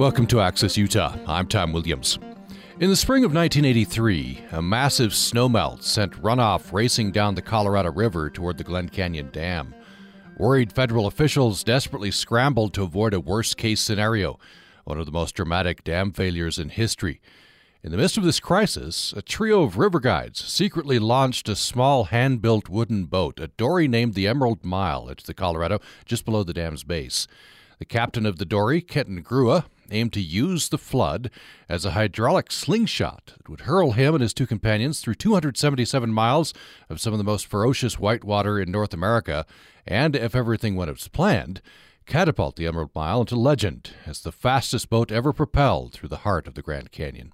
Welcome 0.00 0.26
to 0.28 0.40
Access 0.40 0.78
Utah. 0.78 1.14
I'm 1.26 1.46
Tom 1.46 1.74
Williams. 1.74 2.18
In 2.78 2.88
the 2.88 2.96
spring 2.96 3.22
of 3.22 3.34
1983, 3.34 4.44
a 4.52 4.62
massive 4.62 5.10
snowmelt 5.10 5.82
sent 5.82 6.22
runoff 6.22 6.72
racing 6.72 7.12
down 7.12 7.34
the 7.34 7.42
Colorado 7.42 7.92
River 7.92 8.30
toward 8.30 8.56
the 8.56 8.64
Glen 8.64 8.88
Canyon 8.88 9.28
Dam. 9.30 9.74
Worried 10.38 10.72
federal 10.72 11.06
officials 11.06 11.62
desperately 11.62 12.10
scrambled 12.10 12.72
to 12.72 12.82
avoid 12.82 13.12
a 13.12 13.20
worst 13.20 13.58
case 13.58 13.82
scenario, 13.82 14.38
one 14.84 14.98
of 14.98 15.04
the 15.04 15.12
most 15.12 15.34
dramatic 15.34 15.84
dam 15.84 16.12
failures 16.12 16.58
in 16.58 16.70
history. 16.70 17.20
In 17.84 17.92
the 17.92 17.98
midst 17.98 18.16
of 18.16 18.24
this 18.24 18.40
crisis, 18.40 19.12
a 19.14 19.20
trio 19.20 19.64
of 19.64 19.76
river 19.76 20.00
guides 20.00 20.42
secretly 20.42 20.98
launched 20.98 21.46
a 21.46 21.54
small 21.54 22.04
hand 22.04 22.40
built 22.40 22.70
wooden 22.70 23.04
boat, 23.04 23.38
a 23.38 23.48
dory 23.48 23.86
named 23.86 24.14
the 24.14 24.26
Emerald 24.26 24.64
Mile, 24.64 25.10
into 25.10 25.26
the 25.26 25.34
Colorado 25.34 25.78
just 26.06 26.24
below 26.24 26.42
the 26.42 26.54
dam's 26.54 26.84
base. 26.84 27.28
The 27.78 27.84
captain 27.84 28.24
of 28.24 28.38
the 28.38 28.46
dory, 28.46 28.80
Kenton 28.80 29.22
Grua, 29.22 29.66
aimed 29.92 30.12
to 30.12 30.20
use 30.20 30.68
the 30.68 30.78
flood 30.78 31.30
as 31.68 31.84
a 31.84 31.92
hydraulic 31.92 32.50
slingshot 32.50 33.34
that 33.36 33.48
would 33.48 33.62
hurl 33.62 33.92
him 33.92 34.14
and 34.14 34.22
his 34.22 34.34
two 34.34 34.46
companions 34.46 35.00
through 35.00 35.14
277 35.14 36.12
miles 36.12 36.54
of 36.88 37.00
some 37.00 37.12
of 37.12 37.18
the 37.18 37.24
most 37.24 37.46
ferocious 37.46 37.98
whitewater 37.98 38.60
in 38.60 38.70
North 38.70 38.94
America, 38.94 39.46
and, 39.86 40.14
if 40.14 40.34
everything 40.34 40.76
went 40.76 40.90
as 40.90 41.08
planned, 41.08 41.60
catapult 42.06 42.56
the 42.56 42.66
Emerald 42.66 42.90
Mile 42.94 43.20
into 43.20 43.36
legend 43.36 43.92
as 44.06 44.20
the 44.20 44.32
fastest 44.32 44.90
boat 44.90 45.12
ever 45.12 45.32
propelled 45.32 45.92
through 45.92 46.08
the 46.08 46.18
heart 46.18 46.46
of 46.46 46.54
the 46.54 46.62
Grand 46.62 46.90
Canyon. 46.90 47.32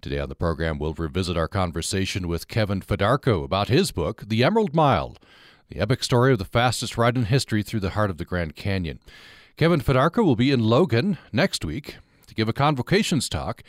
Today 0.00 0.18
on 0.18 0.28
the 0.28 0.34
program, 0.34 0.80
we'll 0.80 0.94
revisit 0.94 1.36
our 1.36 1.46
conversation 1.46 2.26
with 2.26 2.48
Kevin 2.48 2.80
Fedarko 2.80 3.44
about 3.44 3.68
his 3.68 3.92
book, 3.92 4.24
The 4.26 4.42
Emerald 4.42 4.74
Mile, 4.74 5.16
the 5.68 5.78
epic 5.78 6.02
story 6.02 6.32
of 6.32 6.38
the 6.38 6.44
fastest 6.44 6.98
ride 6.98 7.16
in 7.16 7.26
history 7.26 7.62
through 7.62 7.80
the 7.80 7.90
heart 7.90 8.10
of 8.10 8.18
the 8.18 8.24
Grand 8.24 8.56
Canyon. 8.56 8.98
Kevin 9.56 9.80
Fedarko 9.80 10.24
will 10.24 10.36
be 10.36 10.50
in 10.50 10.60
Logan 10.60 11.18
next 11.30 11.64
week 11.64 11.96
to 12.26 12.34
give 12.34 12.48
a 12.48 12.54
convocations 12.54 13.28
talk 13.28 13.62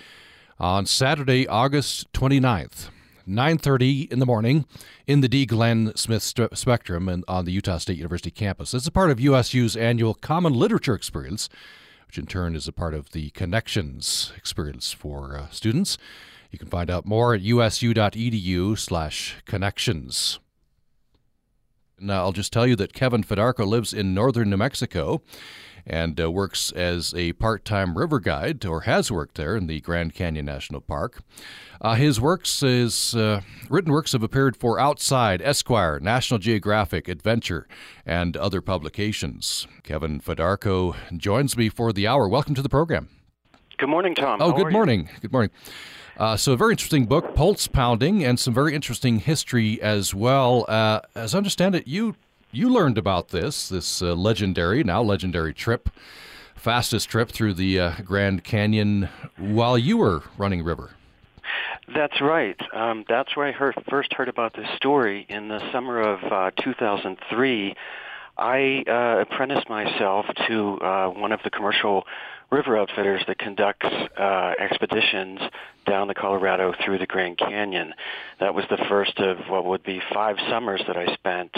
on 0.58 0.86
Saturday, 0.86 1.46
August 1.48 2.12
29th. 2.14 2.90
9:30 3.26 4.12
in 4.12 4.20
the 4.20 4.26
morning 4.26 4.66
in 5.08 5.22
the 5.22 5.30
Dee 5.30 5.46
Glen 5.46 5.94
Smith 5.96 6.24
Spectrum 6.24 7.08
and 7.08 7.24
on 7.28 7.46
the 7.46 7.54
Utah 7.54 7.78
State 7.78 7.96
University 7.96 8.32
campus. 8.32 8.74
It's 8.74 8.88
a 8.88 8.92
part 8.92 9.12
of 9.12 9.22
USU's 9.22 9.78
annual 9.78 10.14
Common 10.14 10.52
Literature 10.54 10.94
Experience, 10.94 11.48
which 12.06 12.18
in 12.18 12.26
turn 12.26 12.54
is 12.54 12.68
a 12.68 12.74
part 12.74 12.94
of 12.94 13.12
the 13.12 13.30
Connections 13.30 14.34
experience 14.36 14.92
for 14.92 15.38
uh, 15.38 15.48
students. 15.52 15.98
You 16.52 16.60
can 16.60 16.68
find 16.68 16.90
out 16.90 17.06
more 17.06 17.34
at 17.34 17.40
usu.edu/connections. 17.42 20.40
Now, 22.00 22.24
I'll 22.24 22.34
just 22.34 22.52
tell 22.52 22.66
you 22.68 22.76
that 22.76 22.94
Kevin 22.94 23.24
Fedarko 23.24 23.66
lives 23.66 23.94
in 23.94 24.14
northern 24.14 24.50
New 24.50 24.58
Mexico 24.58 25.22
and 25.86 26.20
uh, 26.20 26.32
works 26.32 26.72
as 26.72 27.14
a 27.14 27.34
part 27.34 27.66
time 27.66 27.98
river 27.98 28.20
guide, 28.20 28.66
or 28.66 28.82
has 28.82 29.12
worked 29.12 29.36
there 29.36 29.56
in 29.56 29.68
the 29.68 29.82
Grand 29.82 30.14
Canyon 30.14 30.46
National 30.46 30.82
Park. 30.82 31.22
Uh, 31.82 31.96
his 31.96 32.20
works, 32.22 32.62
his 32.62 33.14
uh, 33.16 33.42
written 33.70 33.92
works, 33.92 34.14
have 34.14 34.24
appeared 34.24 34.56
for 34.56 34.80
Outside, 34.80 35.42
Esquire, 35.42 36.00
National 36.00 36.40
Geographic, 36.40 37.08
Adventure, 37.08 37.68
and 38.06 38.38
other 38.38 38.62
publications. 38.62 39.68
Kevin 39.84 40.22
Fedarko 40.22 40.96
joins 41.18 41.58
me 41.58 41.68
for 41.68 41.92
the 41.92 42.08
hour. 42.08 42.28
Welcome 42.30 42.56
to 42.56 42.62
the 42.62 42.70
program. 42.70 43.10
Good 43.78 43.90
morning, 43.90 44.16
Tom. 44.16 44.42
Oh, 44.42 44.52
How 44.52 44.58
good 44.58 44.72
morning. 44.72 45.10
Good 45.20 45.34
morning. 45.34 45.52
Uh, 46.16 46.38
so, 46.38 46.54
a 46.54 46.58
very 46.58 46.74
interesting 46.74 47.06
book, 47.06 47.34
Pulse 47.34 47.68
Pounding, 47.68 48.24
and 48.24 48.40
some 48.40 48.54
very 48.54 48.76
interesting 48.76 49.20
history 49.20 49.82
as 49.82 50.14
well. 50.14 50.64
Uh, 50.68 51.02
as 51.16 51.34
I 51.34 51.38
understand 51.38 51.74
it, 51.76 51.88
you 51.88 52.16
you 52.54 52.70
learned 52.70 52.98
about 52.98 53.30
this 53.30 53.68
this 53.68 54.02
uh, 54.02 54.14
legendary, 54.14 54.84
now 54.84 55.02
legendary 55.02 55.54
trip, 55.54 55.90
fastest 56.56 57.10
trip 57.10 57.30
through 57.30 57.56
the 57.56 57.80
uh, 57.80 57.92
Grand 58.04 58.44
Canyon 58.44 59.10
while 59.38 59.78
you 59.78 59.98
were 59.98 60.24
running 60.38 60.64
river. 60.64 60.92
That's 61.94 62.22
right. 62.22 62.60
Um, 62.74 63.04
that's 63.10 63.36
where 63.36 63.48
I 63.48 63.52
heard, 63.52 63.76
first 63.90 64.14
heard 64.14 64.30
about 64.30 64.54
this 64.56 64.68
story 64.78 65.26
in 65.28 65.50
the 65.50 65.60
summer 65.72 66.00
of 66.00 66.24
uh, 66.32 66.52
2003. 66.64 67.76
I 68.38 68.84
uh, 68.88 69.22
apprenticed 69.22 69.70
myself 69.70 70.26
to 70.48 70.80
uh, 70.80 71.10
one 71.10 71.32
of 71.32 71.42
the 71.44 71.50
commercial 71.50 72.06
river 72.52 72.78
outfitters 72.78 73.24
that 73.28 73.38
conducts 73.38 73.86
uh, 73.86 74.54
expeditions 74.60 75.40
down 75.86 76.08
the 76.08 76.14
Colorado 76.14 76.74
through 76.84 77.00
the 77.00 77.06
Grand 77.06 77.38
Canyon. 77.38 77.94
That 78.40 78.54
was 78.54 78.66
the 78.70 78.78
first 78.90 79.20
of 79.20 79.38
what 79.50 79.66
would 79.66 79.84
be 79.84 80.02
five 80.14 80.38
summers 80.50 80.82
that 80.88 80.96
I 80.96 81.14
spent 81.14 81.52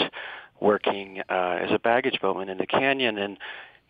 working 0.60 1.22
uh, 1.28 1.58
as 1.60 1.70
a 1.72 1.78
baggage 1.78 2.18
boatman 2.20 2.48
in 2.48 2.58
the 2.58 2.66
canyon. 2.66 3.18
And 3.18 3.38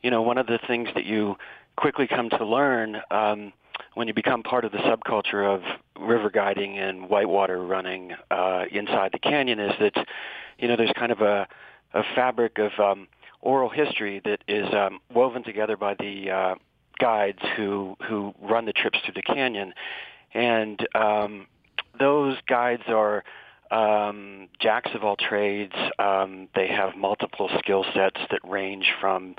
you 0.02 0.10
know, 0.10 0.22
one 0.22 0.38
of 0.38 0.46
the 0.46 0.58
things 0.66 0.88
that 0.94 1.04
you 1.04 1.36
quickly 1.76 2.06
come 2.06 2.30
to 2.30 2.44
learn 2.44 3.00
um, 3.10 3.52
when 3.94 4.08
you 4.08 4.14
become 4.14 4.42
part 4.42 4.64
of 4.64 4.72
the 4.72 4.78
subculture 4.78 5.44
of 5.44 5.62
river 6.00 6.30
guiding 6.30 6.78
and 6.78 7.08
whitewater 7.08 7.62
running 7.64 8.12
uh, 8.30 8.64
inside 8.70 9.10
the 9.12 9.18
canyon 9.18 9.58
is 9.58 9.72
that 9.80 10.06
you 10.58 10.68
know 10.68 10.76
there's 10.76 10.92
kind 10.96 11.12
of 11.12 11.20
a, 11.20 11.46
a 11.94 12.02
fabric 12.14 12.58
of 12.58 12.72
um, 12.78 13.08
oral 13.40 13.68
history 13.68 14.20
that 14.24 14.40
is 14.48 14.66
um, 14.74 14.98
woven 15.14 15.42
together 15.42 15.76
by 15.76 15.94
the 15.94 16.30
uh, 16.30 16.54
guides 16.98 17.40
who 17.56 17.96
who 18.06 18.34
run 18.40 18.64
the 18.64 18.72
trips 18.72 18.98
through 19.04 19.14
the 19.14 19.22
canyon, 19.22 19.72
and 20.34 20.86
um, 20.94 21.46
those 21.98 22.36
guides 22.48 22.82
are 22.88 23.24
um, 23.70 24.48
jacks 24.60 24.90
of 24.94 25.04
all 25.04 25.16
trades. 25.16 25.74
Um, 25.98 26.48
they 26.54 26.68
have 26.68 26.96
multiple 26.96 27.50
skill 27.58 27.84
sets 27.94 28.20
that 28.30 28.40
range 28.44 28.86
from 29.00 29.34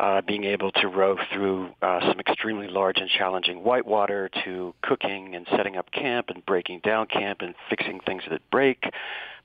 uh, 0.00 0.22
being 0.22 0.44
able 0.44 0.72
to 0.72 0.88
row 0.88 1.16
through 1.32 1.68
uh, 1.82 2.00
some 2.00 2.18
extremely 2.18 2.68
large 2.68 2.98
and 2.98 3.10
challenging 3.10 3.62
whitewater 3.62 4.30
to 4.44 4.74
cooking 4.82 5.34
and 5.34 5.46
setting 5.56 5.76
up 5.76 5.90
camp 5.92 6.30
and 6.30 6.44
breaking 6.46 6.80
down 6.82 7.06
camp 7.06 7.40
and 7.42 7.54
fixing 7.68 8.00
things 8.00 8.22
that 8.30 8.40
break. 8.50 8.84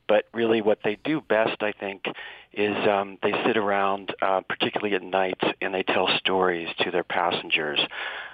But 0.08 0.26
really, 0.34 0.62
what 0.62 0.80
they 0.84 0.98
do 1.04 1.22
best, 1.22 1.62
I 1.62 1.74
think, 1.74 2.06
is 2.54 2.76
um, 2.88 3.18
they 3.22 3.34
sit 3.46 3.58
around, 3.58 4.16
uh, 4.22 4.42
particularly 4.48 4.96
at 4.96 5.04
night, 5.04 5.42
and 5.62 5.74
they 5.74 5.84
tell 5.84 6.08
stories 6.18 6.70
to 6.80 6.92
their 6.92 7.04
passengers 7.04 7.80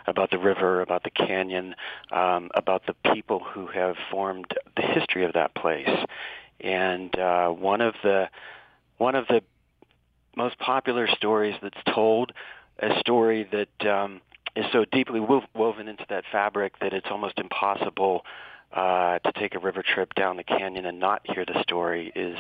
about 0.06 0.30
the 0.32 0.38
river, 0.38 0.82
about 0.82 1.04
the 1.04 1.10
canyon, 1.10 1.76
um, 2.12 2.50
about 2.54 2.84
the 2.86 2.94
people 3.14 3.40
who 3.40 3.68
have 3.68 3.96
formed 4.12 4.46
the 4.76 4.84
history 4.84 5.26
of 5.26 5.34
that 5.34 5.56
place. 5.56 5.90
And 6.60 7.18
uh, 7.18 7.50
one 7.50 7.82
of 7.82 7.96
the 8.04 8.30
one 8.98 9.16
of 9.16 9.28
the 9.28 9.42
most 10.36 10.58
popular 10.60 11.08
stories 11.08 11.56
that's 11.62 11.78
told, 11.94 12.32
a 12.80 13.00
story 13.00 13.48
that 13.52 13.90
um, 13.90 14.22
is 14.56 14.66
so 14.72 14.86
deeply 14.92 15.20
wo- 15.20 15.44
woven 15.54 15.88
into 15.88 16.06
that 16.10 16.24
fabric 16.32 16.80
that 16.80 16.94
it's 16.94 17.08
almost 17.10 17.38
impossible 17.40 18.24
uh, 18.74 19.20
to 19.20 19.32
take 19.34 19.56
a 19.56 19.60
river 19.60 19.84
trip 19.84 20.14
down 20.16 20.38
the 20.38 20.44
canyon 20.44 20.86
and 20.86 21.00
not 21.00 21.22
hear 21.26 21.46
the 21.46 21.62
story 21.62 22.12
is 22.16 22.38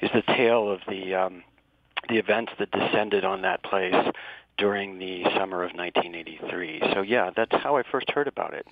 is 0.00 0.10
the 0.14 0.22
tale 0.22 0.70
of 0.70 0.80
the 0.88 1.14
um, 1.14 1.42
the 2.08 2.16
events 2.16 2.52
that 2.58 2.70
descended 2.70 3.24
on 3.24 3.42
that 3.42 3.62
place 3.62 4.12
during 4.56 4.98
the 4.98 5.22
summer 5.36 5.62
of 5.62 5.70
1983. 5.72 6.80
So 6.92 7.00
yeah, 7.02 7.30
that's 7.34 7.54
how 7.62 7.76
I 7.76 7.84
first 7.84 8.10
heard 8.10 8.26
about 8.26 8.54
it. 8.54 8.66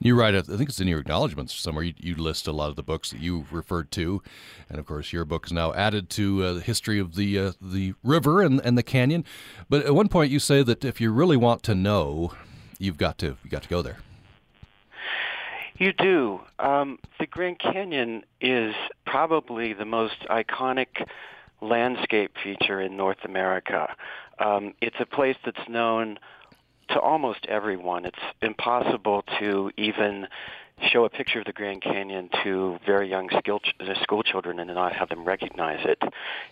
You 0.00 0.18
write, 0.18 0.34
I 0.34 0.42
think 0.42 0.68
it's 0.68 0.80
in 0.80 0.88
your 0.88 0.98
acknowledgments 0.98 1.54
somewhere. 1.54 1.84
You, 1.84 1.94
you 1.96 2.14
list 2.16 2.48
a 2.48 2.52
lot 2.52 2.70
of 2.70 2.76
the 2.76 2.82
books 2.82 3.10
that 3.10 3.20
you 3.20 3.46
referred 3.50 3.90
to, 3.92 4.20
and 4.68 4.78
of 4.78 4.86
course, 4.86 5.12
your 5.12 5.24
book 5.24 5.46
is 5.46 5.52
now 5.52 5.72
added 5.74 6.10
to 6.10 6.42
uh, 6.42 6.52
the 6.54 6.60
history 6.60 6.98
of 6.98 7.14
the 7.14 7.38
uh, 7.38 7.52
the 7.62 7.94
river 8.02 8.42
and, 8.42 8.60
and 8.64 8.76
the 8.76 8.82
canyon. 8.82 9.24
But 9.68 9.86
at 9.86 9.94
one 9.94 10.08
point, 10.08 10.32
you 10.32 10.40
say 10.40 10.62
that 10.64 10.84
if 10.84 11.00
you 11.00 11.12
really 11.12 11.36
want 11.36 11.62
to 11.64 11.74
know, 11.74 12.32
you've 12.78 12.98
got 12.98 13.18
to 13.18 13.36
you 13.44 13.50
got 13.50 13.62
to 13.62 13.68
go 13.68 13.80
there. 13.80 13.98
You 15.78 15.92
do. 15.92 16.40
Um, 16.58 16.98
the 17.20 17.26
Grand 17.26 17.60
Canyon 17.60 18.24
is 18.40 18.74
probably 19.06 19.74
the 19.74 19.84
most 19.84 20.26
iconic 20.28 21.06
landscape 21.60 22.32
feature 22.42 22.80
in 22.80 22.96
North 22.96 23.24
America. 23.24 23.94
Um, 24.40 24.74
it's 24.80 24.96
a 24.98 25.06
place 25.06 25.36
that's 25.44 25.68
known 25.68 26.18
to 26.90 26.98
almost 26.98 27.46
everyone. 27.46 28.06
It's 28.06 28.18
impossible 28.42 29.22
to 29.38 29.70
even 29.76 30.26
show 30.90 31.04
a 31.04 31.10
picture 31.10 31.38
of 31.38 31.44
the 31.44 31.52
Grand 31.52 31.82
Canyon 31.82 32.28
to 32.42 32.80
very 32.84 33.08
young 33.08 33.28
skill 33.38 33.60
ch- 33.60 33.74
uh, 33.78 33.94
school 34.02 34.24
children 34.24 34.58
and 34.58 34.74
not 34.74 34.94
have 34.94 35.08
them 35.08 35.24
recognize 35.24 35.84
it. 35.84 36.02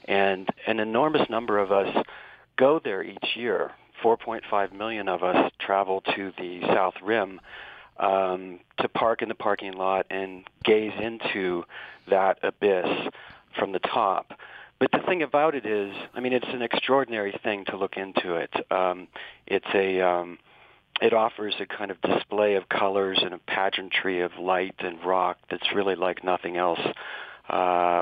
And 0.04 0.48
an 0.68 0.78
enormous 0.78 1.28
number 1.28 1.58
of 1.58 1.72
us 1.72 2.04
go 2.56 2.80
there 2.82 3.02
each 3.02 3.34
year. 3.34 3.72
4.5 4.04 4.72
million 4.72 5.08
of 5.08 5.24
us 5.24 5.50
travel 5.58 6.02
to 6.14 6.32
the 6.38 6.60
South 6.66 6.94
Rim 7.02 7.40
um, 7.98 8.60
to 8.78 8.88
park 8.88 9.22
in 9.22 9.28
the 9.28 9.34
parking 9.34 9.72
lot 9.72 10.06
and 10.10 10.44
gaze 10.64 10.92
into 11.00 11.64
that 12.08 12.38
abyss 12.42 12.86
from 13.58 13.72
the 13.72 13.78
top. 13.78 14.32
But 14.78 14.90
the 14.92 14.98
thing 15.06 15.22
about 15.22 15.54
it 15.54 15.64
is, 15.64 15.94
I 16.14 16.20
mean, 16.20 16.32
it's 16.32 16.48
an 16.48 16.62
extraordinary 16.62 17.38
thing 17.42 17.64
to 17.66 17.76
look 17.76 17.96
into 17.96 18.34
it. 18.34 18.50
Um, 18.70 19.08
it's 19.46 19.66
a, 19.74 20.00
um, 20.00 20.38
it 21.00 21.14
offers 21.14 21.54
a 21.60 21.66
kind 21.66 21.90
of 21.90 22.00
display 22.02 22.56
of 22.56 22.68
colors 22.68 23.20
and 23.22 23.32
a 23.32 23.38
pageantry 23.38 24.20
of 24.20 24.32
light 24.38 24.74
and 24.78 25.02
rock 25.02 25.38
that's 25.50 25.74
really 25.74 25.94
like 25.94 26.22
nothing 26.22 26.56
else 26.58 26.80
uh, 27.48 27.52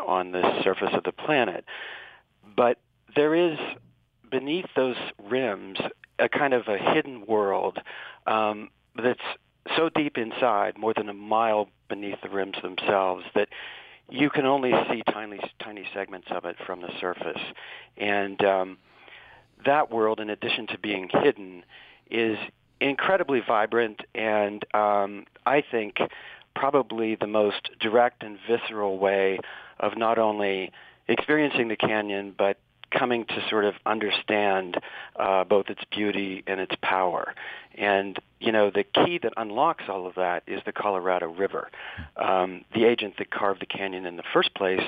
on 0.06 0.32
the 0.32 0.62
surface 0.64 0.90
of 0.92 1.04
the 1.04 1.12
planet. 1.12 1.64
But 2.56 2.78
there 3.14 3.34
is 3.34 3.58
beneath 4.30 4.66
those 4.74 4.96
rims 5.30 5.78
a 6.18 6.28
kind 6.28 6.54
of 6.54 6.66
a 6.68 6.78
hidden 6.78 7.26
world 7.26 7.78
um, 8.26 8.70
that's 8.96 9.20
so 9.76 9.88
deep 9.88 10.16
inside, 10.18 10.78
more 10.78 10.94
than 10.94 11.08
a 11.08 11.14
mile 11.14 11.68
beneath 11.88 12.20
the 12.22 12.28
rims 12.28 12.56
themselves, 12.62 13.24
that 13.34 13.48
you 14.10 14.28
can 14.30 14.44
only 14.44 14.72
see 14.90 15.02
tiny 15.12 15.40
tiny 15.62 15.86
segments 15.94 16.28
of 16.30 16.44
it 16.44 16.56
from 16.66 16.80
the 16.80 16.90
surface. 17.00 17.40
And 17.96 18.42
um, 18.44 18.78
that 19.64 19.90
world, 19.90 20.20
in 20.20 20.30
addition 20.30 20.66
to 20.68 20.78
being 20.78 21.08
hidden, 21.10 21.64
is 22.10 22.36
incredibly 22.80 23.40
vibrant 23.40 24.00
and 24.14 24.64
um, 24.74 25.24
I 25.46 25.62
think 25.70 25.96
probably 26.54 27.14
the 27.14 27.26
most 27.26 27.70
direct 27.80 28.22
and 28.22 28.38
visceral 28.48 28.98
way 28.98 29.38
of 29.80 29.96
not 29.96 30.18
only 30.18 30.70
experiencing 31.08 31.68
the 31.68 31.76
canyon 31.76 32.34
but 32.36 32.58
coming 32.96 33.24
to 33.26 33.46
sort 33.50 33.64
of 33.64 33.74
understand 33.84 34.78
uh, 35.16 35.44
both 35.44 35.68
its 35.68 35.82
beauty 35.90 36.42
and 36.46 36.60
its 36.60 36.74
power. 36.82 37.34
And 37.76 38.18
you 38.40 38.52
know, 38.52 38.70
the 38.70 38.84
key 38.84 39.18
that 39.22 39.32
unlocks 39.36 39.84
all 39.88 40.06
of 40.06 40.14
that 40.16 40.42
is 40.46 40.60
the 40.66 40.72
Colorado 40.72 41.32
River, 41.32 41.70
um, 42.16 42.64
the 42.74 42.84
agent 42.84 43.14
that 43.18 43.30
carved 43.30 43.60
the 43.62 43.66
canyon 43.66 44.06
in 44.06 44.16
the 44.16 44.22
first 44.32 44.54
place, 44.54 44.82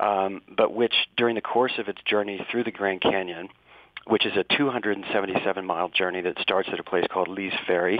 um, 0.00 0.42
but 0.56 0.72
which, 0.72 0.94
during 1.16 1.34
the 1.34 1.40
course 1.40 1.72
of 1.78 1.88
its 1.88 2.00
journey 2.02 2.44
through 2.50 2.64
the 2.64 2.70
Grand 2.70 3.00
Canyon, 3.00 3.48
which 4.06 4.24
is 4.24 4.32
a 4.36 4.44
277-mile 4.44 5.88
journey 5.90 6.20
that 6.20 6.38
starts 6.40 6.68
at 6.72 6.78
a 6.78 6.84
place 6.84 7.04
called 7.10 7.28
Lee's 7.28 7.52
Ferry, 7.66 7.98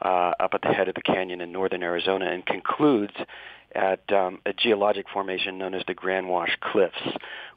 uh, 0.00 0.32
up 0.40 0.54
at 0.54 0.62
the 0.62 0.68
head 0.68 0.88
of 0.88 0.94
the 0.94 1.02
canyon 1.02 1.40
in 1.40 1.52
northern 1.52 1.82
Arizona, 1.82 2.26
and 2.26 2.44
concludes 2.46 3.14
at 3.74 4.12
um, 4.12 4.40
a 4.46 4.52
geologic 4.52 5.06
formation 5.12 5.58
known 5.58 5.74
as 5.74 5.82
the 5.86 5.94
Grand 5.94 6.28
Wash 6.28 6.56
Cliffs, 6.60 7.02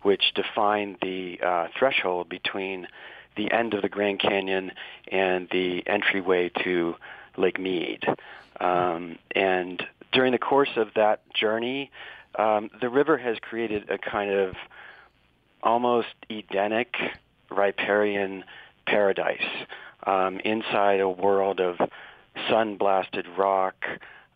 which 0.02 0.34
define 0.34 0.98
the 1.02 1.40
uh, 1.46 1.68
threshold 1.78 2.30
between 2.30 2.88
the 3.36 3.52
end 3.52 3.74
of 3.74 3.82
the 3.82 3.90
Grand 3.90 4.20
Canyon 4.20 4.72
and 5.12 5.48
the 5.52 5.84
entryway 5.88 6.50
to 6.64 6.96
Lake 7.38 7.60
Mead. 7.60 8.04
Um, 8.60 9.18
and 9.36 9.84
during 10.14 10.32
the 10.32 10.40
course 10.40 10.70
of 10.78 10.90
that 10.96 11.22
journey, 11.34 11.92
um, 12.38 12.70
the 12.80 12.90
river 12.90 13.18
has 13.18 13.38
created 13.42 13.90
a 13.90 13.98
kind 13.98 14.32
of 14.32 14.56
almost 15.62 16.08
Edenic 16.30 16.96
riparian 17.50 18.44
paradise 18.86 19.42
um, 20.06 20.40
inside 20.42 21.00
a 21.00 21.10
world 21.10 21.60
of 21.60 21.78
sun-blasted 22.50 23.26
rock 23.38 23.76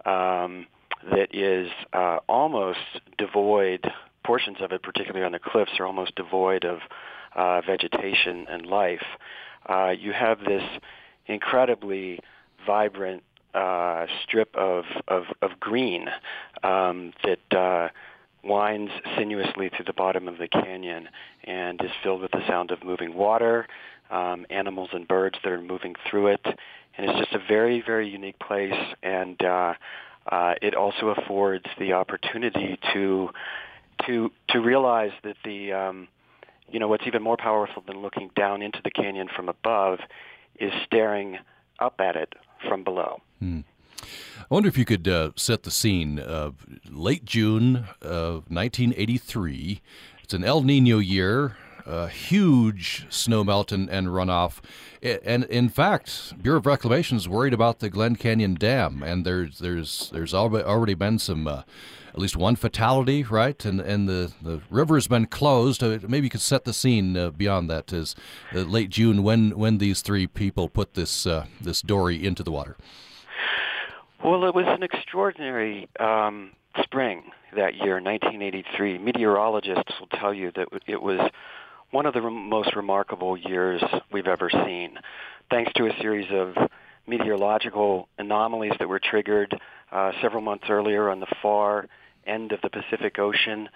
um, 0.06 0.66
that 1.12 1.34
is 1.34 1.70
uh, 1.94 2.18
almost 2.28 2.80
devoid. 3.18 3.90
Portions 4.26 4.58
of 4.62 4.72
it, 4.72 4.84
particularly 4.84 5.26
on 5.26 5.32
the 5.32 5.40
cliffs, 5.40 5.72
are 5.80 5.86
almost 5.86 6.16
devoid 6.16 6.66
of 6.66 6.80
uh, 7.36 7.62
vegetation 7.62 8.46
and 8.50 8.66
life. 8.66 9.06
Uh, 9.68 9.90
you 9.98 10.14
have 10.14 10.40
this 10.40 10.64
incredibly 11.26 12.20
vibrant 12.66 13.24
uh, 13.54 14.06
strip 14.24 14.56
of, 14.56 14.84
of, 15.08 15.24
of 15.42 15.60
green 15.60 16.08
um, 16.64 17.14
that 17.24 17.58
uh, 17.58 17.90
winds 18.44 18.92
sinuously 19.18 19.70
through 19.70 19.86
the 19.86 19.94
bottom 19.94 20.28
of 20.28 20.38
the 20.38 20.48
canyon 20.48 21.10
and 21.44 21.82
is 21.82 21.92
filled 22.04 22.22
with 22.22 22.32
the 22.32 22.46
sound 22.48 22.72
of 22.72 22.84
moving 22.84 23.16
water, 23.16 23.68
um, 24.12 24.46
animals 24.50 24.90
and 24.94 25.08
birds 25.08 25.38
that 25.44 25.52
are 25.52 25.62
moving 25.62 25.96
through 26.10 26.28
it. 26.28 26.46
And 26.46 27.10
it's 27.10 27.20
just 27.20 27.34
a 27.34 27.48
very, 27.48 27.82
very 27.86 28.10
unique 28.10 28.40
place. 28.40 28.74
And 29.04 29.42
uh, 29.42 29.74
uh, 30.30 30.54
it 30.62 30.76
also 30.76 31.10
affords 31.10 31.66
the 31.78 31.94
opportunity 31.94 32.80
to 32.94 33.30
to 34.06 34.32
to 34.50 34.60
realize 34.60 35.12
that 35.24 35.36
the 35.44 35.74
um, 35.74 36.08
you 36.72 36.80
know 36.80 36.88
what's 36.88 37.06
even 37.08 37.22
more 37.22 37.38
powerful 37.38 37.84
than 37.86 38.02
looking 38.02 38.30
down 38.36 38.62
into 38.62 38.80
the 38.84 38.92
canyon 38.92 39.28
from 39.36 39.50
above 39.50 40.00
is 40.60 40.72
staring 40.86 41.38
up 41.80 41.96
at 42.00 42.16
it 42.16 42.34
from 42.68 42.84
below. 42.84 43.22
Hmm. 43.40 43.62
I 44.02 44.54
wonder 44.54 44.70
if 44.70 44.78
you 44.78 44.86
could 44.86 45.08
uh, 45.08 45.32
set 45.36 45.64
the 45.64 45.72
scene. 45.72 46.20
Uh, 46.20 46.52
late 46.90 47.26
June 47.26 47.86
of 48.02 48.50
1983. 48.50 49.82
It's 50.24 50.34
an 50.34 50.44
El 50.44 50.64
Nino 50.64 51.00
year. 51.00 51.58
A 51.90 52.08
huge 52.08 53.08
snowmelt 53.10 53.72
and, 53.72 53.90
and 53.90 54.10
runoff, 54.10 54.60
and 55.02 55.46
in 55.46 55.70
fact, 55.70 56.42
Bureau 56.42 56.60
of 56.60 56.66
Reclamation 56.66 57.18
is 57.18 57.28
worried 57.28 57.54
about 57.54 57.80
the 57.80 57.90
Glen 57.90 58.16
Canyon 58.16 58.56
Dam, 58.56 59.02
and 59.02 59.26
there's 59.26 59.60
there's 59.60 60.10
there's 60.12 60.34
already 60.34 60.94
been 60.94 61.18
some 61.18 61.48
uh, 61.48 61.64
at 62.10 62.20
least 62.20 62.36
one 62.36 62.56
fatality, 62.56 63.24
right? 63.24 63.64
And 63.64 63.80
and 63.80 64.10
the, 64.10 64.34
the 64.42 64.62
river 64.70 64.96
has 64.96 65.08
been 65.08 65.26
closed. 65.26 65.82
Uh, 65.82 66.00
maybe 66.08 66.28
you 66.28 66.30
could 66.30 66.42
set 66.42 66.66
the 66.66 66.74
scene 66.74 67.16
uh, 67.16 67.30
beyond 67.32 67.70
that. 67.70 67.94
Is 67.94 68.16
uh, 68.54 68.60
late 68.60 68.90
June 68.90 69.24
when 69.24 69.58
when 69.58 69.78
these 69.78 70.02
three 70.02 70.28
people 70.28 70.68
put 70.68 70.96
this 70.96 71.26
uh, 71.26 71.46
this 71.62 71.82
dory 71.82 72.24
into 72.26 72.44
the 72.44 72.52
water. 72.52 72.76
Well, 74.24 74.44
it 74.44 74.54
was 74.54 74.66
an 74.68 74.84
extraordinary 74.84 75.88
um, 76.00 76.52
spring 76.84 77.32
that 77.56 77.76
year, 77.76 78.02
1983. 78.02 78.98
Meteorologists 78.98 79.98
will 80.00 80.08
tell 80.08 80.34
you 80.34 80.52
that 80.56 80.68
it 80.88 81.02
was 81.02 81.22
one 81.92 82.06
of 82.06 82.14
the 82.14 82.22
most 82.22 82.76
remarkable 82.76 83.38
years 83.38 83.84
we've 84.12 84.28
ever 84.28 84.50
seen, 84.50 84.98
thanks 85.50 85.72
to 85.74 85.88
a 85.88 86.02
series 86.02 86.28
of 86.32 86.56
meteorological 87.08 88.08
anomalies 88.18 88.74
that 88.80 88.88
were 88.88 89.00
triggered 89.00 89.60
uh, 89.92 90.12
several 90.22 90.42
months 90.42 90.66
earlier 90.70 91.10
on 91.10 91.20
the 91.20 91.28
far 91.42 91.88
end 92.28 92.52
of 92.52 92.62
the 92.62 92.70
Pacific 92.70 93.18
Ocean, 93.18 93.70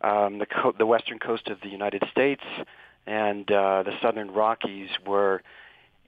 um, 0.00 0.38
the, 0.38 0.46
co- 0.46 0.74
the 0.76 0.86
western 0.86 1.18
coast 1.18 1.48
of 1.48 1.60
the 1.60 1.68
United 1.68 2.02
States, 2.10 2.42
and 3.06 3.50
uh, 3.52 3.84
the 3.84 3.92
southern 4.02 4.32
Rockies 4.32 4.88
were 5.06 5.42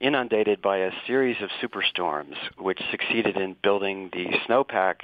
inundated 0.01 0.61
by 0.61 0.79
a 0.79 0.91
series 1.07 1.37
of 1.41 1.49
superstorms, 1.61 2.35
which 2.57 2.81
succeeded 2.91 3.37
in 3.37 3.55
building 3.63 4.09
the 4.11 4.25
snowpack, 4.45 4.95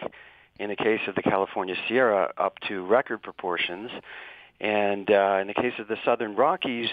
in 0.60 0.70
the 0.70 0.76
case 0.76 1.00
of 1.08 1.16
the 1.16 1.22
California 1.22 1.76
Sierra, 1.88 2.34
up 2.38 2.60
to 2.68 2.86
record 2.86 3.22
proportions. 3.22 3.90
And 4.60 5.10
uh, 5.10 5.38
in 5.42 5.48
the 5.48 5.54
case 5.54 5.74
of 5.80 5.88
the 5.88 5.98
southern 6.04 6.36
Rockies, 6.36 6.90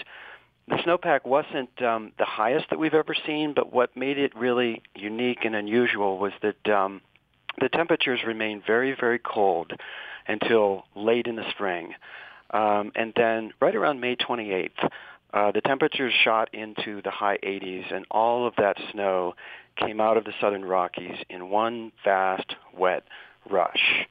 the 0.67 0.75
snowpack 0.75 1.25
wasn't 1.25 1.81
um, 1.81 2.11
the 2.17 2.25
highest 2.25 2.69
that 2.69 2.79
we've 2.79 2.93
ever 2.93 3.15
seen, 3.25 3.53
but 3.53 3.71
what 3.71 3.95
made 3.95 4.17
it 4.17 4.35
really 4.35 4.81
unique 4.95 5.39
and 5.45 5.55
unusual 5.55 6.17
was 6.17 6.33
that 6.41 6.69
um, 6.69 7.01
the 7.59 7.69
temperatures 7.69 8.19
remained 8.25 8.63
very, 8.65 8.95
very 8.97 9.19
cold 9.19 9.71
until 10.27 10.83
late 10.95 11.27
in 11.27 11.35
the 11.35 11.49
spring. 11.51 11.93
Um, 12.51 12.91
and 12.95 13.13
then 13.15 13.53
right 13.61 13.75
around 13.75 13.99
May 13.99 14.15
28th, 14.15 14.89
uh, 15.33 15.51
the 15.51 15.61
temperatures 15.61 16.13
shot 16.23 16.53
into 16.53 17.01
the 17.01 17.11
high 17.11 17.37
80s, 17.37 17.93
and 17.93 18.05
all 18.09 18.47
of 18.47 18.55
that 18.57 18.77
snow 18.91 19.35
came 19.75 20.01
out 20.01 20.17
of 20.17 20.23
the 20.23 20.33
southern 20.39 20.65
Rockies 20.65 21.17
in 21.29 21.49
one 21.49 21.91
vast, 22.03 22.55
wet 22.75 23.03
rush. 23.49 24.07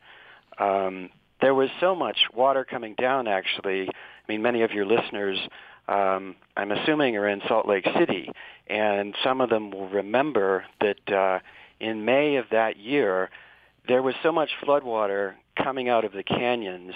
Um, 0.59 1.11
there 1.41 1.55
was 1.55 1.69
so 1.81 1.95
much 1.95 2.19
water 2.35 2.65
coming 2.65 2.95
down, 2.95 3.29
actually. 3.29 3.89
I 3.89 3.93
mean, 4.33 4.43
many 4.43 4.63
of 4.63 4.73
your 4.73 4.87
listeners, 4.87 5.39
um, 5.89 6.37
I'm 6.57 6.73
assuming, 6.73 7.17
are 7.17 7.29
in 7.29 7.41
Salt 7.47 7.67
Lake 7.69 7.87
City, 7.99 8.31
and 8.67 9.15
some 9.23 9.41
of 9.41 9.51
them 9.51 9.71
will 9.71 9.89
remember 9.89 10.65
that 10.81 11.13
uh, 11.13 11.39
in 11.79 12.05
May 12.05 12.37
of 12.37 12.47
that 12.51 12.79
year, 12.79 13.31
there 13.87 14.03
was 14.03 14.15
so 14.23 14.33
much 14.33 14.51
floodwater 14.65 15.35
coming 15.63 15.89
out 15.89 16.05
of 16.05 16.13
the 16.13 16.23
canyons 16.23 16.95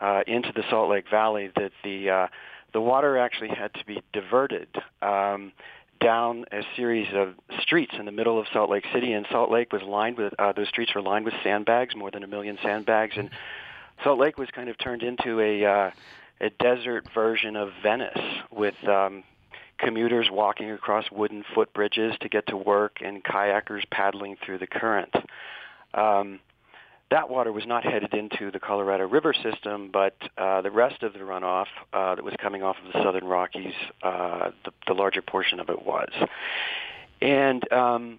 uh, 0.00 0.20
into 0.26 0.52
the 0.54 0.62
Salt 0.68 0.90
Lake 0.90 1.06
Valley 1.10 1.50
that 1.56 1.72
the 1.82 2.10
uh, 2.10 2.26
the 2.72 2.80
water 2.80 3.16
actually 3.16 3.48
had 3.48 3.72
to 3.74 3.84
be 3.86 4.02
diverted 4.12 4.68
um, 5.00 5.52
down 6.00 6.44
a 6.52 6.60
series 6.76 7.08
of 7.14 7.34
streets 7.62 7.92
in 7.98 8.04
the 8.04 8.12
middle 8.12 8.38
of 8.38 8.46
Salt 8.52 8.68
Lake 8.68 8.84
City, 8.92 9.12
and 9.12 9.26
Salt 9.30 9.50
Lake 9.50 9.72
was 9.72 9.82
lined 9.82 10.18
with 10.18 10.34
uh, 10.38 10.52
those 10.52 10.68
streets 10.68 10.94
were 10.94 11.00
lined 11.00 11.24
with 11.24 11.34
sandbags, 11.42 11.96
more 11.96 12.10
than 12.10 12.22
a 12.22 12.26
million 12.26 12.58
sandbags, 12.62 13.14
and 13.16 13.30
Salt 14.04 14.18
Lake 14.18 14.38
was 14.38 14.48
kind 14.50 14.68
of 14.68 14.78
turned 14.78 15.02
into 15.02 15.40
a 15.40 15.64
uh, 15.64 15.90
a 16.40 16.50
desert 16.50 17.06
version 17.14 17.56
of 17.56 17.70
Venice 17.82 18.18
with 18.50 18.74
um, 18.86 19.24
commuters 19.78 20.28
walking 20.30 20.70
across 20.70 21.10
wooden 21.10 21.44
footbridges 21.54 22.18
to 22.18 22.28
get 22.28 22.46
to 22.48 22.56
work 22.56 22.98
and 23.02 23.24
kayakers 23.24 23.88
paddling 23.90 24.36
through 24.44 24.58
the 24.58 24.66
current. 24.66 25.14
Um, 25.94 26.40
that 27.10 27.30
water 27.30 27.52
was 27.52 27.64
not 27.66 27.84
headed 27.84 28.12
into 28.14 28.50
the 28.50 28.58
Colorado 28.58 29.06
River 29.06 29.32
system, 29.32 29.90
but 29.92 30.16
uh, 30.36 30.60
the 30.62 30.70
rest 30.70 31.02
of 31.02 31.12
the 31.12 31.20
runoff 31.20 31.66
uh, 31.92 32.16
that 32.16 32.24
was 32.24 32.34
coming 32.40 32.62
off 32.62 32.76
of 32.84 32.92
the 32.92 33.02
southern 33.02 33.24
Rockies, 33.24 33.74
uh, 34.02 34.50
the, 34.64 34.72
the 34.88 34.94
larger 34.94 35.22
portion 35.22 35.60
of 35.60 35.68
it 35.70 35.86
was. 35.86 36.10
And 37.22 37.72
um, 37.72 38.18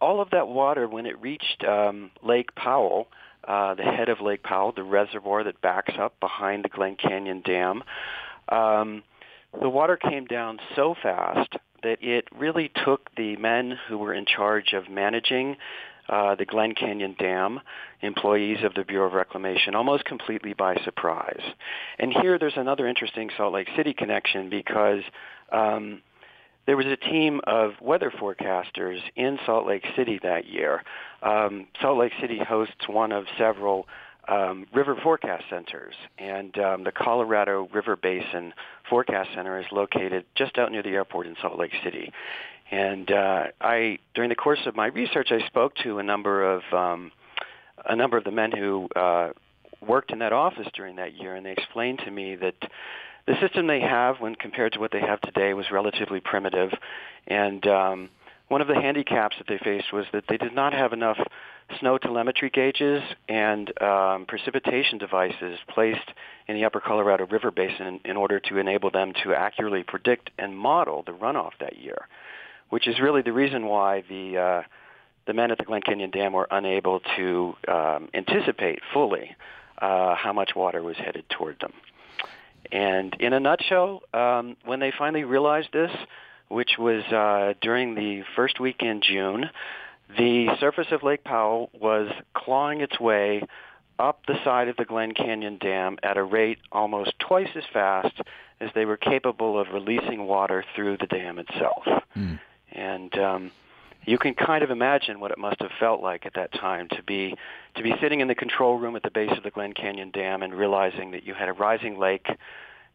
all 0.00 0.20
of 0.22 0.30
that 0.30 0.48
water, 0.48 0.88
when 0.88 1.04
it 1.04 1.20
reached 1.20 1.62
um, 1.64 2.10
Lake 2.22 2.54
Powell, 2.54 3.08
uh, 3.10 3.23
the 3.46 3.82
head 3.82 4.08
of 4.08 4.20
Lake 4.20 4.42
Powell, 4.42 4.72
the 4.72 4.82
reservoir 4.82 5.44
that 5.44 5.60
backs 5.60 5.94
up 5.98 6.18
behind 6.20 6.64
the 6.64 6.68
Glen 6.68 6.96
Canyon 6.96 7.42
Dam, 7.44 7.82
um, 8.48 9.02
the 9.60 9.68
water 9.68 9.96
came 9.96 10.26
down 10.26 10.58
so 10.74 10.94
fast 11.02 11.54
that 11.82 12.02
it 12.02 12.26
really 12.36 12.70
took 12.84 13.14
the 13.16 13.36
men 13.36 13.78
who 13.88 13.98
were 13.98 14.14
in 14.14 14.24
charge 14.26 14.72
of 14.72 14.88
managing 14.88 15.56
uh, 16.08 16.34
the 16.34 16.44
Glen 16.44 16.74
Canyon 16.74 17.14
Dam, 17.18 17.60
employees 18.02 18.58
of 18.62 18.74
the 18.74 18.84
Bureau 18.84 19.06
of 19.06 19.14
Reclamation, 19.14 19.74
almost 19.74 20.04
completely 20.04 20.52
by 20.52 20.76
surprise. 20.84 21.40
And 21.98 22.12
here 22.12 22.38
there's 22.38 22.56
another 22.56 22.86
interesting 22.86 23.30
Salt 23.36 23.54
Lake 23.54 23.68
City 23.76 23.94
connection 23.94 24.50
because 24.50 25.00
um, 25.50 26.02
there 26.66 26.76
was 26.76 26.86
a 26.86 26.96
team 26.96 27.40
of 27.46 27.72
weather 27.80 28.10
forecasters 28.10 29.00
in 29.16 29.38
Salt 29.44 29.66
Lake 29.66 29.84
City 29.96 30.18
that 30.22 30.46
year. 30.46 30.82
Um, 31.22 31.66
Salt 31.80 31.98
Lake 31.98 32.12
City 32.20 32.38
hosts 32.38 32.88
one 32.88 33.12
of 33.12 33.24
several 33.38 33.86
um, 34.28 34.66
river 34.72 34.96
forecast 35.02 35.44
centers, 35.50 35.94
and 36.18 36.56
um, 36.58 36.84
the 36.84 36.92
Colorado 36.92 37.68
River 37.72 37.96
Basin 37.96 38.54
Forecast 38.88 39.30
Center 39.34 39.58
is 39.58 39.66
located 39.70 40.24
just 40.34 40.56
out 40.56 40.72
near 40.72 40.82
the 40.82 40.90
airport 40.90 41.26
in 41.26 41.36
Salt 41.42 41.58
Lake 41.58 41.72
City. 41.82 42.10
And 42.70 43.10
uh, 43.10 43.44
I, 43.60 43.98
during 44.14 44.30
the 44.30 44.34
course 44.36 44.60
of 44.66 44.74
my 44.74 44.86
research, 44.86 45.28
I 45.30 45.46
spoke 45.46 45.74
to 45.84 45.98
a 45.98 46.02
number 46.02 46.50
of 46.50 46.62
um, 46.72 47.12
a 47.84 47.94
number 47.94 48.16
of 48.16 48.24
the 48.24 48.30
men 48.30 48.50
who 48.52 48.88
uh, 48.96 49.30
worked 49.86 50.10
in 50.10 50.20
that 50.20 50.32
office 50.32 50.68
during 50.74 50.96
that 50.96 51.14
year, 51.14 51.34
and 51.34 51.44
they 51.44 51.52
explained 51.52 52.00
to 52.04 52.10
me 52.10 52.36
that 52.36 52.54
the 53.26 53.34
system 53.40 53.66
they 53.66 53.80
have, 53.80 54.20
when 54.20 54.34
compared 54.34 54.74
to 54.74 54.80
what 54.80 54.92
they 54.92 55.00
have 55.00 55.20
today, 55.20 55.54
was 55.54 55.70
relatively 55.70 56.20
primitive. 56.20 56.70
And 57.26 57.66
um, 57.66 58.10
one 58.48 58.60
of 58.60 58.68
the 58.68 58.74
handicaps 58.74 59.36
that 59.38 59.46
they 59.48 59.58
faced 59.58 59.92
was 59.92 60.04
that 60.12 60.24
they 60.28 60.36
did 60.36 60.54
not 60.54 60.74
have 60.74 60.92
enough 60.92 61.18
snow 61.80 61.96
telemetry 61.96 62.50
gauges 62.50 63.02
and 63.28 63.72
um, 63.82 64.26
precipitation 64.26 64.98
devices 64.98 65.58
placed 65.68 66.10
in 66.46 66.54
the 66.54 66.64
upper 66.64 66.80
Colorado 66.80 67.26
River 67.26 67.50
Basin 67.50 68.00
in, 68.04 68.16
order 68.16 68.38
to 68.40 68.58
enable 68.58 68.90
them 68.90 69.12
to 69.22 69.32
accurately 69.32 69.82
predict 69.82 70.30
and 70.38 70.56
model 70.56 71.02
the 71.06 71.12
runoff 71.12 71.52
that 71.60 71.78
year, 71.78 72.06
which 72.68 72.86
is 72.86 73.00
really 73.00 73.22
the 73.22 73.32
reason 73.32 73.66
why 73.66 74.04
the 74.08 74.36
uh, 74.38 74.62
the 75.26 75.32
men 75.32 75.50
at 75.50 75.56
the 75.56 75.64
Glen 75.64 75.80
Canyon 75.80 76.10
Dam 76.10 76.34
were 76.34 76.46
unable 76.50 77.00
to 77.16 77.54
um, 77.66 78.10
anticipate 78.12 78.80
fully 78.92 79.34
uh, 79.80 80.14
how 80.14 80.34
much 80.34 80.50
water 80.54 80.82
was 80.82 80.96
headed 80.98 81.24
toward 81.30 81.58
them. 81.60 81.72
And 82.72 83.14
in 83.20 83.32
a 83.32 83.40
nutshell, 83.40 84.02
um, 84.12 84.56
when 84.64 84.80
they 84.80 84.92
finally 84.96 85.24
realized 85.24 85.68
this, 85.72 85.90
which 86.48 86.72
was 86.78 87.02
uh, 87.04 87.54
during 87.60 87.94
the 87.94 88.22
first 88.36 88.60
week 88.60 88.76
in 88.80 89.00
June, 89.02 89.50
the 90.16 90.48
surface 90.60 90.88
of 90.90 91.02
Lake 91.02 91.24
Powell 91.24 91.70
was 91.72 92.10
clawing 92.34 92.80
its 92.80 92.98
way 93.00 93.42
up 93.98 94.20
the 94.26 94.34
side 94.44 94.68
of 94.68 94.76
the 94.76 94.84
Glen 94.84 95.14
Canyon 95.14 95.58
Dam 95.58 95.98
at 96.02 96.16
a 96.16 96.22
rate 96.22 96.58
almost 96.72 97.12
twice 97.18 97.48
as 97.54 97.64
fast 97.72 98.20
as 98.60 98.70
they 98.74 98.84
were 98.84 98.96
capable 98.96 99.58
of 99.58 99.68
releasing 99.72 100.26
water 100.26 100.64
through 100.74 100.96
the 100.98 101.06
dam 101.06 101.38
itself. 101.38 101.84
Mm. 102.16 102.40
And 102.72 103.18
um, 103.18 103.50
you 104.06 104.18
can 104.18 104.34
kind 104.34 104.62
of 104.62 104.70
imagine 104.70 105.20
what 105.20 105.30
it 105.30 105.38
must 105.38 105.60
have 105.60 105.70
felt 105.78 106.02
like 106.02 106.26
at 106.26 106.34
that 106.34 106.52
time 106.52 106.88
to 106.90 107.02
be 107.02 107.36
to 107.76 107.82
be 107.82 107.92
sitting 108.00 108.20
in 108.20 108.28
the 108.28 108.34
control 108.34 108.78
room 108.78 108.96
at 108.96 109.02
the 109.02 109.10
base 109.10 109.32
of 109.36 109.42
the 109.42 109.50
Glen 109.50 109.72
Canyon 109.72 110.10
Dam 110.10 110.42
and 110.42 110.54
realizing 110.54 111.12
that 111.12 111.24
you 111.24 111.34
had 111.34 111.48
a 111.48 111.52
rising 111.52 111.98
lake. 111.98 112.26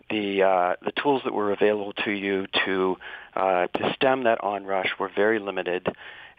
The 0.09 0.43
uh, 0.43 0.73
the 0.83 0.91
tools 1.01 1.21
that 1.25 1.33
were 1.33 1.51
available 1.51 1.93
to 2.05 2.11
you 2.11 2.47
to 2.65 2.97
uh, 3.35 3.67
to 3.67 3.93
stem 3.95 4.23
that 4.23 4.43
onrush 4.43 4.89
were 4.99 5.11
very 5.15 5.39
limited, 5.39 5.87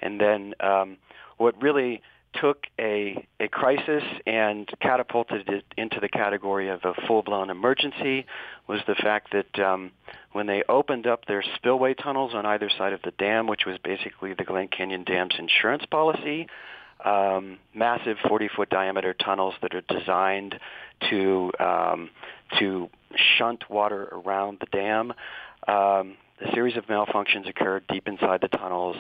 and 0.01 0.21
then 0.21 0.55
um, 0.61 0.97
what 1.37 1.61
really 1.63 2.03
took 2.35 2.67
a, 2.79 3.27
a 3.41 3.49
crisis 3.49 4.03
and 4.27 4.69
catapulted 4.81 5.49
it 5.49 5.65
into 5.77 6.01
the 6.01 6.09
category 6.09 6.69
of 6.69 6.81
a 6.85 6.95
full-blown 7.07 7.51
emergency 7.51 8.27
was 8.69 8.81
the 8.87 8.95
fact 8.95 9.33
that 9.33 9.59
um, 9.63 9.91
when 10.33 10.47
they 10.47 10.63
opened 10.69 11.07
up 11.07 11.27
their 11.27 11.43
spillway 11.57 11.95
tunnels 11.95 12.33
on 12.35 12.47
either 12.47 12.71
side 12.79 12.93
of 12.93 13.01
the 13.03 13.11
dam, 13.13 13.47
which 13.47 13.67
was 13.67 13.79
basically 13.83 14.35
the 14.35 14.45
Glen 14.45 14.69
Canyon 14.69 15.05
Dam's 15.05 15.35
insurance 15.39 15.85
policy, 15.91 16.47
um, 17.05 17.59
massive 17.75 18.17
40-foot 18.19 18.71
diameter 18.71 19.15
tunnels 19.15 19.55
that 19.63 19.75
are 19.75 19.83
designed 19.83 20.59
to 21.09 21.51
um, 21.59 22.11
to 22.59 22.91
shunt 23.39 23.71
water 23.71 24.09
around 24.13 24.59
the 24.61 24.67
dam. 24.67 25.13
Um, 25.67 26.17
a 26.41 26.53
series 26.53 26.77
of 26.77 26.87
malfunctions 26.87 27.49
occurred 27.49 27.85
deep 27.89 28.09
inside 28.09 28.41
the 28.41 28.49
tunnels, 28.49 28.97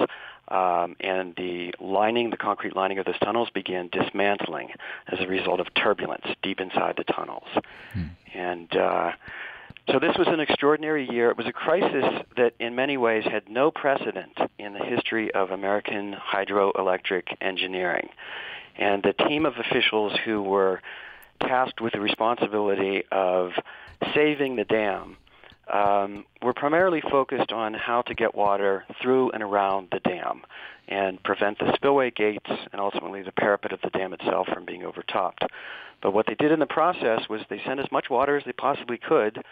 um, 0.50 0.96
and 1.00 1.34
the 1.36 1.72
lining, 1.80 2.30
the 2.30 2.36
concrete 2.36 2.74
lining 2.74 2.98
of 2.98 3.06
those 3.06 3.18
tunnels 3.18 3.48
began 3.50 3.88
dismantling 3.88 4.70
as 5.08 5.20
a 5.20 5.26
result 5.26 5.60
of 5.60 5.72
turbulence 5.74 6.26
deep 6.42 6.60
inside 6.60 6.94
the 6.96 7.04
tunnels. 7.04 7.48
Hmm. 7.92 8.04
And 8.34 8.76
uh, 8.76 9.12
so 9.90 9.98
this 9.98 10.16
was 10.16 10.28
an 10.28 10.40
extraordinary 10.40 11.08
year. 11.08 11.30
It 11.30 11.36
was 11.36 11.46
a 11.46 11.52
crisis 11.52 12.04
that 12.36 12.54
in 12.58 12.74
many 12.74 12.96
ways 12.96 13.24
had 13.24 13.48
no 13.48 13.70
precedent 13.70 14.38
in 14.58 14.72
the 14.72 14.84
history 14.84 15.32
of 15.32 15.50
American 15.50 16.14
hydroelectric 16.14 17.36
engineering. 17.40 18.08
And 18.76 19.02
the 19.02 19.12
team 19.12 19.46
of 19.46 19.54
officials 19.56 20.12
who 20.24 20.42
were 20.42 20.80
tasked 21.40 21.80
with 21.80 21.92
the 21.92 22.00
responsibility 22.00 23.04
of 23.10 23.52
saving 24.14 24.56
the 24.56 24.64
dam 24.64 25.16
um, 25.72 26.24
were 26.42 26.52
primarily 26.52 27.00
focused 27.00 27.52
on 27.52 27.74
how 27.74 28.02
to 28.02 28.14
get 28.14 28.34
water 28.34 28.84
through 29.00 29.30
and 29.30 29.42
around 29.42 29.88
the 29.92 30.00
dam 30.00 30.42
and 30.88 31.22
prevent 31.22 31.58
the 31.58 31.72
spillway 31.76 32.10
gates 32.10 32.50
and 32.72 32.80
ultimately 32.80 33.22
the 33.22 33.32
parapet 33.32 33.72
of 33.72 33.80
the 33.82 33.90
dam 33.90 34.12
itself 34.12 34.48
from 34.52 34.64
being 34.64 34.84
overtopped. 34.84 35.44
But 36.02 36.12
what 36.12 36.26
they 36.26 36.34
did 36.34 36.50
in 36.50 36.58
the 36.58 36.66
process 36.66 37.28
was 37.28 37.42
they 37.48 37.60
sent 37.64 37.78
as 37.78 37.90
much 37.92 38.10
water 38.10 38.36
as 38.36 38.44
they 38.44 38.52
possibly 38.52 38.98
could, 38.98 39.42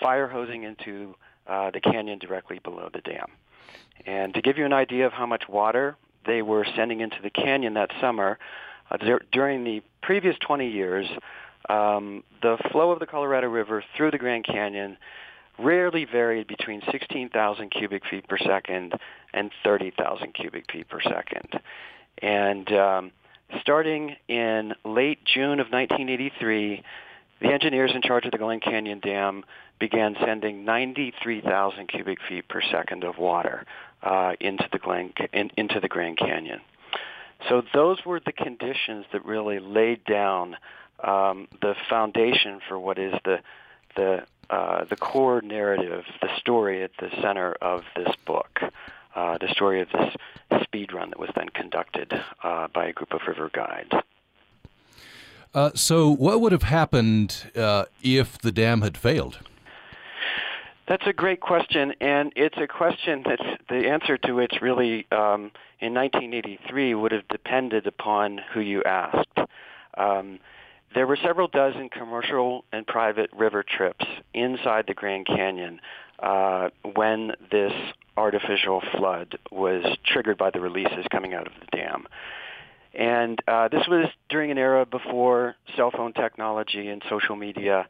fire 0.00 0.26
hosing 0.26 0.64
into 0.64 1.14
uh, 1.46 1.70
the 1.70 1.80
canyon 1.80 2.18
directly 2.18 2.58
below 2.58 2.88
the 2.92 3.00
dam. 3.00 3.26
And 4.06 4.34
to 4.34 4.42
give 4.42 4.58
you 4.58 4.64
an 4.64 4.72
idea 4.72 5.06
of 5.06 5.12
how 5.12 5.26
much 5.26 5.44
water 5.48 5.96
they 6.26 6.42
were 6.42 6.66
sending 6.76 7.00
into 7.00 7.16
the 7.22 7.30
canyon 7.30 7.74
that 7.74 7.90
summer, 8.00 8.38
uh, 8.90 8.96
during 9.32 9.64
the 9.64 9.82
previous 10.02 10.36
20 10.46 10.68
years, 10.68 11.06
um, 11.68 12.24
the 12.42 12.56
flow 12.72 12.90
of 12.90 12.98
the 12.98 13.06
Colorado 13.06 13.48
River 13.48 13.84
through 13.96 14.10
the 14.10 14.18
Grand 14.18 14.44
Canyon 14.44 14.96
rarely 15.58 16.04
varied 16.04 16.46
between 16.46 16.82
16,000 16.90 17.70
cubic 17.70 18.06
feet 18.06 18.26
per 18.28 18.38
second 18.38 18.94
and 19.32 19.50
30,000 19.64 20.32
cubic 20.34 20.70
feet 20.70 20.88
per 20.88 21.00
second. 21.00 21.60
And 22.22 22.72
um, 22.72 23.12
starting 23.60 24.16
in 24.28 24.74
late 24.84 25.24
June 25.24 25.60
of 25.60 25.70
1983, 25.70 26.82
the 27.40 27.48
engineers 27.48 27.92
in 27.94 28.02
charge 28.02 28.24
of 28.24 28.32
the 28.32 28.38
Glen 28.38 28.60
Canyon 28.60 29.00
Dam 29.00 29.44
began 29.78 30.16
sending 30.24 30.64
93,000 30.64 31.86
cubic 31.86 32.18
feet 32.28 32.48
per 32.48 32.60
second 32.60 33.04
of 33.04 33.18
water 33.18 33.64
uh, 34.02 34.32
into 34.40 34.66
the 34.72 34.78
Glen, 34.78 35.12
in, 35.32 35.50
into 35.56 35.80
the 35.80 35.88
Grand 35.88 36.18
Canyon. 36.18 36.60
So 37.48 37.62
those 37.72 37.98
were 38.04 38.20
the 38.20 38.32
conditions 38.32 39.06
that 39.12 39.24
really 39.24 39.60
laid 39.60 40.04
down 40.04 40.56
um, 41.02 41.46
the 41.62 41.74
foundation 41.88 42.60
for 42.68 42.78
what 42.78 42.98
is 42.98 43.14
the 43.24 43.38
the 43.94 44.22
uh, 44.50 44.84
the 44.84 44.96
core 44.96 45.40
narrative, 45.42 46.04
the 46.22 46.28
story 46.38 46.82
at 46.82 46.90
the 46.98 47.10
center 47.22 47.52
of 47.60 47.82
this 47.96 48.14
book, 48.26 48.60
uh, 49.14 49.38
the 49.38 49.48
story 49.48 49.80
of 49.80 49.88
this 49.90 50.62
speed 50.62 50.92
run 50.92 51.10
that 51.10 51.18
was 51.18 51.30
then 51.36 51.48
conducted 51.50 52.12
uh, 52.42 52.68
by 52.68 52.86
a 52.86 52.92
group 52.92 53.12
of 53.12 53.20
river 53.26 53.50
guides. 53.52 53.92
Uh, 55.54 55.70
so, 55.74 56.10
what 56.10 56.40
would 56.40 56.52
have 56.52 56.62
happened 56.62 57.50
uh, 57.56 57.84
if 58.02 58.38
the 58.38 58.52
dam 58.52 58.82
had 58.82 58.96
failed? 58.96 59.38
That's 60.86 61.06
a 61.06 61.12
great 61.12 61.40
question, 61.40 61.94
and 62.00 62.32
it's 62.36 62.56
a 62.56 62.66
question 62.66 63.22
that 63.26 63.40
the 63.68 63.88
answer 63.88 64.16
to 64.18 64.32
which 64.32 64.54
really 64.62 65.06
um, 65.10 65.50
in 65.80 65.92
1983 65.94 66.94
would 66.94 67.12
have 67.12 67.28
depended 67.28 67.86
upon 67.86 68.40
who 68.52 68.60
you 68.60 68.82
asked. 68.84 69.38
Um, 69.98 70.38
there 70.94 71.06
were 71.06 71.18
several 71.22 71.48
dozen 71.48 71.88
commercial 71.88 72.64
and 72.72 72.86
private 72.86 73.30
river 73.32 73.62
trips 73.62 74.04
inside 74.34 74.84
the 74.86 74.94
Grand 74.94 75.26
Canyon 75.26 75.80
uh, 76.18 76.70
when 76.94 77.32
this 77.50 77.72
artificial 78.16 78.82
flood 78.96 79.38
was 79.50 79.84
triggered 80.04 80.38
by 80.38 80.50
the 80.50 80.60
releases 80.60 81.06
coming 81.10 81.34
out 81.34 81.46
of 81.46 81.52
the 81.60 81.76
dam. 81.76 82.06
And 82.94 83.38
uh, 83.46 83.68
this 83.68 83.86
was 83.86 84.08
during 84.28 84.50
an 84.50 84.58
era 84.58 84.84
before 84.86 85.54
cell 85.76 85.90
phone 85.90 86.12
technology 86.14 86.88
and 86.88 87.02
social 87.08 87.36
media. 87.36 87.86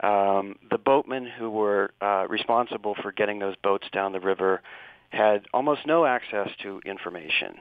Um, 0.00 0.56
the 0.70 0.78
boatmen 0.78 1.26
who 1.26 1.50
were 1.50 1.92
uh, 2.00 2.26
responsible 2.28 2.94
for 3.02 3.12
getting 3.12 3.38
those 3.38 3.56
boats 3.62 3.86
down 3.92 4.12
the 4.12 4.20
river 4.20 4.62
had 5.10 5.46
almost 5.52 5.86
no 5.86 6.04
access 6.04 6.48
to 6.62 6.80
information 6.84 7.56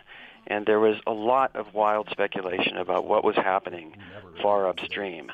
and 0.47 0.65
there 0.65 0.79
was 0.79 0.97
a 1.07 1.11
lot 1.11 1.55
of 1.55 1.73
wild 1.73 2.09
speculation 2.09 2.77
about 2.77 3.05
what 3.05 3.23
was 3.23 3.35
happening 3.35 3.95
far 4.41 4.67
upstream. 4.67 5.31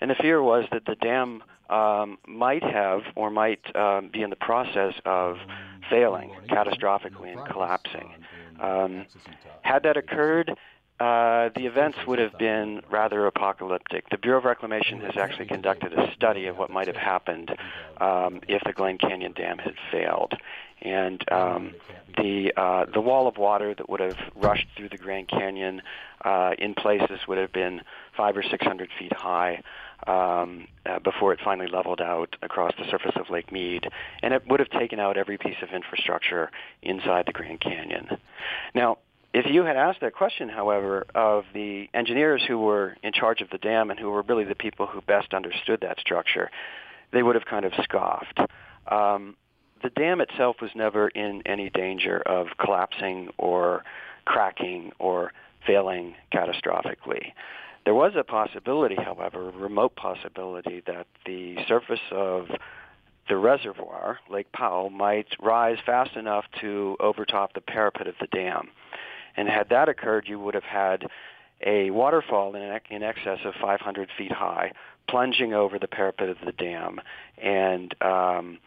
And 0.00 0.10
the 0.10 0.14
fear 0.14 0.42
was 0.42 0.66
that 0.72 0.84
the 0.84 0.94
dam 0.96 1.42
um, 1.70 2.18
might 2.26 2.62
have 2.62 3.02
or 3.14 3.30
might 3.30 3.74
um, 3.74 4.10
be 4.12 4.22
in 4.22 4.30
the 4.30 4.36
process 4.36 4.94
of 5.04 5.38
failing 5.90 6.32
catastrophically 6.48 7.36
and 7.36 7.46
collapsing. 7.50 8.12
Um, 8.60 9.06
had 9.62 9.82
that 9.82 9.96
occurred, 9.96 10.56
uh, 10.98 11.50
the 11.54 11.66
events 11.66 11.98
would 12.06 12.18
have 12.18 12.38
been 12.38 12.82
rather 12.90 13.26
apocalyptic. 13.26 14.08
The 14.10 14.18
Bureau 14.18 14.38
of 14.38 14.44
Reclamation 14.44 15.00
has 15.00 15.16
actually 15.16 15.46
conducted 15.46 15.92
a 15.92 16.12
study 16.14 16.46
of 16.46 16.56
what 16.56 16.70
might 16.70 16.86
have 16.86 16.96
happened 16.96 17.54
um, 17.98 18.40
if 18.48 18.62
the 18.64 18.72
Glen 18.72 18.98
Canyon 18.98 19.32
Dam 19.32 19.58
had 19.58 19.74
failed 19.90 20.34
and 20.82 21.24
um, 21.32 21.74
the 22.16 22.52
uh, 22.56 22.84
the 22.92 23.00
wall 23.00 23.26
of 23.28 23.38
water 23.38 23.74
that 23.74 23.88
would 23.88 24.00
have 24.00 24.18
rushed 24.34 24.66
through 24.76 24.90
the 24.90 24.98
Grand 24.98 25.28
Canyon 25.28 25.80
uh, 26.24 26.52
in 26.58 26.74
places 26.74 27.20
would 27.26 27.38
have 27.38 27.52
been 27.52 27.80
five 28.16 28.36
or 28.36 28.42
six 28.42 28.64
hundred 28.64 28.90
feet 28.98 29.12
high. 29.12 29.62
um, 30.06 30.68
uh, 30.84 30.98
before 31.00 31.32
it 31.32 31.40
finally 31.42 31.68
leveled 31.68 32.00
out 32.00 32.36
across 32.42 32.72
the 32.78 32.88
surface 32.90 33.14
of 33.16 33.30
Lake 33.30 33.50
Mead, 33.50 33.88
and 34.22 34.34
it 34.34 34.42
would 34.48 34.60
have 34.60 34.70
taken 34.70 35.00
out 35.00 35.16
every 35.16 35.38
piece 35.38 35.56
of 35.62 35.70
infrastructure 35.70 36.50
inside 36.82 37.24
the 37.26 37.32
Grand 37.32 37.60
Canyon. 37.60 38.08
Now, 38.74 38.98
if 39.36 39.44
you 39.50 39.64
had 39.64 39.76
asked 39.76 40.00
that 40.00 40.14
question, 40.14 40.48
however, 40.48 41.04
of 41.14 41.44
the 41.52 41.90
engineers 41.92 42.42
who 42.48 42.58
were 42.58 42.96
in 43.02 43.12
charge 43.12 43.42
of 43.42 43.50
the 43.50 43.58
dam 43.58 43.90
and 43.90 44.00
who 44.00 44.10
were 44.10 44.22
really 44.22 44.44
the 44.44 44.54
people 44.54 44.86
who 44.86 45.02
best 45.02 45.34
understood 45.34 45.82
that 45.82 46.00
structure, 46.00 46.50
they 47.12 47.22
would 47.22 47.34
have 47.34 47.44
kind 47.44 47.66
of 47.66 47.72
scoffed. 47.82 48.40
Um, 48.90 49.36
the 49.82 49.90
dam 49.90 50.22
itself 50.22 50.56
was 50.62 50.70
never 50.74 51.08
in 51.08 51.42
any 51.44 51.68
danger 51.68 52.22
of 52.24 52.46
collapsing 52.58 53.28
or 53.36 53.84
cracking 54.24 54.92
or 54.98 55.32
failing 55.66 56.14
catastrophically. 56.32 57.34
There 57.84 57.94
was 57.94 58.12
a 58.16 58.24
possibility, 58.24 58.96
however, 58.96 59.50
a 59.50 59.52
remote 59.52 59.96
possibility, 59.96 60.82
that 60.86 61.08
the 61.26 61.56
surface 61.68 62.00
of 62.10 62.46
the 63.28 63.36
reservoir, 63.36 64.18
Lake 64.30 64.50
Powell, 64.52 64.88
might 64.88 65.26
rise 65.42 65.76
fast 65.84 66.16
enough 66.16 66.46
to 66.62 66.96
overtop 67.00 67.52
the 67.52 67.60
parapet 67.60 68.06
of 68.06 68.14
the 68.18 68.28
dam. 68.28 68.70
And 69.36 69.48
had 69.48 69.68
that 69.70 69.88
occurred, 69.88 70.26
you 70.28 70.38
would 70.40 70.54
have 70.54 70.64
had 70.64 71.06
a 71.64 71.90
waterfall 71.90 72.54
in, 72.54 72.62
in 72.90 73.02
excess 73.02 73.38
of 73.44 73.54
500 73.60 74.08
feet 74.16 74.32
high, 74.32 74.72
plunging 75.08 75.54
over 75.54 75.78
the 75.78 75.88
parapet 75.88 76.28
of 76.28 76.36
the 76.44 76.52
dam 76.52 77.00
and 77.38 77.94
um, 78.02 78.58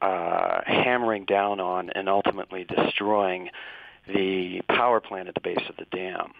uh, 0.00 0.60
hammering 0.66 1.24
down 1.24 1.60
on 1.60 1.90
and 1.90 2.08
ultimately 2.08 2.64
destroying 2.64 3.50
the 4.06 4.60
power 4.68 5.00
plant 5.00 5.28
at 5.28 5.34
the 5.34 5.40
base 5.40 5.64
of 5.68 5.76
the 5.76 5.86
dam. 5.96 6.32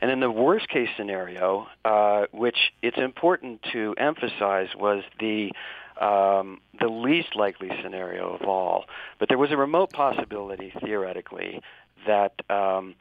And 0.00 0.10
in 0.10 0.20
the 0.20 0.30
worst 0.30 0.68
case 0.68 0.88
scenario, 0.96 1.66
uh, 1.84 2.26
which 2.32 2.56
it's 2.82 2.98
important 2.98 3.60
to 3.72 3.94
emphasize 3.98 4.68
was 4.76 5.02
the 5.18 5.52
um, 5.98 6.60
the 6.78 6.88
least 6.88 7.34
likely 7.34 7.70
scenario 7.82 8.34
of 8.34 8.46
all, 8.46 8.84
but 9.18 9.30
there 9.30 9.38
was 9.38 9.50
a 9.50 9.56
remote 9.56 9.92
possibility 9.92 10.70
theoretically 10.84 11.62
that 12.06 12.32
um, 12.50 12.94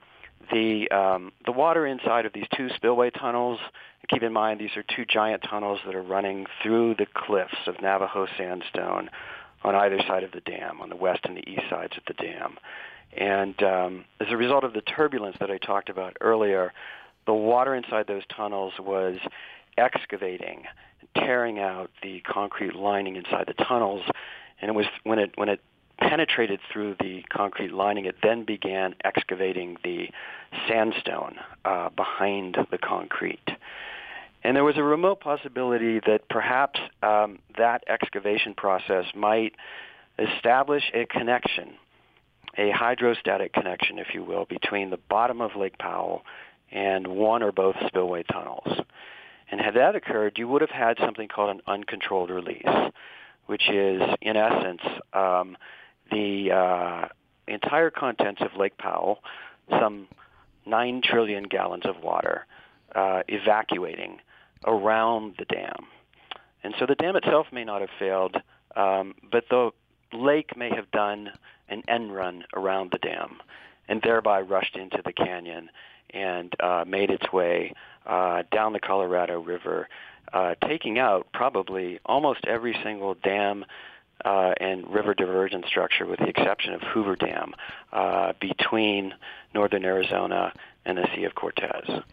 the 0.52 0.90
um, 0.92 1.32
the 1.46 1.52
water 1.52 1.86
inside 1.86 2.26
of 2.26 2.34
these 2.34 2.48
two 2.56 2.70
spillway 2.76 3.10
tunnels. 3.10 3.60
Keep 4.08 4.22
in 4.22 4.34
mind 4.34 4.60
these 4.60 4.76
are 4.78 4.84
two 4.84 5.04
giant 5.06 5.44
tunnels 5.50 5.80
that 5.86 5.96
are 5.96 6.04
running 6.04 6.46
through 6.62 6.96
the 6.96 7.08
cliffs 7.12 7.68
of 7.68 7.82
Navajo 7.82 8.28
sandstone 8.38 9.10
on 9.64 9.74
either 9.74 10.00
side 10.08 10.24
of 10.24 10.32
the 10.32 10.42
dam, 10.42 10.80
on 10.80 10.90
the 10.90 10.96
west 10.96 11.22
and 11.24 11.36
the 11.36 11.50
east 11.50 11.64
sides 11.72 11.94
of 11.98 12.04
the 12.06 12.14
dam. 12.14 12.58
And 13.18 13.62
um, 13.64 14.06
as 14.20 14.28
a 14.30 14.38
result 14.38 14.64
of 14.64 14.74
the 14.74 14.82
turbulence 14.82 15.38
that 15.40 15.50
I 15.50 15.58
talked 15.58 15.90
about 15.90 16.18
earlier, 16.22 16.72
the 17.26 17.34
water 17.34 17.74
inside 17.74 18.06
those 18.08 18.24
tunnels 18.36 18.74
was 18.80 19.18
excavating, 19.78 20.66
tearing 21.16 21.60
out 21.60 21.90
the 22.04 22.22
concrete 22.22 22.76
lining 22.76 23.16
inside 23.16 23.46
the 23.48 23.64
tunnels, 23.66 24.04
and 24.62 24.70
it 24.70 24.76
was 24.76 24.86
when 25.04 25.18
it 25.20 25.32
when 25.36 25.50
it 25.50 25.62
penetrated 25.98 26.60
through 26.72 26.96
the 27.00 27.24
concrete 27.30 27.72
lining, 27.72 28.06
it 28.06 28.16
then 28.22 28.46
began 28.46 28.96
excavating 29.04 29.78
the 29.84 30.10
sandstone 30.68 31.36
uh, 31.64 31.90
behind 31.90 32.58
the 32.72 32.78
concrete. 32.78 33.50
And 34.44 34.56
there 34.56 34.64
was 34.64 34.78
a 34.78 34.84
remote 34.84 35.22
possibility 35.22 36.00
that 36.06 36.30
perhaps 36.30 36.80
um, 37.02 37.40
that 37.58 37.84
excavation 37.88 38.54
process 38.54 39.06
might 39.16 39.54
establish 40.20 40.84
a 40.94 41.06
connection, 41.06 41.74
a 42.58 42.70
hydrostatic 42.70 43.54
connection, 43.54 43.98
if 43.98 44.14
you 44.14 44.24
will, 44.24 44.46
between 44.46 44.92
the 44.92 45.00
bottom 45.10 45.42
of 45.42 45.56
Lake 45.56 45.78
Powell 45.80 46.22
and 46.72 47.08
one 47.08 47.42
or 47.42 47.52
both 47.52 47.76
spillway 47.88 48.24
tunnels. 48.24 48.68
And 49.50 49.62
had 49.62 49.76
that 49.76 49.96
occurred, 49.96 50.38
you 50.38 50.48
would 50.48 50.62
have 50.62 50.70
had 50.70 50.98
something 51.00 51.28
called 51.28 51.50
an 51.56 51.62
uncontrolled 51.68 52.30
release, 52.30 52.66
which 53.46 53.70
is, 53.70 54.02
in 54.22 54.36
essence, 54.36 54.82
um, 55.14 55.58
the 56.12 56.52
uh, 56.52 57.08
entire 57.48 57.90
contents 57.90 58.42
of 58.42 58.58
Lake 58.58 58.78
Powell, 58.78 59.20
some 59.70 60.08
9 60.66 61.02
trillion 61.04 61.44
gallons 61.44 61.86
of 61.86 62.02
water, 62.04 62.46
uh, 62.96 63.24
evacuating 63.28 64.20
around 64.66 65.36
the 65.38 65.46
dam. 65.46 65.88
And 66.64 66.74
so 66.80 66.86
the 66.86 66.96
dam 66.96 67.16
itself 67.16 67.48
may 67.52 67.64
not 67.64 67.82
have 67.82 67.90
failed, 68.00 68.38
um, 68.76 69.16
but 69.32 69.46
the 69.50 69.72
lake 70.14 70.58
may 70.58 70.70
have 70.74 70.90
done 70.92 71.32
an 71.70 71.84
end 71.88 72.14
run 72.14 72.44
around 72.56 72.92
the 72.92 72.98
dam 72.98 73.38
and 73.88 74.02
thereby 74.02 74.42
rushed 74.42 74.76
into 74.76 75.02
the 75.04 75.14
canyon 75.14 75.70
and 76.12 76.54
uh, 76.60 76.84
made 76.88 77.10
its 77.10 77.32
way 77.32 77.74
uh, 78.06 78.44
down 78.52 78.74
the 78.74 78.80
Colorado 78.80 79.40
River, 79.40 79.88
uh, 80.34 80.56
taking 80.68 80.98
out 80.98 81.28
probably 81.34 82.00
almost 82.06 82.46
every 82.46 82.76
single 82.84 83.16
dam 83.16 83.66
uh, 84.24 84.54
and 84.60 84.88
river 84.92 85.14
diversion 85.14 85.64
structure, 85.68 86.06
with 86.06 86.20
the 86.20 86.28
exception 86.28 86.74
of 86.74 86.82
Hoover 86.82 87.16
Dam, 87.16 87.54
uh, 87.92 88.34
between 88.40 89.14
northern 89.54 89.84
Arizona 89.86 90.54
and 90.86 90.98
the 90.98 91.08
Sea 91.16 91.26
of 91.26 91.36
Cortez. 91.36 92.04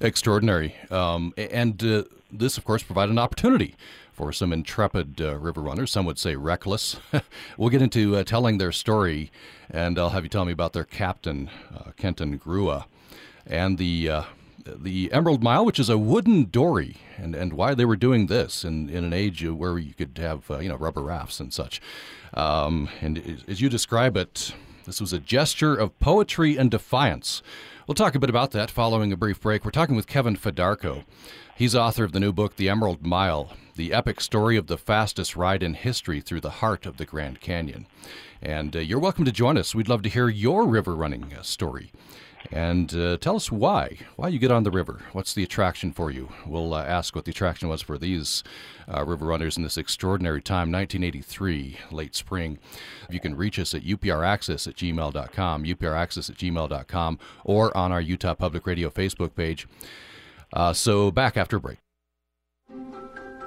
Extraordinary. 0.00 0.74
Um, 0.90 1.34
and 1.36 1.82
uh, 1.84 2.04
this, 2.30 2.56
of 2.56 2.64
course, 2.64 2.82
provided 2.82 3.12
an 3.12 3.18
opportunity 3.18 3.76
for 4.12 4.32
some 4.32 4.52
intrepid 4.52 5.20
uh, 5.20 5.36
river 5.38 5.60
runners. 5.60 5.90
Some 5.90 6.06
would 6.06 6.18
say 6.18 6.36
reckless. 6.36 6.96
we'll 7.56 7.70
get 7.70 7.82
into 7.82 8.16
uh, 8.16 8.24
telling 8.24 8.58
their 8.58 8.72
story, 8.72 9.30
and 9.70 9.98
I'll 9.98 10.10
have 10.10 10.24
you 10.24 10.28
tell 10.28 10.44
me 10.44 10.52
about 10.52 10.72
their 10.72 10.84
captain, 10.84 11.50
uh, 11.74 11.92
Kenton 11.96 12.38
Grua, 12.38 12.84
and 13.46 13.78
the 13.78 14.08
uh, 14.08 14.22
the 14.64 15.12
Emerald 15.12 15.42
Mile, 15.42 15.64
which 15.64 15.78
is 15.78 15.88
a 15.88 15.98
wooden 15.98 16.44
dory, 16.44 16.96
and, 17.16 17.34
and 17.34 17.52
why 17.52 17.74
they 17.74 17.84
were 17.84 17.96
doing 17.96 18.26
this 18.26 18.64
in, 18.64 18.88
in 18.88 19.04
an 19.04 19.12
age 19.12 19.44
where 19.44 19.78
you 19.78 19.94
could 19.94 20.18
have 20.18 20.50
uh, 20.50 20.58
you 20.58 20.68
know 20.68 20.76
rubber 20.76 21.02
rafts 21.02 21.40
and 21.40 21.52
such. 21.52 21.80
Um, 22.34 22.88
and 23.00 23.44
as 23.48 23.60
you 23.60 23.68
describe 23.68 24.16
it, 24.16 24.54
this 24.86 25.00
was 25.00 25.12
a 25.12 25.18
gesture 25.18 25.74
of 25.74 25.98
poetry 26.00 26.56
and 26.56 26.70
defiance. 26.70 27.42
We'll 27.86 27.94
talk 27.94 28.14
a 28.14 28.20
bit 28.20 28.30
about 28.30 28.52
that 28.52 28.70
following 28.70 29.12
a 29.12 29.16
brief 29.16 29.40
break. 29.40 29.64
We're 29.64 29.70
talking 29.70 29.96
with 29.96 30.06
Kevin 30.06 30.36
Fedarko. 30.36 31.04
He's 31.56 31.76
author 31.76 32.04
of 32.04 32.12
the 32.12 32.20
new 32.20 32.32
book, 32.32 32.56
The 32.56 32.68
Emerald 32.68 33.04
Mile, 33.04 33.52
the 33.76 33.92
epic 33.92 34.20
story 34.20 34.56
of 34.56 34.66
the 34.66 34.78
fastest 34.78 35.36
ride 35.36 35.62
in 35.62 35.74
history 35.74 36.20
through 36.20 36.40
the 36.40 36.50
heart 36.50 36.86
of 36.86 36.96
the 36.96 37.04
Grand 37.04 37.40
Canyon. 37.40 37.86
And 38.40 38.74
uh, 38.74 38.80
you're 38.80 38.98
welcome 38.98 39.24
to 39.24 39.32
join 39.32 39.58
us. 39.58 39.74
We'd 39.74 39.88
love 39.88 40.02
to 40.02 40.08
hear 40.08 40.28
your 40.28 40.66
river 40.66 40.96
running 40.96 41.32
uh, 41.32 41.42
story. 41.42 41.92
And 42.50 42.94
uh, 42.94 43.16
tell 43.18 43.36
us 43.36 43.52
why. 43.52 43.98
Why 44.16 44.28
you 44.28 44.38
get 44.38 44.50
on 44.50 44.64
the 44.64 44.70
river. 44.70 45.00
What's 45.12 45.32
the 45.34 45.42
attraction 45.42 45.92
for 45.92 46.10
you? 46.10 46.30
We'll 46.46 46.74
uh, 46.74 46.84
ask 46.84 47.14
what 47.14 47.24
the 47.24 47.30
attraction 47.30 47.68
was 47.68 47.82
for 47.82 47.98
these 47.98 48.42
uh, 48.92 49.04
river 49.04 49.26
runners 49.26 49.56
in 49.56 49.62
this 49.62 49.78
extraordinary 49.78 50.42
time, 50.42 50.72
1983, 50.72 51.78
late 51.90 52.14
spring. 52.14 52.58
You 53.08 53.20
can 53.20 53.36
reach 53.36 53.58
us 53.58 53.74
at 53.74 53.84
upraccess 53.84 54.66
at 54.66 54.76
gmail.com, 54.76 55.64
upraccess 55.64 56.30
at 56.30 56.36
gmail.com, 56.36 57.18
or 57.44 57.76
on 57.76 57.92
our 57.92 58.00
Utah 58.00 58.34
Public 58.34 58.66
Radio 58.66 58.90
Facebook 58.90 59.34
page. 59.34 59.66
Uh, 60.52 60.72
so 60.72 61.10
back 61.10 61.36
after 61.36 61.56
a 61.56 61.60
break. 61.60 61.78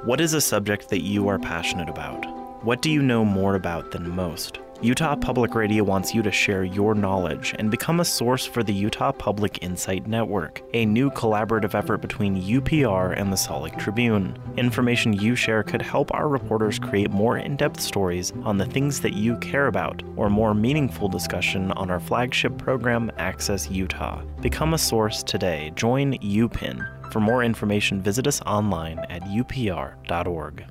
What 0.03 0.21
is 0.21 0.33
a 0.33 0.41
subject 0.41 0.89
that 0.89 1.01
you 1.01 1.27
are 1.27 1.39
passionate 1.39 1.89
about? 1.89 2.25
What 2.63 2.81
do 2.81 2.91
you 2.91 3.01
know 3.01 3.25
more 3.25 3.55
about 3.55 3.91
than 3.91 4.09
most? 4.09 4.59
Utah 4.81 5.15
Public 5.15 5.55
Radio 5.55 5.83
wants 5.83 6.13
you 6.13 6.21
to 6.21 6.31
share 6.31 6.63
your 6.63 6.93
knowledge 6.93 7.55
and 7.57 7.71
become 7.71 8.01
a 8.01 8.05
source 8.05 8.45
for 8.45 8.61
the 8.61 8.73
Utah 8.73 9.13
Public 9.13 9.63
Insight 9.63 10.05
Network, 10.05 10.61
a 10.73 10.85
new 10.85 11.09
collaborative 11.09 11.73
effort 11.73 12.01
between 12.01 12.41
UPR 12.41 13.17
and 13.17 13.31
the 13.31 13.37
Salt 13.37 13.63
Lake 13.63 13.77
Tribune. 13.77 14.37
Information 14.57 15.13
you 15.13 15.33
share 15.35 15.63
could 15.63 15.81
help 15.81 16.13
our 16.13 16.27
reporters 16.27 16.77
create 16.77 17.09
more 17.09 17.37
in 17.37 17.55
depth 17.55 17.79
stories 17.79 18.33
on 18.43 18.57
the 18.57 18.65
things 18.65 18.99
that 18.99 19.13
you 19.13 19.37
care 19.37 19.67
about, 19.67 20.03
or 20.17 20.29
more 20.29 20.53
meaningful 20.53 21.07
discussion 21.07 21.71
on 21.73 21.89
our 21.89 21.99
flagship 21.99 22.57
program, 22.57 23.09
Access 23.17 23.71
Utah. 23.71 24.21
Become 24.41 24.73
a 24.73 24.77
source 24.77 25.23
today. 25.23 25.71
Join 25.75 26.15
UPIN. 26.19 26.85
For 27.11 27.21
more 27.21 27.43
information, 27.43 28.01
visit 28.01 28.27
us 28.27 28.41
online 28.41 28.99
at 29.09 29.23
upr.org. 29.23 30.65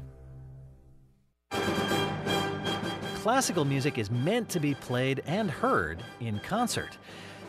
classical 3.24 3.64
music 3.64 3.96
is 3.96 4.10
meant 4.10 4.50
to 4.50 4.60
be 4.60 4.74
played 4.74 5.22
and 5.24 5.50
heard 5.50 6.04
in 6.20 6.38
concert. 6.40 6.98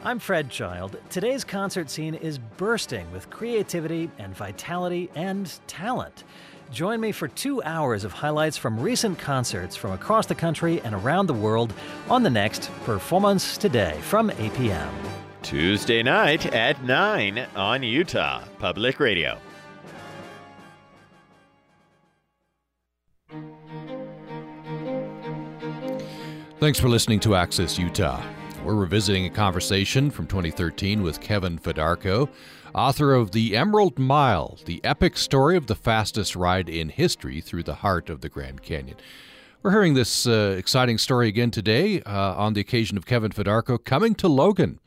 I'm 0.05 0.19
Fred 0.19 0.49
Child. 0.49 0.95
Today's 1.09 1.43
concert 1.43 1.89
scene 1.89 2.15
is 2.15 2.37
bursting 2.37 3.11
with 3.11 3.29
creativity 3.29 4.09
and 4.17 4.33
vitality 4.33 5.09
and 5.15 5.51
talent. 5.67 6.23
Join 6.71 7.01
me 7.01 7.11
for 7.11 7.27
two 7.27 7.61
hours 7.63 8.05
of 8.05 8.13
highlights 8.13 8.55
from 8.55 8.79
recent 8.79 9.19
concerts 9.19 9.75
from 9.75 9.91
across 9.91 10.27
the 10.27 10.33
country 10.33 10.79
and 10.85 10.95
around 10.95 11.27
the 11.27 11.33
world 11.33 11.73
on 12.09 12.23
the 12.23 12.29
next 12.29 12.71
Performance 12.85 13.57
Today 13.57 13.99
from 14.03 14.29
APM. 14.29 14.93
Tuesday 15.41 16.01
night 16.01 16.45
at 16.53 16.81
9 16.85 17.47
on 17.53 17.83
Utah 17.83 18.45
Public 18.59 19.01
Radio. 19.01 19.37
Thanks 26.57 26.79
for 26.79 26.87
listening 26.87 27.19
to 27.19 27.35
Access 27.35 27.77
Utah. 27.77 28.25
We're 28.63 28.75
revisiting 28.75 29.25
a 29.25 29.29
conversation 29.29 30.09
from 30.09 30.25
2013 30.25 31.03
with 31.03 31.19
Kevin 31.19 31.59
Fedarko, 31.59 32.29
author 32.73 33.13
of 33.13 33.31
The 33.31 33.57
Emerald 33.57 33.99
Mile, 33.99 34.57
the 34.63 34.79
epic 34.85 35.17
story 35.17 35.57
of 35.57 35.67
the 35.67 35.75
fastest 35.75 36.33
ride 36.33 36.69
in 36.69 36.87
history 36.87 37.41
through 37.41 37.63
the 37.63 37.75
heart 37.75 38.09
of 38.09 38.21
the 38.21 38.29
Grand 38.29 38.63
Canyon. 38.63 38.95
We're 39.61 39.71
hearing 39.71 39.95
this 39.95 40.25
uh, 40.25 40.55
exciting 40.57 40.97
story 40.97 41.27
again 41.27 41.51
today 41.51 42.01
uh, 42.03 42.35
on 42.35 42.53
the 42.53 42.61
occasion 42.61 42.95
of 42.95 43.05
Kevin 43.05 43.33
Fedarko 43.33 43.83
coming 43.83 44.15
to 44.15 44.29
Logan. 44.29 44.79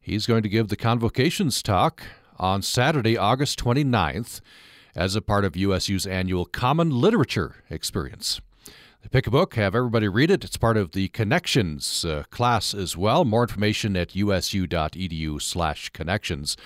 He's 0.00 0.26
going 0.26 0.42
to 0.42 0.48
give 0.48 0.68
the 0.68 0.76
Convocations 0.76 1.62
talk 1.62 2.02
on 2.36 2.62
Saturday, 2.62 3.16
August 3.16 3.62
29th, 3.62 4.40
as 4.96 5.14
a 5.14 5.22
part 5.22 5.44
of 5.44 5.56
USU's 5.56 6.04
annual 6.04 6.46
Common 6.46 6.90
Literature 6.90 7.62
Experience. 7.70 8.40
Pick 9.10 9.26
a 9.26 9.30
book, 9.30 9.54
have 9.54 9.74
everybody 9.74 10.08
read 10.08 10.30
it. 10.30 10.44
It's 10.44 10.56
part 10.56 10.76
of 10.76 10.92
the 10.92 11.08
Connections 11.08 12.04
uh, 12.04 12.24
class 12.30 12.74
as 12.74 12.96
well. 12.96 13.24
More 13.24 13.42
information 13.42 13.96
at 13.96 14.14
usu.edu 14.14 15.40
slash 15.40 15.90
connections. 15.90 16.56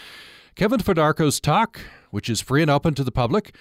Kevin 0.55 0.81
Fedarko's 0.81 1.39
talk, 1.39 1.81
which 2.11 2.29
is 2.29 2.41
free 2.41 2.63
and 2.63 2.71
open 2.71 2.95
to 2.95 3.05
the 3.05 3.13
public, 3.13 3.55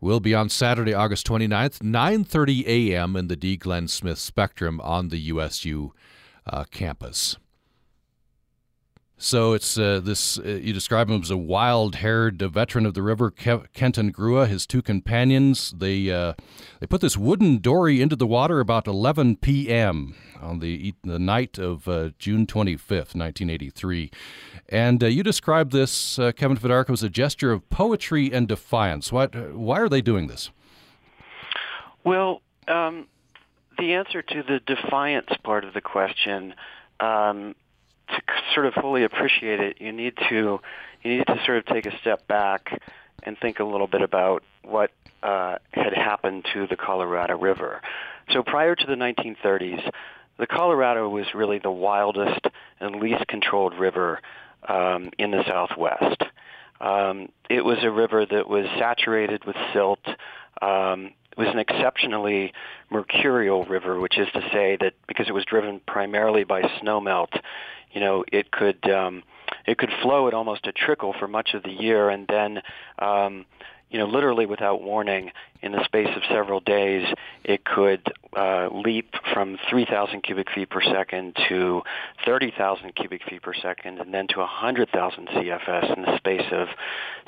will 0.00 0.20
be 0.20 0.34
on 0.34 0.48
Saturday, 0.48 0.94
August 0.94 1.26
29th, 1.26 1.80
9.30 1.80 2.66
a.m. 2.66 3.16
in 3.16 3.28
the 3.28 3.36
Dee 3.36 3.56
Glen 3.56 3.88
Smith 3.88 4.18
Spectrum 4.18 4.80
on 4.82 5.08
the 5.08 5.18
USU 5.18 5.92
uh, 6.46 6.64
campus. 6.70 7.36
So 9.18 9.54
it's 9.54 9.78
uh, 9.78 10.00
this. 10.04 10.38
Uh, 10.38 10.60
you 10.62 10.74
describe 10.74 11.08
him 11.08 11.22
as 11.22 11.30
a 11.30 11.38
wild-haired 11.38 12.42
veteran 12.42 12.84
of 12.84 12.92
the 12.92 13.00
river, 13.00 13.30
Ke- 13.30 13.72
Kenton 13.72 14.12
Grua. 14.12 14.46
His 14.46 14.66
two 14.66 14.82
companions. 14.82 15.72
They 15.74 16.10
uh, 16.10 16.34
they 16.80 16.86
put 16.86 17.00
this 17.00 17.16
wooden 17.16 17.58
dory 17.58 18.02
into 18.02 18.14
the 18.14 18.26
water 18.26 18.60
about 18.60 18.86
11 18.86 19.36
p.m. 19.36 20.14
on 20.42 20.58
the 20.58 20.94
the 21.02 21.18
night 21.18 21.58
of 21.58 21.88
uh, 21.88 22.10
June 22.18 22.46
25th, 22.46 23.14
1983. 23.14 24.10
And 24.68 25.02
uh, 25.02 25.06
you 25.06 25.22
describe 25.22 25.70
this, 25.70 26.18
uh, 26.18 26.32
Kevin 26.32 26.58
Fedarko, 26.58 26.90
as 26.90 27.02
a 27.02 27.08
gesture 27.08 27.52
of 27.52 27.68
poetry 27.70 28.30
and 28.30 28.46
defiance. 28.46 29.10
What? 29.10 29.54
Why 29.54 29.80
are 29.80 29.88
they 29.88 30.02
doing 30.02 30.26
this? 30.26 30.50
Well, 32.04 32.42
um, 32.68 33.06
the 33.78 33.94
answer 33.94 34.20
to 34.20 34.42
the 34.42 34.60
defiance 34.66 35.30
part 35.42 35.64
of 35.64 35.72
the 35.72 35.80
question. 35.80 36.54
Um, 37.00 37.54
to 38.08 38.22
sort 38.54 38.66
of 38.66 38.74
fully 38.74 39.04
appreciate 39.04 39.60
it, 39.60 39.80
you 39.80 39.92
need 39.92 40.14
to 40.28 40.60
you 41.02 41.18
need 41.18 41.26
to 41.26 41.40
sort 41.44 41.58
of 41.58 41.66
take 41.66 41.86
a 41.86 41.96
step 41.98 42.26
back 42.26 42.80
and 43.22 43.38
think 43.38 43.60
a 43.60 43.64
little 43.64 43.86
bit 43.86 44.02
about 44.02 44.42
what 44.62 44.90
uh, 45.22 45.56
had 45.72 45.92
happened 45.94 46.46
to 46.52 46.66
the 46.66 46.76
Colorado 46.76 47.38
River. 47.38 47.80
So 48.32 48.42
prior 48.42 48.74
to 48.74 48.86
the 48.86 48.94
1930s, 48.94 49.90
the 50.38 50.46
Colorado 50.46 51.08
was 51.08 51.26
really 51.34 51.58
the 51.58 51.70
wildest 51.70 52.40
and 52.80 52.96
least 52.96 53.26
controlled 53.26 53.74
river 53.78 54.20
um, 54.68 55.10
in 55.18 55.30
the 55.30 55.44
Southwest. 55.46 56.22
Um, 56.80 57.30
it 57.48 57.64
was 57.64 57.78
a 57.82 57.90
river 57.90 58.26
that 58.26 58.48
was 58.48 58.66
saturated 58.78 59.44
with 59.44 59.56
silt. 59.72 60.04
Um, 60.60 61.12
was 61.36 61.48
an 61.48 61.58
exceptionally 61.58 62.52
mercurial 62.90 63.64
river, 63.64 64.00
which 64.00 64.18
is 64.18 64.28
to 64.32 64.40
say 64.52 64.76
that 64.80 64.94
because 65.06 65.28
it 65.28 65.32
was 65.32 65.44
driven 65.44 65.80
primarily 65.86 66.44
by 66.44 66.62
snowmelt, 66.80 67.38
you 67.92 68.00
know, 68.00 68.24
it 68.32 68.50
could 68.50 68.88
um, 68.90 69.22
it 69.66 69.78
could 69.78 69.90
flow 70.02 70.28
at 70.28 70.34
almost 70.34 70.66
a 70.66 70.72
trickle 70.72 71.14
for 71.18 71.28
much 71.28 71.54
of 71.54 71.62
the 71.62 71.70
year, 71.70 72.08
and 72.10 72.26
then 72.28 72.62
um, 72.98 73.44
you 73.90 73.98
know, 73.98 74.06
literally 74.06 74.46
without 74.46 74.82
warning, 74.82 75.30
in 75.62 75.72
the 75.72 75.82
space 75.84 76.08
of 76.14 76.22
several 76.28 76.60
days, 76.60 77.06
it 77.44 77.64
could 77.64 78.12
uh, 78.36 78.68
leap 78.70 79.14
from 79.32 79.58
3,000 79.70 80.22
cubic 80.22 80.50
feet 80.52 80.68
per 80.70 80.82
second 80.82 81.36
to 81.48 81.82
30,000 82.24 82.94
cubic 82.94 83.22
feet 83.28 83.42
per 83.42 83.54
second, 83.54 83.98
and 84.00 84.12
then 84.12 84.26
to 84.28 84.40
100,000 84.40 85.28
CFS 85.28 85.96
in 85.96 86.02
the 86.02 86.16
space 86.18 86.46
of 86.52 86.68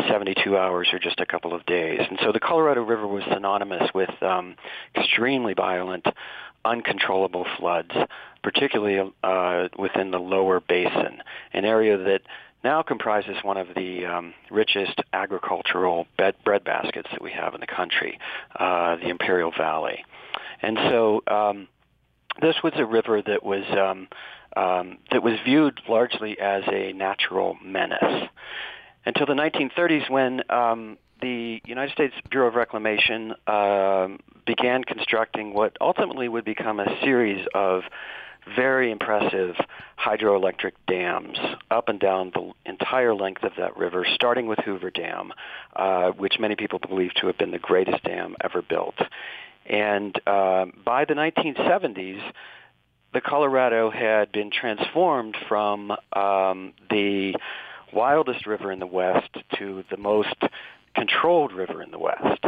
72 0.09 0.57
hours 0.57 0.89
or 0.93 0.99
just 0.99 1.21
a 1.21 1.27
couple 1.27 1.55
of 1.55 1.65
days. 1.67 2.01
And 2.09 2.19
so 2.23 2.33
the 2.33 2.41
Colorado 2.41 2.83
River 2.83 3.07
was 3.07 3.23
synonymous 3.33 3.91
with 3.95 4.11
um, 4.23 4.57
extremely 4.97 5.55
violent 5.55 6.07
uncontrollable 6.65 7.47
floods, 7.59 7.93
particularly 8.43 9.13
uh, 9.23 9.69
within 9.79 10.11
the 10.11 10.19
lower 10.19 10.61
basin, 10.61 11.23
an 11.53 11.65
area 11.65 11.97
that 11.97 12.21
now 12.65 12.83
comprises 12.83 13.37
one 13.43 13.57
of 13.57 13.69
the 13.77 14.05
um, 14.05 14.35
richest 14.51 15.01
agricultural 15.13 16.07
bed, 16.17 16.35
bread 16.45 16.65
baskets 16.65 17.09
that 17.13 17.23
we 17.23 17.31
have 17.31 17.55
in 17.55 17.61
the 17.61 17.67
country, 17.67 18.19
uh, 18.59 18.97
the 18.97 19.09
Imperial 19.09 19.53
Valley. 19.57 20.05
And 20.61 20.77
so 20.91 21.23
um, 21.29 21.69
this 22.43 22.57
was 22.65 22.73
a 22.77 22.85
river 22.85 23.23
that 23.23 23.45
was 23.45 23.65
um, 23.71 24.09
um, 24.57 24.99
that 25.13 25.23
was 25.23 25.35
viewed 25.45 25.81
largely 25.89 26.39
as 26.41 26.65
a 26.67 26.93
natural 26.93 27.57
menace 27.63 28.29
until 29.05 29.27
the 29.27 29.35
1930s 29.35 30.11
when 30.11 30.43
um, 30.51 30.99
the 31.21 31.61
United 31.65 31.93
States 31.93 32.15
Bureau 32.31 32.49
of 32.49 32.55
Reclamation 32.55 33.35
uh, 33.47 34.09
began 34.47 34.85
constructing 34.85 35.53
what 35.53 35.77
ultimately 35.81 36.29
would 36.29 36.45
become 36.45 36.81
a 36.81 37.01
series 37.03 37.47
of 37.55 37.83
very 38.57 38.91
impressive 38.91 39.57
hydroelectric 39.99 40.73
dams 40.87 41.39
up 41.71 41.89
and 41.89 42.01
down 42.01 42.33
the 42.35 42.53
entire 42.65 43.15
length 43.15 43.43
of 43.43 43.53
that 43.59 43.77
river, 43.77 44.07
starting 44.15 44.47
with 44.47 44.59
Hoover 44.61 44.91
Dam, 44.91 45.33
uh, 45.77 46.11
which 46.13 46.39
many 46.39 46.57
people 46.57 46.79
believe 46.79 47.13
to 47.15 47.27
have 47.27 47.37
been 47.37 47.51
the 47.51 47.59
greatest 47.59 48.03
dam 48.05 48.37
ever 48.43 48.63
built. 48.63 48.95
And 49.67 50.19
uh, 50.27 50.67
by 50.85 51.05
the 51.05 51.15
1970s, 51.15 52.23
the 53.13 53.21
Colorado 53.21 53.91
had 53.91 54.33
been 54.33 54.51
transformed 54.51 55.37
from 55.49 55.93
um, 56.13 56.73
the 56.91 57.35
wildest 57.93 58.47
river 58.47 58.73
in 58.73 58.79
the 58.79 58.87
West 58.87 59.31
to 59.59 59.85
the 59.91 59.97
most 59.97 60.37
controlled 60.95 61.53
river 61.53 61.83
in 61.83 61.91
the 61.91 61.99
West. 61.99 62.45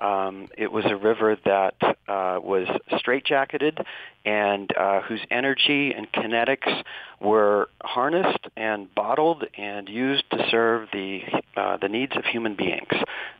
Um, 0.00 0.48
it 0.56 0.72
was 0.72 0.86
a 0.86 0.96
river 0.96 1.36
that 1.44 1.74
uh, 1.82 2.40
was 2.42 2.66
straitjacketed 2.90 3.84
and 4.24 4.74
uh, 4.74 5.02
whose 5.02 5.20
energy 5.30 5.92
and 5.92 6.10
kinetics 6.10 6.82
were 7.20 7.68
harnessed 7.82 8.46
and 8.56 8.92
bottled 8.94 9.44
and 9.58 9.90
used 9.90 10.24
to 10.30 10.46
serve 10.50 10.88
the 10.92 11.20
uh, 11.56 11.76
the 11.76 11.88
needs 11.88 12.12
of 12.16 12.24
human 12.24 12.56
beings 12.56 12.88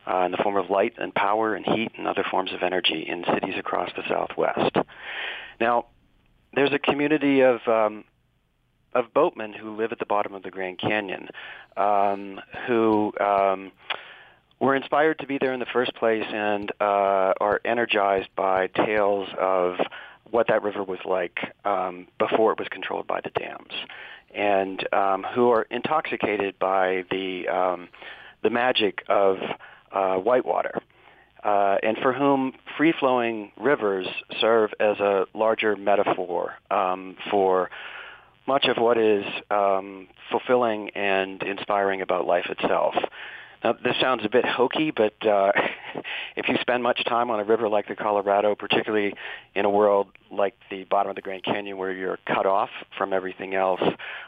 uh, 0.05 0.17
in 0.19 0.31
the 0.31 0.37
form 0.37 0.55
of 0.55 0.69
light 0.69 0.93
and 0.99 1.15
power 1.15 1.55
and 1.55 1.65
heat 1.65 1.91
and 1.97 2.07
other 2.07 2.23
forms 2.29 2.53
of 2.53 2.61
energy 2.61 3.05
in 3.07 3.23
cities 3.33 3.55
across 3.57 3.89
the 3.95 4.03
Southwest. 4.07 4.75
Now, 5.59 5.85
there's 6.53 6.73
a 6.73 6.79
community 6.79 7.41
of 7.41 7.59
um, 7.67 8.03
of 8.93 9.13
boatmen 9.13 9.53
who 9.53 9.75
live 9.75 9.91
at 9.91 9.99
the 9.99 10.05
bottom 10.05 10.33
of 10.33 10.43
the 10.43 10.51
Grand 10.51 10.79
Canyon, 10.79 11.29
um, 11.77 12.39
who 12.67 13.13
um, 13.19 13.71
were 14.59 14.75
inspired 14.75 15.19
to 15.19 15.27
be 15.27 15.37
there 15.39 15.53
in 15.53 15.59
the 15.59 15.65
first 15.65 15.93
place 15.95 16.25
and 16.27 16.71
uh, 16.79 17.33
are 17.39 17.59
energized 17.65 18.29
by 18.35 18.67
tales 18.67 19.27
of 19.39 19.75
what 20.29 20.47
that 20.47 20.63
river 20.63 20.83
was 20.83 20.99
like 21.05 21.39
um, 21.65 22.07
before 22.19 22.51
it 22.53 22.59
was 22.59 22.67
controlled 22.69 23.07
by 23.07 23.19
the 23.21 23.31
dams, 23.31 23.73
and 24.33 24.87
um, 24.93 25.25
who 25.33 25.49
are 25.49 25.63
intoxicated 25.69 26.57
by 26.59 27.03
the 27.11 27.47
um, 27.47 27.89
the 28.43 28.49
magic 28.49 29.03
of 29.09 29.37
uh, 29.91 30.15
whitewater. 30.15 30.79
Uh, 31.43 31.77
and 31.81 31.97
for 31.97 32.13
whom 32.13 32.53
free-flowing 32.77 33.51
rivers 33.57 34.07
serve 34.39 34.69
as 34.79 34.99
a 34.99 35.25
larger 35.33 35.75
metaphor 35.75 36.53
um, 36.69 37.15
for 37.31 37.71
much 38.47 38.65
of 38.65 38.77
what 38.77 38.97
is 38.97 39.25
um, 39.49 40.07
fulfilling 40.29 40.89
and 40.91 41.41
inspiring 41.43 42.01
about 42.01 42.25
life 42.25 42.47
itself. 42.49 42.95
Now, 43.63 43.73
this 43.73 43.95
sounds 44.01 44.25
a 44.25 44.29
bit 44.29 44.43
hokey, 44.43 44.91
but 44.91 45.13
uh, 45.25 45.51
if 46.35 46.47
you 46.47 46.55
spend 46.61 46.81
much 46.81 47.03
time 47.05 47.29
on 47.29 47.39
a 47.39 47.43
river 47.43 47.69
like 47.69 47.87
the 47.87 47.95
Colorado, 47.95 48.55
particularly 48.55 49.13
in 49.53 49.65
a 49.65 49.69
world 49.69 50.07
like 50.31 50.55
the 50.71 50.83
bottom 50.85 51.11
of 51.11 51.15
the 51.15 51.21
Grand 51.21 51.43
Canyon 51.43 51.77
where 51.77 51.91
you're 51.91 52.17
cut 52.25 52.45
off 52.45 52.69
from 52.97 53.13
everything 53.13 53.53
else, 53.53 53.81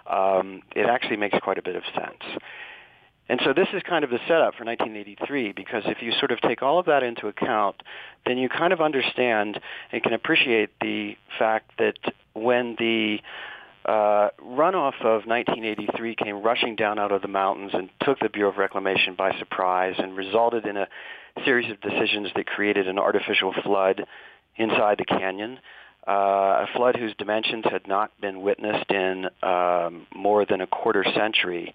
um, 0.06 0.62
it 0.76 0.86
actually 0.86 1.18
makes 1.18 1.38
quite 1.42 1.58
a 1.58 1.64
bit 1.64 1.76
of 1.76 1.84
sense. 1.96 2.42
And 3.30 3.40
so 3.44 3.54
this 3.54 3.70
is 3.74 3.82
kind 3.88 4.04
of 4.04 4.10
the 4.10 4.20
setup 4.28 4.56
for 4.56 4.66
1983 4.66 5.54
because 5.54 5.84
if 5.86 6.02
you 6.02 6.12
sort 6.20 6.32
of 6.32 6.42
take 6.42 6.62
all 6.62 6.78
of 6.78 6.86
that 6.88 7.04
into 7.04 7.28
account, 7.28 7.82
then 8.26 8.38
you 8.38 8.50
kind 8.50 8.74
of 8.74 8.82
understand 8.82 9.60
and 9.92 10.04
can 10.04 10.14
appreciate 10.14 10.72
the 10.82 11.16
fact 11.40 11.72
that 11.80 11.96
when 12.34 12.76
the 12.78 13.20
uh, 13.86 14.30
runoff 14.42 15.00
of 15.02 15.26
1983 15.26 16.16
came 16.16 16.42
rushing 16.42 16.76
down 16.76 17.00
out 17.00 17.12
of 17.12 17.22
the 17.22 17.28
mountains 17.28 17.72
and 17.74 17.90
took 18.04 18.20
the 18.20 18.30
Bureau 18.30 18.52
of 18.52 18.58
Reclamation 18.58 19.16
by 19.16 19.38
surprise 19.38 19.96
and 19.98 20.16
resulted 20.16 20.66
in 20.66 20.78
a 20.78 20.88
series 21.44 21.70
of 21.70 21.82
decisions 21.82 22.30
that 22.36 22.46
created 22.46 22.88
an 22.88 22.98
artificial 22.98 23.54
flood 23.64 24.06
inside 24.56 25.00
the 25.00 25.06
canyon. 25.06 25.60
Uh, 26.08 26.66
a 26.66 26.68
flood 26.76 26.98
whose 26.98 27.14
dimensions 27.18 27.64
had 27.70 27.88
not 27.88 28.12
been 28.20 28.42
witnessed 28.42 28.92
in 28.92 29.30
um, 29.42 30.06
more 30.14 30.46
than 30.46 30.60
a 30.60 30.68
quarter 30.68 31.06
century. 31.16 31.74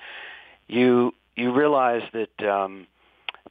You 0.67 1.15
you 1.35 1.55
realize 1.55 2.03
that 2.13 2.47
um, 2.47 2.87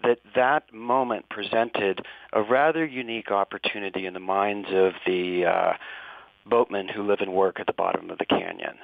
that 0.04 0.20
that 0.36 0.72
moment 0.74 1.30
presented 1.30 2.06
a 2.32 2.44
rather 2.44 2.86
unique 2.86 3.32
opportunity 3.32 4.06
in 4.06 4.14
the 4.14 4.20
minds 4.20 4.68
of 4.72 4.94
the 5.06 5.46
uh, 5.46 5.74
boatmen 6.50 6.88
who 6.88 7.04
live 7.04 7.20
and 7.22 7.34
work 7.34 7.60
at 7.60 7.68
the 7.68 7.74
bottom 7.74 8.10
of 8.10 8.18
the 8.18 8.26
canyon. 8.26 8.78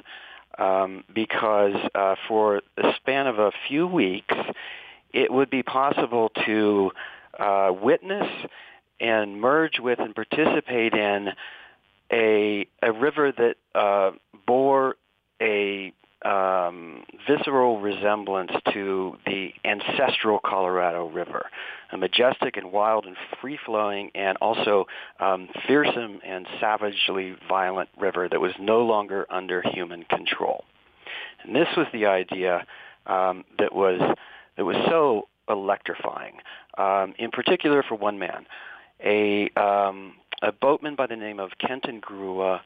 Um, 0.58 1.04
because 1.14 1.76
uh, 1.96 2.16
for 2.28 2.62
the 2.78 2.94
span 2.98 3.26
of 3.26 3.40
a 3.40 3.52
few 3.68 3.88
weeks, 3.88 4.36
it 5.12 5.32
would 5.32 5.50
be 5.50 5.64
possible 5.64 6.30
to 6.46 6.92
uh, 7.40 7.72
witness 7.74 8.28
and 9.00 9.40
merge 9.42 9.80
with 9.80 10.00
and 10.00 10.14
participate 10.14 10.94
in 10.94 11.30
a 12.12 12.68
a 12.82 12.92
river 12.92 13.32
that 13.32 13.56
uh, 13.74 14.12
bore 14.46 14.96
a 15.42 15.92
um, 16.26 17.04
visceral 17.28 17.80
resemblance 17.80 18.52
to 18.74 19.18
the 19.26 19.50
ancestral 19.66 20.40
Colorado 20.44 21.10
River, 21.10 21.46
a 21.92 21.98
majestic 21.98 22.58
and 22.58 22.72
wild 22.72 23.06
and 23.06 23.16
free-flowing 23.42 24.12
and 24.16 24.38
also 24.42 24.86
um, 25.20 25.50
fearsome 25.68 26.20
and 26.26 26.48
savagely 26.60 27.36
violent 27.48 27.90
river 28.00 28.28
that 28.30 28.40
was 28.40 28.54
no 28.60 28.82
longer 28.82 29.26
under 29.30 29.62
human 29.62 30.04
control. 30.04 30.64
And 31.44 31.56
this 31.56 31.68
was 31.76 31.88
the 31.92 32.06
idea 32.06 32.66
um, 33.06 33.44
that 33.60 33.74
was 33.74 34.00
that 34.56 34.66
was 34.66 34.78
so 34.88 35.28
electrifying, 35.50 36.38
um, 36.78 37.14
in 37.18 37.32
particular 37.32 37.84
for 37.84 37.96
one 37.96 38.18
man, 38.20 38.46
a 39.04 39.50
um, 39.58 40.14
a 40.44 40.52
boatman 40.52 40.96
by 40.96 41.08
the 41.08 41.16
name 41.16 41.40
of 41.40 41.52
Kenton 41.58 42.02
Grua, 42.02 42.60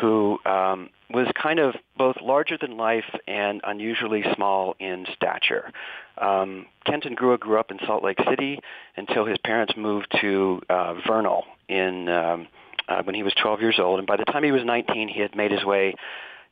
who 0.00 0.38
um, 0.46 0.90
was 1.10 1.26
kind 1.40 1.58
of 1.58 1.74
both 1.98 2.16
larger 2.22 2.56
than 2.58 2.76
life 2.76 3.04
and 3.26 3.60
unusually 3.64 4.24
small 4.34 4.76
in 4.78 5.06
stature. 5.14 5.70
Um, 6.18 6.66
Kenton 6.84 7.14
Grua 7.16 7.38
grew 7.38 7.58
up 7.58 7.70
in 7.70 7.78
Salt 7.86 8.02
Lake 8.02 8.18
City 8.28 8.60
until 8.96 9.26
his 9.26 9.38
parents 9.44 9.74
moved 9.76 10.06
to 10.20 10.62
uh, 10.70 10.94
Vernal 11.06 11.44
in 11.68 12.08
um, 12.08 12.48
uh, 12.88 13.02
when 13.02 13.16
he 13.16 13.24
was 13.24 13.34
12 13.42 13.60
years 13.60 13.78
old, 13.80 13.98
and 13.98 14.06
by 14.06 14.16
the 14.16 14.24
time 14.24 14.44
he 14.44 14.52
was 14.52 14.64
19, 14.64 15.08
he 15.08 15.20
had 15.20 15.34
made 15.34 15.50
his 15.50 15.64
way 15.64 15.94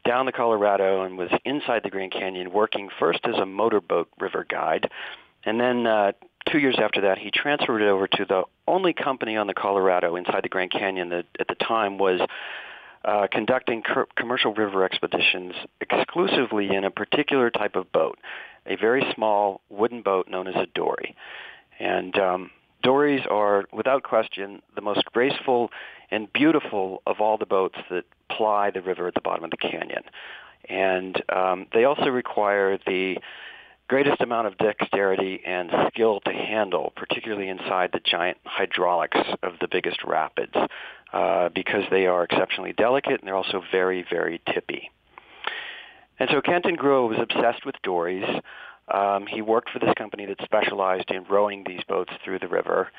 down 0.05 0.27
the 0.27 0.33
Colorado 0.33 1.05
and 1.05 1.17
was 1.17 1.31
inside 1.45 1.83
the 1.85 1.91
Grand 1.91 2.13
Canyon 2.13 2.53
working 2.53 2.89
first 2.99 3.21
as 3.25 3.37
a 3.37 3.47
motorboat 3.47 4.09
river 4.19 4.45
guide, 4.49 4.91
and 5.45 5.61
then 5.61 5.87
uh, 5.87 6.13
two 6.50 6.59
years 6.59 6.78
after 6.83 7.02
that, 7.02 7.18
he 7.18 7.30
transferred 7.30 7.83
it 7.83 7.88
over 7.88 8.07
to 8.07 8.24
the 8.24 8.42
only 8.66 8.92
company 8.92 9.37
on 9.37 9.46
the 9.46 9.54
Colorado 9.54 10.16
inside 10.16 10.42
the 10.42 10.48
Grand 10.48 10.70
Canyon 10.70 11.09
that 11.11 11.26
at 11.38 11.48
the 11.48 11.54
time 11.54 11.98
was 11.98 12.20
uh, 13.04 13.26
conducting 13.30 13.83
co- 13.83 14.07
commercial 14.16 14.54
river 14.54 14.85
expeditions 14.85 15.52
exclusively 15.80 16.74
in 16.74 16.85
a 16.85 16.90
particular 16.90 17.50
type 17.50 17.76
of 17.76 17.90
boat, 17.92 18.18
a 18.66 18.76
very 18.76 19.04
small 19.14 19.61
wooden 19.68 20.02
boat 20.02 20.28
known 20.28 20.48
as 20.48 20.54
a 20.54 20.66
dory. 20.74 21.14
And 21.78 22.16
um, 22.18 22.50
dories 22.83 23.22
are, 23.30 23.64
without 23.72 24.02
question, 24.02 24.62
the 24.74 24.80
most 24.80 25.04
graceful 25.07 25.70
and 26.11 26.33
beautiful 26.33 27.02
of 27.07 27.20
all 27.20 27.37
the 27.37 27.46
boats 27.46 27.78
that 27.90 28.04
ply 28.30 28.70
the 28.70 28.83
river 28.83 29.09
at 29.09 29.14
the 29.14 29.20
bottom 29.20 29.44
of 29.44 29.50
the 29.50 29.57
canyon. 29.57 30.04
And 30.68 31.22
um, 31.30 31.66
they 31.74 31.85
also 31.85 32.07
require 32.07 32.78
the 32.87 33.16
greatest 33.88 34.20
amount 34.20 34.47
of 34.47 34.57
dexterity 34.59 35.40
and 35.44 35.70
skill 35.88 36.20
to 36.20 36.33
handle, 36.33 36.92
particularly 36.97 37.49
inside 37.49 37.90
the 37.92 38.01
giant 38.05 38.38
hydraulics 38.44 39.18
of 39.42 39.55
the 39.61 39.68
biggest 39.68 40.03
rapids, 40.05 40.55
uh, 41.12 41.49
because 41.55 41.85
they 41.90 42.07
are 42.07 42.25
exceptionally 42.25 42.73
delicate 42.73 43.20
and 43.20 43.27
they're 43.27 43.37
also 43.37 43.62
very, 43.70 44.05
very 44.09 44.40
tippy. 44.53 44.90
And 46.18 46.29
so 46.31 46.40
Kenton 46.40 46.77
Grua 46.77 47.09
was 47.09 47.18
obsessed 47.20 47.66
with 47.66 47.75
dories. 47.83 48.25
Um, 48.88 49.27
he 49.27 49.42
worked 49.42 49.70
for 49.70 49.79
this 49.79 49.92
company 49.97 50.27
that 50.27 50.37
specialized 50.44 51.11
in 51.11 51.25
rowing 51.25 51.64
these 51.66 51.83
boats 51.88 52.12
through 52.25 52.38
the 52.38 52.49
river. 52.49 52.90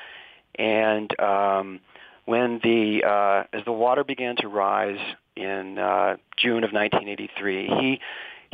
And 0.58 1.18
um, 1.20 1.80
when 2.24 2.60
the 2.62 3.04
uh, 3.04 3.44
as 3.56 3.64
the 3.64 3.72
water 3.72 4.04
began 4.04 4.36
to 4.36 4.48
rise 4.48 4.98
in 5.36 5.78
uh, 5.78 6.16
June 6.36 6.64
of 6.64 6.72
1983, 6.72 7.66
he 7.66 8.00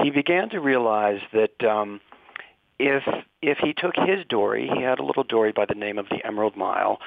he 0.03 0.11
began 0.11 0.51
to 0.51 0.61
realize 0.61 1.21
that 1.33 1.65
um, 1.65 2.01
if 2.79 3.03
if 3.41 3.59
he 3.59 3.73
took 3.73 3.95
his 3.97 4.25
dory, 4.29 4.69
he 4.73 4.83
had 4.83 4.99
a 4.99 5.05
little 5.05 5.25
dory 5.25 5.53
by 5.53 5.67
the 5.67 5.75
name 5.75 5.99
of 5.99 6.09
the 6.09 6.25
Emerald 6.25 6.57
Mile, 6.57 7.01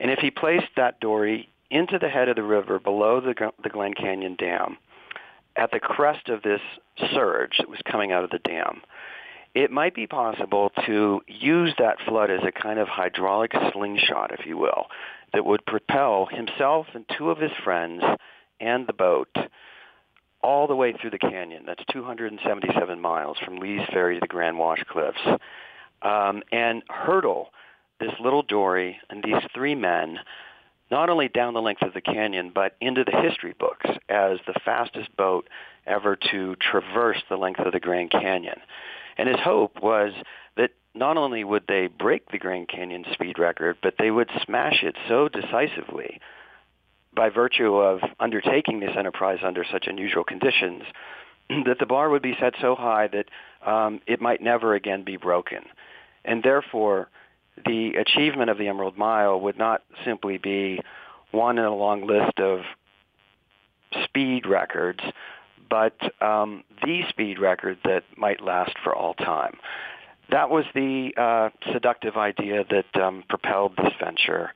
and 0.00 0.10
if 0.10 0.18
he 0.18 0.30
placed 0.30 0.68
that 0.76 1.00
dory 1.00 1.48
into 1.70 1.98
the 1.98 2.08
head 2.08 2.28
of 2.28 2.36
the 2.36 2.42
river 2.42 2.78
below 2.78 3.20
the 3.20 3.34
the 3.62 3.68
Glen 3.68 3.94
Canyon 3.94 4.36
Dam, 4.36 4.78
at 5.56 5.70
the 5.70 5.80
crest 5.80 6.28
of 6.28 6.42
this 6.42 6.60
surge 7.12 7.58
that 7.58 7.68
was 7.68 7.80
coming 7.84 8.12
out 8.12 8.24
of 8.24 8.30
the 8.30 8.38
dam, 8.38 8.82
it 9.54 9.70
might 9.70 9.94
be 9.94 10.06
possible 10.06 10.70
to 10.86 11.20
use 11.28 11.72
that 11.78 12.00
flood 12.06 12.30
as 12.30 12.40
a 12.42 12.52
kind 12.52 12.78
of 12.78 12.88
hydraulic 12.88 13.52
slingshot, 13.72 14.32
if 14.38 14.46
you 14.46 14.58
will, 14.58 14.86
that 15.32 15.44
would 15.44 15.64
propel 15.64 16.26
himself 16.26 16.86
and 16.94 17.04
two 17.16 17.30
of 17.30 17.38
his 17.38 17.52
friends 17.62 18.02
and 18.60 18.86
the 18.86 18.92
boat 18.92 19.28
all 20.44 20.66
the 20.66 20.76
way 20.76 20.92
through 20.92 21.10
the 21.10 21.18
canyon. 21.18 21.64
That's 21.66 21.82
277 21.90 23.00
miles 23.00 23.38
from 23.42 23.56
Lee's 23.56 23.80
Ferry 23.90 24.16
to 24.16 24.20
the 24.20 24.26
Grand 24.26 24.58
Wash 24.58 24.84
Cliffs, 24.86 25.18
um, 26.02 26.42
and 26.52 26.82
hurdle 26.90 27.48
this 27.98 28.12
little 28.20 28.42
dory 28.42 28.98
and 29.08 29.24
these 29.24 29.42
three 29.54 29.74
men 29.74 30.18
not 30.90 31.08
only 31.08 31.28
down 31.28 31.54
the 31.54 31.62
length 31.62 31.80
of 31.80 31.94
the 31.94 32.00
canyon, 32.02 32.52
but 32.54 32.76
into 32.78 33.04
the 33.04 33.18
history 33.22 33.54
books 33.58 33.88
as 34.10 34.38
the 34.46 34.54
fastest 34.66 35.16
boat 35.16 35.48
ever 35.86 36.14
to 36.30 36.54
traverse 36.56 37.22
the 37.30 37.36
length 37.36 37.60
of 37.60 37.72
the 37.72 37.80
Grand 37.80 38.10
Canyon. 38.10 38.60
And 39.16 39.28
his 39.28 39.40
hope 39.42 39.82
was 39.82 40.12
that 40.58 40.72
not 40.94 41.16
only 41.16 41.42
would 41.42 41.64
they 41.66 41.86
break 41.86 42.30
the 42.30 42.38
Grand 42.38 42.68
Canyon 42.68 43.06
speed 43.14 43.38
record, 43.38 43.78
but 43.82 43.94
they 43.98 44.10
would 44.10 44.28
smash 44.44 44.82
it 44.82 44.94
so 45.08 45.28
decisively 45.28 46.20
by 47.14 47.28
virtue 47.28 47.76
of 47.76 48.00
undertaking 48.20 48.80
this 48.80 48.96
enterprise 48.96 49.38
under 49.44 49.64
such 49.70 49.86
unusual 49.86 50.24
conditions, 50.24 50.82
that 51.66 51.78
the 51.78 51.86
bar 51.86 52.10
would 52.10 52.22
be 52.22 52.36
set 52.40 52.54
so 52.60 52.74
high 52.74 53.08
that 53.08 53.26
um, 53.68 54.00
it 54.06 54.20
might 54.20 54.42
never 54.42 54.74
again 54.74 55.04
be 55.04 55.16
broken. 55.16 55.60
And 56.24 56.42
therefore, 56.42 57.08
the 57.64 57.94
achievement 57.94 58.50
of 58.50 58.58
the 58.58 58.68
Emerald 58.68 58.98
Mile 58.98 59.40
would 59.40 59.58
not 59.58 59.82
simply 60.04 60.38
be 60.38 60.80
one 61.30 61.58
in 61.58 61.64
a 61.64 61.74
long 61.74 62.06
list 62.06 62.38
of 62.38 62.60
speed 64.04 64.46
records, 64.46 65.00
but 65.68 65.96
um, 66.22 66.64
the 66.82 67.02
speed 67.08 67.38
record 67.38 67.78
that 67.84 68.04
might 68.16 68.40
last 68.40 68.74
for 68.82 68.94
all 68.94 69.14
time. 69.14 69.56
That 70.30 70.50
was 70.50 70.64
the 70.74 71.12
uh, 71.16 71.50
seductive 71.72 72.16
idea 72.16 72.64
that 72.70 73.02
um, 73.02 73.24
propelled 73.28 73.76
this 73.76 73.92
venture, 74.02 74.50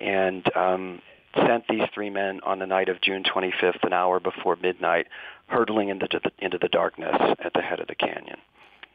and 0.00 0.44
um, 0.54 1.00
sent 1.34 1.64
these 1.68 1.88
three 1.92 2.10
men 2.10 2.40
on 2.44 2.58
the 2.58 2.66
night 2.66 2.88
of 2.88 3.00
June 3.00 3.22
25th, 3.22 3.82
an 3.82 3.92
hour 3.92 4.20
before 4.20 4.56
midnight, 4.56 5.06
hurtling 5.46 5.88
into 5.88 6.08
the, 6.10 6.30
into 6.38 6.58
the 6.58 6.68
darkness 6.68 7.16
at 7.44 7.52
the 7.54 7.60
head 7.60 7.80
of 7.80 7.86
the 7.86 7.94
canyon. 7.94 8.38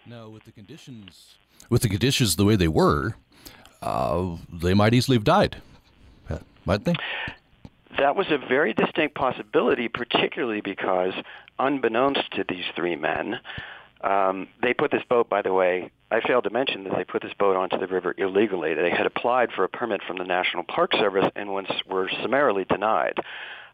Now, 0.06 0.30
with 0.30 0.46
the 0.46 0.52
conditions, 0.52 1.36
with 1.70 1.82
the 1.82 1.90
conditions 1.90 2.36
the 2.36 2.46
way 2.46 2.56
they 2.56 2.68
were, 2.68 3.16
uh, 3.82 4.38
they 4.52 4.74
might 4.74 4.94
easily 4.94 5.18
have 5.18 5.24
died, 5.24 5.62
might 6.66 6.84
they? 6.86 6.96
That 7.98 8.16
was 8.16 8.28
a 8.30 8.38
very 8.38 8.74
distinct 8.74 9.16
possibility, 9.16 9.88
particularly 9.88 10.62
because, 10.62 11.14
unbeknownst 11.58 12.32
to 12.36 12.46
these 12.48 12.66
three 12.76 12.96
men, 12.96 13.40
um, 14.02 14.48
they 14.62 14.74
put 14.74 14.92
this 14.92 15.04
boat, 15.10 15.30
by 15.30 15.42
the 15.42 15.54
way, 15.54 15.92
I 16.12 16.22
failed 16.22 16.46
to 16.46 16.50
mention 16.50 16.84
that 16.86 16.96
they 16.96 17.04
put 17.04 17.22
this 17.22 17.34
boat 17.38 17.56
onto 17.56 17.78
the 17.78 17.88
river 17.88 18.16
illegally. 18.18 18.74
They 18.74 18.90
had 18.90 19.06
applied 19.06 19.50
for 19.56 19.64
a 19.64 19.70
permit 19.70 20.02
from 20.08 20.18
the 20.18 20.24
National 20.24 20.64
Park 20.64 20.94
Service 20.94 21.30
and 21.36 21.52
once 21.52 21.70
were 21.88 22.10
summarily 22.22 22.66
denied, 22.66 23.18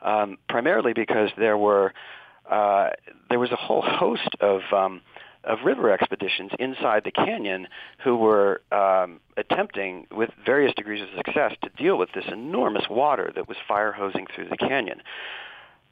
um, 0.01 0.37
primarily 0.49 0.93
because 0.93 1.29
there 1.37 1.57
were 1.57 1.93
uh, 2.49 2.89
there 3.29 3.39
was 3.39 3.51
a 3.51 3.55
whole 3.55 3.81
host 3.81 4.29
of 4.39 4.61
um, 4.71 5.01
of 5.45 5.59
river 5.63 5.91
expeditions 5.91 6.51
inside 6.59 7.03
the 7.05 7.11
canyon 7.11 7.67
who 8.03 8.17
were 8.17 8.61
um, 8.71 9.19
attempting, 9.37 10.07
with 10.11 10.29
various 10.43 10.73
degrees 10.75 11.01
of 11.01 11.07
success, 11.15 11.53
to 11.63 11.69
deal 11.81 11.97
with 11.97 12.09
this 12.13 12.25
enormous 12.31 12.85
water 12.89 13.31
that 13.35 13.47
was 13.47 13.57
fire 13.67 13.91
hosing 13.91 14.25
through 14.33 14.49
the 14.49 14.57
canyon. 14.57 15.01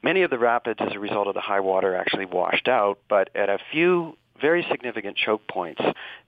Many 0.01 0.23
of 0.23 0.31
the 0.31 0.39
rapids, 0.39 0.79
as 0.81 0.93
a 0.93 0.99
result 0.99 1.27
of 1.27 1.33
the 1.33 1.41
high 1.41 1.61
water, 1.61 1.95
actually 1.95 2.25
washed 2.25 2.67
out, 2.67 2.99
but 3.07 3.29
at 3.35 3.49
a 3.49 3.59
few 3.71 4.17
very 4.39 4.65
significant 4.69 5.17
choke 5.17 5.47
points, 5.47 5.81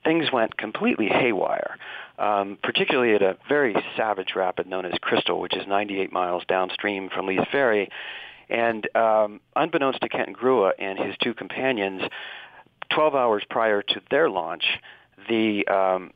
things 0.04 0.30
went 0.32 0.56
completely 0.56 1.06
haywire, 1.08 1.76
um, 2.18 2.58
particularly 2.62 3.14
at 3.14 3.22
a 3.22 3.36
very 3.48 3.74
savage 3.96 4.34
rapid 4.34 4.66
known 4.66 4.86
as 4.86 4.92
Crystal, 5.00 5.40
which 5.40 5.56
is 5.56 5.66
98 5.66 6.12
miles 6.12 6.44
downstream 6.48 7.08
from 7.08 7.26
Lee's 7.26 7.46
Ferry. 7.50 7.88
And 8.48 8.88
um, 8.96 9.40
unbeknownst 9.56 10.00
to 10.02 10.08
Kenton 10.08 10.34
Grua 10.34 10.72
and 10.78 10.98
his 10.98 11.16
two 11.22 11.34
companions, 11.34 12.02
12 12.90 13.14
hours 13.14 13.42
prior 13.50 13.82
to 13.82 14.00
their 14.10 14.30
launch, 14.30 14.64
the 15.28 15.66
um, 15.66 16.12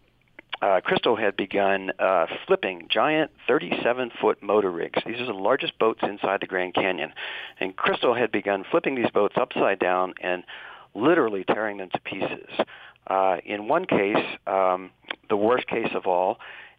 uh, 0.62 0.80
Crystal 0.82 1.16
had 1.16 1.36
begun 1.36 1.90
uh, 1.98 2.26
flipping 2.46 2.86
giant 2.90 3.30
37-foot 3.48 4.42
motor 4.42 4.70
rigs. 4.70 5.00
These 5.06 5.20
are 5.20 5.26
the 5.26 5.32
largest 5.32 5.78
boats 5.78 6.00
inside 6.02 6.40
the 6.40 6.46
Grand 6.46 6.74
Canyon. 6.74 7.12
And 7.58 7.74
Crystal 7.74 8.14
had 8.14 8.30
begun 8.30 8.64
flipping 8.70 8.94
these 8.94 9.10
boats 9.12 9.34
upside 9.40 9.78
down 9.78 10.14
and 10.20 10.44
literally 10.94 11.44
tearing 11.44 11.78
them 11.78 11.90
to 11.92 12.00
pieces. 12.00 12.48
Uh, 13.06 13.36
in 13.44 13.68
one 13.68 13.86
case, 13.86 14.24
um, 14.46 14.90
the 15.28 15.36
worst 15.36 15.66
case 15.66 15.90
of 15.94 16.06
all, 16.06 16.38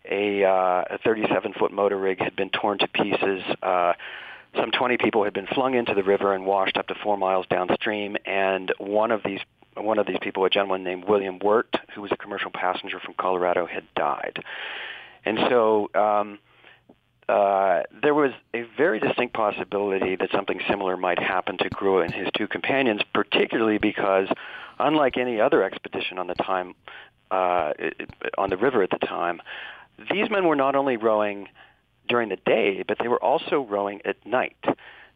a, 0.10 0.43
uh, 0.43 0.84
a 0.89 1.00
37-foot 1.06 1.71
motor 1.71 1.97
rig 1.97 2.19
had 2.19 2.36
been 2.36 2.50
torn 2.50 2.80
to 2.80 2.88
pieces 2.88 3.43
uh, 3.62 3.93
some 4.56 4.71
20 4.71 4.97
people 4.97 5.24
had 5.24 5.34
been 5.34 5.47
flung 5.47 5.76
into 5.76 5.93
the 5.93 6.04
river 6.04 6.34
and 6.34 6.45
washed 6.45 6.78
up 6.78 6.88
to 6.88 6.95
four 7.04 7.17
miles 7.17 7.45
downstream, 7.50 8.17
and 8.26 8.74
one 8.80 9.12
of 9.12 9.21
these 9.24 9.39
one 9.78 10.00
of 10.00 10.06
these 10.06 10.17
people, 10.21 10.43
a 10.43 10.50
gentleman 10.50 10.84
named 10.84 11.06
William 11.06 11.39
Wirt, 11.39 11.74
who 11.95 12.02
was 12.02 12.12
a 12.12 12.17
commercial 12.17 12.52
passenger 12.52 13.00
from 13.00 13.13
Colorado, 13.17 13.65
had 13.65 13.86
died. 13.95 14.43
And 15.24 15.39
so 15.50 15.89
um, 15.95 16.39
uh, 17.32 17.84
there 18.04 18.13
was 18.13 18.32
a 18.54 18.63
very 18.76 19.00
distinct 19.00 19.34
possibility 19.34 20.17
that 20.17 20.30
something 20.32 20.60
similar 20.67 20.98
might 20.98 21.17
happen 21.17 21.58
to 21.58 21.70
Grua 21.70 22.04
and 22.04 22.13
his 22.13 22.28
two 22.36 22.46
companions, 22.46 23.02
particularly 23.13 23.78
because, 23.78 24.28
unlike 24.80 25.15
any 25.15 25.39
other 25.39 25.63
expedition 25.63 26.17
on 26.17 26.28
the 26.28 26.34
time 26.34 26.76
uh, 27.32 27.72
on 28.38 28.50
the 28.50 28.58
river 28.58 28.84
at 28.84 28.89
the 28.89 28.98
time, 28.98 29.41
these 30.12 30.30
men 30.30 30.46
were 30.46 30.58
not 30.58 30.76
only 30.76 30.98
rowing 30.98 31.48
during 32.10 32.28
the 32.28 32.36
day, 32.36 32.84
but 32.86 32.98
they 33.00 33.08
were 33.08 33.24
also 33.24 33.62
rowing 33.62 34.02
at 34.04 34.17
night. 34.26 34.58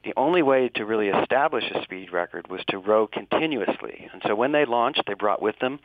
The 0.06 0.14
only 0.18 0.44
way 0.44 0.70
to 0.76 0.86
really 0.86 1.08
establish 1.08 1.64
a 1.72 1.82
speed 1.82 2.14
record 2.14 2.48
was 2.48 2.62
to 2.68 2.78
row 2.78 3.08
continuously. 3.08 4.08
And 4.14 4.22
so 4.28 4.36
when 4.36 4.52
they 4.52 4.64
launched, 4.64 5.02
they 5.08 5.16
brought 5.16 5.42
with 5.42 5.58
them 5.60 5.80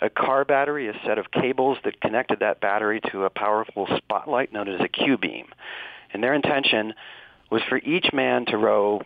a 0.00 0.10
car 0.10 0.44
battery, 0.44 0.88
a 0.88 1.00
set 1.06 1.18
of 1.18 1.30
cables 1.30 1.78
that 1.84 2.00
connected 2.00 2.40
that 2.40 2.60
battery 2.60 3.00
to 3.12 3.24
a 3.24 3.30
powerful 3.30 3.86
spotlight 3.96 4.52
known 4.52 4.68
as 4.68 4.80
a 4.80 4.88
Q-beam. 4.88 5.46
And 6.12 6.20
their 6.20 6.34
intention 6.34 6.94
was 7.48 7.62
for 7.68 7.78
each 7.78 8.12
man 8.12 8.44
to 8.46 8.56
row 8.56 9.02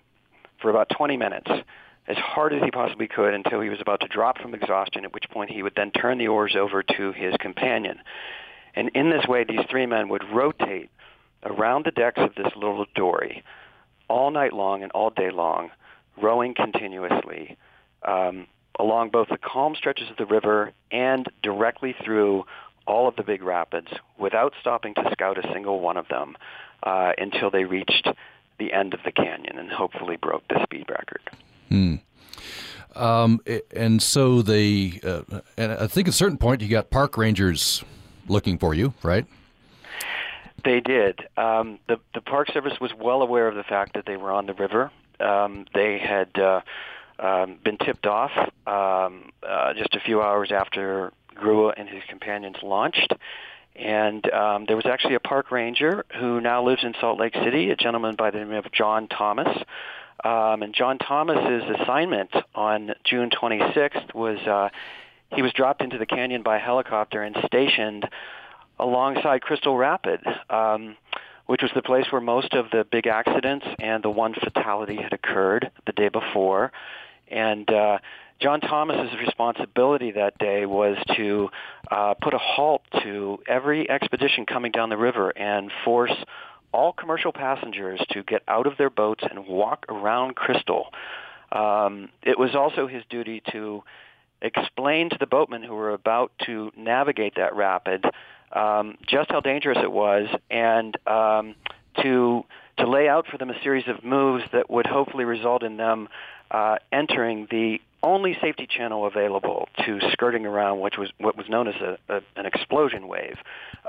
for 0.63 0.71
about 0.71 0.89
20 0.97 1.19
minutes 1.19 1.51
as 2.09 2.17
hard 2.17 2.55
as 2.55 2.63
he 2.63 2.71
possibly 2.71 3.07
could 3.07 3.35
until 3.35 3.61
he 3.61 3.69
was 3.69 3.83
about 3.83 4.01
to 4.01 4.09
drop 4.09 4.39
from 4.39 4.55
exhaustion, 4.55 5.05
at 5.05 5.13
which 5.13 5.29
point 5.31 5.51
he 5.51 5.63
would 5.63 5.75
then 5.77 5.91
turn 5.91 6.17
the 6.17 6.29
oars 6.29 6.57
over 6.59 6.83
to 6.83 7.13
his 7.13 7.35
companion. 7.39 7.99
And 8.75 8.89
in 8.95 9.11
this 9.11 9.27
way, 9.27 9.45
these 9.45 9.67
three 9.69 9.85
men 9.85 10.09
would 10.09 10.25
rotate 10.33 10.91
around 11.43 11.85
the 11.85 11.91
decks 11.91 12.21
of 12.21 12.35
this 12.35 12.53
little 12.57 12.87
dory 12.95 13.45
all 14.09 14.31
night 14.31 14.53
long 14.53 14.83
and 14.83 14.93
all 14.93 15.11
day 15.11 15.31
long, 15.31 15.71
rowing 16.21 16.55
continuously 16.55 17.57
um, 18.07 18.47
along 18.79 19.11
both 19.11 19.29
the 19.29 19.39
calm 19.39 19.75
stretches 19.75 20.11
of 20.11 20.17
the 20.17 20.27
river 20.27 20.73
and 20.91 21.27
directly 21.43 21.95
through 22.05 22.45
all 22.87 23.09
of 23.09 23.17
the 23.17 23.23
big 23.23 23.43
rapids 23.43 23.89
without 24.19 24.53
stopping 24.61 24.95
to 24.95 25.09
scout 25.13 25.39
a 25.39 25.53
single 25.53 25.81
one 25.81 25.97
of 25.97 26.07
them 26.09 26.37
uh, 26.83 27.13
until 27.19 27.51
they 27.51 27.65
reached 27.65 28.09
the 28.59 28.73
end 28.73 28.95
of 28.95 29.01
the 29.05 29.13
canyon 29.13 29.59
and 29.59 29.71
hopefully 29.71 30.17
broke 30.17 30.47
the 30.49 30.63
speed 30.65 30.87
record. 30.89 31.23
Hmm. 31.69 31.95
Um, 32.95 33.41
and 33.75 34.01
so 34.01 34.43
they, 34.43 35.01
uh, 35.03 35.23
and 35.57 35.73
I 35.73 35.87
think 35.87 36.07
at 36.07 36.15
a 36.15 36.17
certain 36.17 36.39
point 36.39 36.61
you 36.61 36.69
got 36.69 36.91
park 36.91 37.17
rangers 37.17 37.83
looking 38.29 38.59
for 38.59 38.75
you, 38.75 38.95
right? 39.03 39.27
They 40.65 40.81
did. 40.81 41.21
Um, 41.37 41.79
the 41.89 42.01
the 42.15 42.21
Park 42.21 42.51
Service 42.53 42.81
was 42.81 42.93
well 42.99 43.23
aware 43.23 43.49
of 43.49 43.55
the 43.55 43.63
fact 43.63 43.95
that 43.95 44.07
they 44.07 44.17
were 44.17 44.31
on 44.31 44.47
the 44.47 44.55
river. 44.55 44.91
Um, 45.21 45.67
they 45.75 45.99
had 45.99 46.39
uh, 46.39 46.63
um, 47.19 47.59
been 47.63 47.77
tipped 47.79 48.07
off 48.07 48.33
um, 48.67 49.31
uh, 49.47 49.75
just 49.75 49.95
a 49.95 50.01
few 50.01 50.23
hours 50.23 50.51
after 50.53 51.13
Grua 51.37 51.75
and 51.77 51.89
his 51.89 52.03
companions 52.09 52.57
launched. 52.63 53.13
And 53.77 54.29
um, 54.33 54.67
there 54.67 54.77
was 54.77 54.87
actually 54.87 55.15
a 55.15 55.21
park 55.21 55.51
ranger 55.51 56.05
who 56.19 56.41
now 56.41 56.65
lives 56.65 56.85
in 56.85 56.95
Salt 57.01 57.19
Lake 57.19 57.35
City, 57.35 57.71
a 57.71 57.77
gentleman 57.77 58.15
by 58.17 58.31
the 58.31 58.39
name 58.39 58.53
of 58.53 58.71
John 58.73 59.09
Thomas. 59.09 59.49
Um, 60.23 60.63
and 60.63 60.73
John 60.75 60.99
Thomas's 60.99 61.65
assignment 61.81 62.31
on 62.55 62.95
June 63.05 63.31
26th 63.31 64.15
was 64.15 64.39
uh, 64.47 64.69
he 65.35 65.43
was 65.43 65.53
dropped 65.53 65.83
into 65.83 65.99
the 65.99 66.07
canyon 66.07 66.43
by 66.43 66.59
helicopter 66.59 67.23
and 67.23 67.37
stationed 67.47 68.09
alongside 68.79 69.43
Crystal 69.43 69.77
Rapid, 69.77 70.21
um, 70.51 70.97
which 71.47 71.63
was 71.63 71.71
the 71.75 71.83
place 71.83 72.07
where 72.11 72.21
most 72.21 72.55
of 72.55 72.67
the 72.71 72.87
big 72.91 73.07
accidents 73.07 73.67
and 73.79 74.03
the 74.03 74.11
one 74.11 74.35
fatality 74.35 74.97
had 74.97 75.13
occurred 75.13 75.71
the 75.87 75.93
day 75.93 76.09
before. 76.09 76.73
And 77.29 77.69
uh, 77.71 77.99
John 78.41 78.61
Thomas's 78.61 79.17
responsibility 79.19 80.13
that 80.13 80.39
day 80.39 80.67
was 80.67 80.97
to 81.17 81.49
uh, 81.91 82.15
put 82.21 82.35
a 82.35 82.39
halt 82.39 82.83
to 83.03 83.39
every 83.47 83.89
expedition 83.89 84.47
coming 84.47 84.73
down 84.73 84.89
the 84.89 84.97
river 84.97 85.31
and 85.31 85.71
force 85.85 86.13
all 86.73 86.93
commercial 86.93 87.33
passengers 87.33 88.05
to 88.11 88.23
get 88.25 88.43
out 88.49 88.67
of 88.67 88.77
their 88.77 88.91
boats 88.91 89.25
and 89.29 89.47
walk 89.47 89.87
around 89.89 90.35
Crystal. 90.35 90.89
Um, 91.53 92.09
it 92.23 92.39
was 92.39 92.55
also 92.57 92.89
his 92.89 93.05
duty 93.09 93.43
to 93.53 93.85
explain 94.43 95.09
to 95.11 95.17
the 95.19 95.27
boatmen 95.27 95.63
who 95.63 95.75
were 95.75 95.93
about 95.93 96.33
to 96.47 96.73
navigate 96.77 97.37
that 97.37 97.55
rapid 97.55 98.05
um, 98.55 98.97
just 99.07 99.31
how 99.31 99.41
dangerous 99.41 99.79
it 99.83 99.91
was, 99.91 100.29
and 100.51 100.97
um, 101.07 101.55
to 102.03 102.45
to 102.79 102.89
lay 102.89 103.09
out 103.09 103.27
for 103.29 103.39
them 103.39 103.51
a 103.51 103.63
series 103.63 103.87
of 103.87 104.05
moves 104.05 104.43
that 104.53 104.69
would 104.69 104.87
hopefully 104.87 105.25
result 105.25 105.63
in 105.63 105.77
them 105.77 106.09
uh, 106.51 106.77
entering 106.93 107.47
the 107.51 107.81
only 108.03 108.37
safety 108.41 108.67
channel 108.67 109.07
available 109.07 109.69
to 109.87 109.99
skirting 110.13 110.45
around 110.45 110.81
which 110.81 110.99
was 110.99 111.11
what 111.19 111.37
was 111.37 111.49
known 111.49 111.69
as 111.69 111.75
a, 111.77 111.99
a, 112.09 112.21
an 112.37 112.47
explosion 112.47 113.09
wave. 113.09 113.37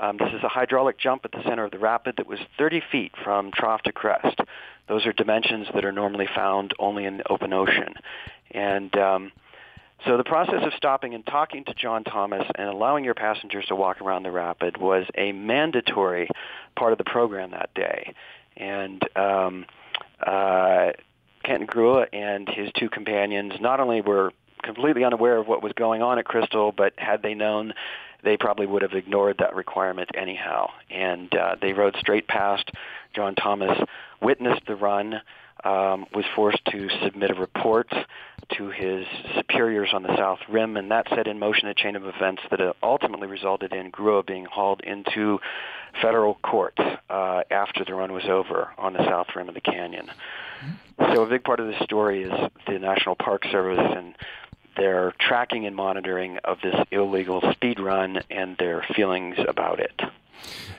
Um, 0.00 0.16
this 0.16 0.32
is 0.32 0.42
a 0.42 0.48
hydraulic 0.48 0.98
jump 0.98 1.24
at 1.24 1.32
the 1.32 1.42
center 1.42 1.64
of 1.64 1.70
the 1.70 1.78
rapid 1.78 2.16
that 2.16 2.26
was 2.26 2.38
30 2.58 2.82
feet 2.90 3.12
from 3.22 3.50
trough 3.52 3.82
to 3.82 3.92
crest. 3.92 4.40
Those 4.88 5.04
are 5.04 5.12
dimensions 5.12 5.66
that 5.74 5.84
are 5.84 5.92
normally 5.92 6.28
found 6.34 6.72
only 6.78 7.04
in 7.04 7.18
the 7.18 7.30
open 7.30 7.52
ocean. 7.52 7.94
And 8.52 8.96
um, 8.96 9.32
so 10.04 10.16
the 10.16 10.24
process 10.24 10.62
of 10.62 10.72
stopping 10.76 11.14
and 11.14 11.24
talking 11.26 11.64
to 11.64 11.74
John 11.74 12.04
Thomas 12.04 12.46
and 12.54 12.68
allowing 12.68 13.04
your 13.04 13.14
passengers 13.14 13.64
to 13.66 13.74
walk 13.74 14.00
around 14.00 14.22
the 14.22 14.30
rapid 14.30 14.76
was 14.76 15.06
a 15.16 15.32
mandatory 15.32 16.28
part 16.76 16.92
of 16.92 16.98
the 16.98 17.04
program 17.04 17.52
that 17.52 17.70
day. 17.74 18.14
And 18.56 19.02
um, 19.16 19.66
uh, 20.24 20.92
Kenton 21.44 21.66
Grua 21.66 22.06
and 22.12 22.48
his 22.48 22.70
two 22.78 22.88
companions 22.88 23.54
not 23.60 23.80
only 23.80 24.00
were 24.00 24.32
completely 24.62 25.04
unaware 25.04 25.38
of 25.38 25.46
what 25.46 25.62
was 25.62 25.72
going 25.72 26.02
on 26.02 26.18
at 26.18 26.24
Crystal, 26.24 26.72
but 26.72 26.92
had 26.96 27.22
they 27.22 27.34
known, 27.34 27.72
they 28.22 28.36
probably 28.36 28.66
would 28.66 28.82
have 28.82 28.92
ignored 28.92 29.36
that 29.38 29.54
requirement 29.54 30.10
anyhow. 30.14 30.68
And 30.90 31.34
uh, 31.34 31.56
they 31.60 31.72
rode 31.72 31.96
straight 31.98 32.28
past. 32.28 32.70
John 33.14 33.34
Thomas 33.34 33.78
witnessed 34.20 34.66
the 34.66 34.76
run 34.76 35.20
um, 35.66 36.06
was 36.14 36.24
forced 36.36 36.64
to 36.66 36.88
submit 37.02 37.30
a 37.30 37.34
report 37.34 37.92
to 38.56 38.68
his 38.68 39.04
superiors 39.34 39.90
on 39.92 40.04
the 40.04 40.16
South 40.16 40.38
Rim, 40.48 40.76
and 40.76 40.92
that 40.92 41.08
set 41.08 41.26
in 41.26 41.40
motion 41.40 41.66
a 41.66 41.74
chain 41.74 41.96
of 41.96 42.06
events 42.06 42.42
that 42.50 42.60
uh, 42.60 42.72
ultimately 42.84 43.26
resulted 43.26 43.72
in 43.72 43.90
Grua 43.90 44.24
being 44.24 44.44
hauled 44.44 44.80
into 44.82 45.40
federal 46.00 46.34
court 46.36 46.78
uh, 47.10 47.42
after 47.50 47.84
the 47.84 47.94
run 47.94 48.12
was 48.12 48.26
over 48.26 48.70
on 48.78 48.92
the 48.92 49.04
South 49.04 49.26
Rim 49.34 49.48
of 49.48 49.54
the 49.54 49.60
canyon. 49.60 50.08
So 51.12 51.22
a 51.22 51.26
big 51.26 51.42
part 51.42 51.58
of 51.58 51.66
the 51.66 51.82
story 51.82 52.22
is 52.22 52.32
the 52.68 52.78
National 52.78 53.16
Park 53.16 53.44
Service 53.50 53.94
and 53.96 54.14
their 54.76 55.12
tracking 55.18 55.66
and 55.66 55.74
monitoring 55.74 56.38
of 56.44 56.58
this 56.62 56.76
illegal 56.92 57.42
speed 57.52 57.80
run 57.80 58.20
and 58.30 58.56
their 58.58 58.84
feelings 58.94 59.36
about 59.48 59.80
it. 59.80 60.00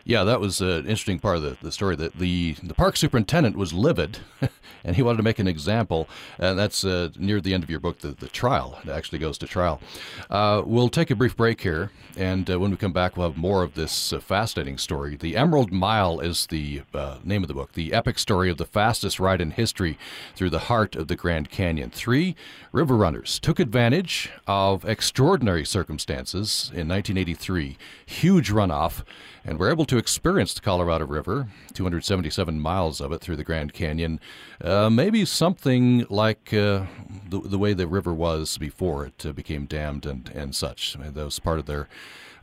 Yeah, 0.04 0.24
that 0.24 0.40
was 0.40 0.62
an 0.62 0.86
interesting 0.86 1.20
part 1.20 1.38
of 1.38 1.44
the, 1.44 1.58
the 1.62 1.72
story. 1.72 1.96
That 1.96 2.18
the, 2.18 2.56
the 2.64 2.74
park 2.74 2.96
superintendent 2.96 3.58
was 3.58 3.74
livid, 3.74 4.20
and 4.86 4.96
he 4.96 5.02
wanted 5.02 5.18
to 5.18 5.24
make 5.24 5.40
an 5.40 5.48
example. 5.48 6.08
And 6.40 6.58
that's 6.58 6.86
uh, 6.86 7.10
near 7.18 7.42
the 7.42 7.54
end 7.54 7.64
of 7.64 7.70
your 7.70 7.82
book, 7.82 8.00
the, 8.00 8.10
the 8.10 8.30
trial. 8.30 8.80
It 8.84 8.90
actually 8.90 9.20
goes 9.20 9.38
to 9.40 9.48
trial. 9.48 9.82
Uh, 10.30 10.64
we'll 10.66 10.88
take 10.88 11.12
a 11.12 11.16
brief 11.16 11.36
break 11.36 11.60
here, 11.60 11.92
and 12.16 12.50
uh, 12.50 12.58
when 12.58 12.72
we 12.72 12.78
come 12.78 12.94
back, 12.94 13.18
we'll 13.18 13.28
have 13.28 13.38
more 13.38 13.64
of 13.64 13.74
this 13.74 14.14
uh, 14.14 14.20
fascinating 14.20 14.78
story. 14.78 15.18
The 15.18 15.36
Emerald 15.36 15.72
Mile 15.74 16.22
is 16.22 16.48
the 16.48 16.84
uh, 16.94 17.18
name 17.24 17.44
of 17.44 17.50
the 17.50 17.54
book, 17.54 17.74
the 17.74 17.92
epic 17.94 18.18
story 18.18 18.50
of 18.50 18.58
the 18.58 18.66
fastest 18.66 19.20
ride 19.20 19.42
in 19.42 19.52
history 19.52 19.98
through 20.36 20.52
the 20.52 20.60
heart 20.60 20.96
of 20.96 21.10
the 21.10 21.16
Grand 21.18 21.50
Canyon. 21.50 21.90
Three 21.90 22.36
river 22.72 22.96
runners 22.96 23.40
took 23.40 23.60
advantage 23.60 24.30
of 24.48 24.86
extraordinary 24.86 25.66
circumstances 25.66 26.72
in 26.74 26.88
1983, 26.88 27.78
huge 28.06 28.52
runoff 28.52 29.04
and 29.48 29.58
we're 29.58 29.72
able 29.72 29.86
to 29.86 29.98
experience 29.98 30.54
the 30.54 30.60
Colorado 30.60 31.06
River, 31.06 31.48
277 31.74 32.60
miles 32.60 33.00
of 33.00 33.14
it 33.14 33.22
through 33.22 33.38
the 33.38 33.46
Grand 33.46 33.74
Canyon, 33.74 34.20
uh, 34.62 34.90
maybe 34.90 35.24
something 35.24 36.06
like 36.10 36.54
uh, 36.54 36.86
the, 37.30 37.40
the 37.40 37.58
way 37.58 37.74
the 37.74 37.88
river 37.88 38.14
was 38.14 38.58
before 38.58 39.06
it 39.06 39.26
uh, 39.26 39.32
became 39.32 39.66
dammed 39.66 40.06
and, 40.06 40.30
and 40.36 40.54
such. 40.54 40.98
that 41.00 41.16
was 41.16 41.40
part 41.40 41.60
of 41.60 41.66
their 41.66 41.88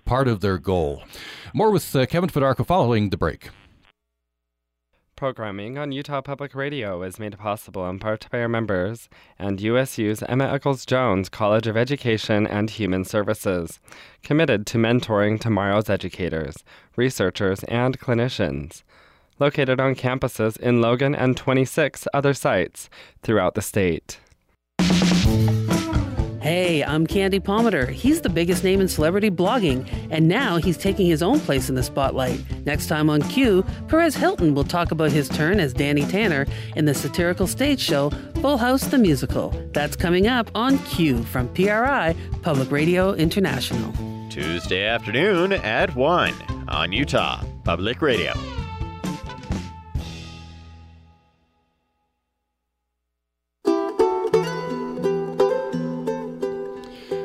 part 0.06 0.28
of 0.28 0.40
their 0.40 0.58
goal. 0.58 1.02
More 1.52 1.70
with 1.70 1.94
uh, 1.94 2.06
Kevin 2.06 2.31
Fedarko 2.31 2.66
following 2.66 3.10
the 3.10 3.16
break. 3.16 3.50
Programming 5.25 5.79
on 5.79 5.90
Utah 5.90 6.20
Public 6.20 6.54
Radio 6.54 7.02
is 7.02 7.18
made 7.18 7.38
possible 7.38 7.88
in 7.88 7.98
part 7.98 8.29
by 8.31 8.42
our 8.42 8.46
members 8.46 9.08
and 9.38 9.58
USU's 9.58 10.22
Emma 10.25 10.44
Eccles 10.44 10.85
Jones 10.85 11.31
College 11.31 11.66
of 11.66 11.79
Education 11.79 12.46
and 12.46 12.68
Human 12.68 13.06
Services, 13.06 13.81
committed 14.22 14.66
to 14.66 14.77
mentoring 14.77 15.40
tomorrow's 15.40 15.88
educators, 15.88 16.62
researchers, 16.96 17.64
and 17.64 17.98
clinicians. 17.98 18.83
Located 19.38 19.81
on 19.81 19.94
campuses 19.94 20.60
in 20.60 20.83
Logan 20.83 21.14
and 21.14 21.38
26 21.38 22.06
other 22.12 22.35
sites 22.35 22.90
throughout 23.22 23.54
the 23.54 23.62
state. 23.62 24.20
Hey, 26.44 26.84
I'm 26.84 27.06
Candy 27.06 27.40
Palmater. 27.40 27.88
He's 27.88 28.20
the 28.20 28.28
biggest 28.28 28.64
name 28.64 28.82
in 28.82 28.86
celebrity 28.86 29.30
blogging, 29.30 29.88
and 30.10 30.28
now 30.28 30.58
he's 30.58 30.76
taking 30.76 31.06
his 31.06 31.22
own 31.22 31.40
place 31.40 31.70
in 31.70 31.74
the 31.74 31.82
spotlight. 31.82 32.38
Next 32.66 32.86
time 32.86 33.08
on 33.08 33.22
Q, 33.22 33.64
Perez 33.88 34.14
Hilton 34.14 34.54
will 34.54 34.62
talk 34.62 34.90
about 34.90 35.10
his 35.10 35.26
turn 35.26 35.58
as 35.58 35.72
Danny 35.72 36.02
Tanner 36.02 36.44
in 36.76 36.84
the 36.84 36.92
satirical 36.92 37.46
stage 37.46 37.80
show 37.80 38.10
Full 38.42 38.58
House 38.58 38.84
the 38.84 38.98
Musical. 38.98 39.54
That's 39.72 39.96
coming 39.96 40.26
up 40.26 40.50
on 40.54 40.78
Q 40.80 41.22
from 41.22 41.48
PRI, 41.54 42.14
Public 42.42 42.70
Radio 42.70 43.14
International. 43.14 43.90
Tuesday 44.28 44.84
afternoon 44.84 45.54
at 45.54 45.96
1 45.96 46.34
on 46.68 46.92
Utah 46.92 47.42
Public 47.64 48.02
Radio. 48.02 48.34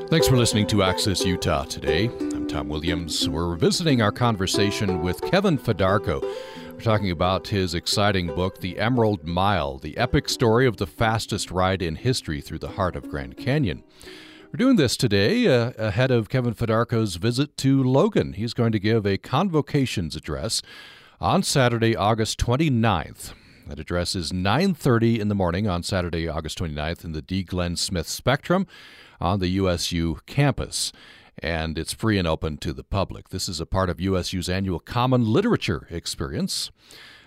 Thanks 0.09 0.27
for 0.27 0.37
listening 0.37 0.65
to 0.67 0.81
Access 0.81 1.23
Utah 1.23 1.65
today. 1.65 2.07
I'm 2.07 2.47
Tom 2.47 2.67
Williams. 2.67 3.29
We're 3.29 3.47
revisiting 3.47 4.01
our 4.01 4.11
conversation 4.11 5.03
with 5.03 5.21
Kevin 5.21 5.55
Fedarko. 5.55 6.23
We're 6.73 6.81
talking 6.81 7.11
about 7.11 7.49
his 7.49 7.75
exciting 7.75 8.25
book, 8.25 8.59
The 8.59 8.79
Emerald 8.79 9.27
Mile, 9.27 9.77
the 9.77 9.95
epic 9.99 10.27
story 10.27 10.65
of 10.65 10.77
the 10.77 10.87
fastest 10.87 11.51
ride 11.51 11.83
in 11.83 11.95
history 11.95 12.41
through 12.41 12.57
the 12.57 12.69
heart 12.69 12.95
of 12.95 13.07
Grand 13.07 13.37
Canyon. 13.37 13.83
We're 14.51 14.57
doing 14.57 14.77
this 14.77 14.97
today 14.97 15.45
uh, 15.45 15.73
ahead 15.77 16.09
of 16.09 16.27
Kevin 16.27 16.55
Fedarko's 16.55 17.17
visit 17.17 17.55
to 17.57 17.83
Logan. 17.83 18.33
He's 18.33 18.55
going 18.55 18.71
to 18.71 18.79
give 18.79 19.05
a 19.05 19.19
convocations 19.19 20.15
address 20.15 20.63
on 21.21 21.43
Saturday, 21.43 21.95
August 21.95 22.39
29th. 22.39 23.33
That 23.69 23.79
address 23.79 24.15
is 24.15 24.33
9:30 24.33 25.19
in 25.19 25.27
the 25.27 25.35
morning 25.35 25.67
on 25.67 25.83
Saturday, 25.83 26.27
August 26.27 26.57
29th 26.57 27.05
in 27.05 27.11
the 27.11 27.21
Dee 27.21 27.43
Glen 27.43 27.75
Smith 27.75 28.07
Spectrum 28.07 28.65
on 29.21 29.39
the 29.39 29.49
USU 29.49 30.17
campus. 30.25 30.91
And 31.37 31.77
it's 31.77 31.93
free 31.93 32.17
and 32.17 32.27
open 32.27 32.57
to 32.57 32.73
the 32.73 32.83
public. 32.83 33.29
This 33.29 33.47
is 33.47 33.59
a 33.59 33.67
part 33.67 33.91
of 33.91 34.01
USU's 34.01 34.49
annual 34.49 34.79
Common 34.79 35.23
Literature 35.23 35.85
Experience. 35.91 36.71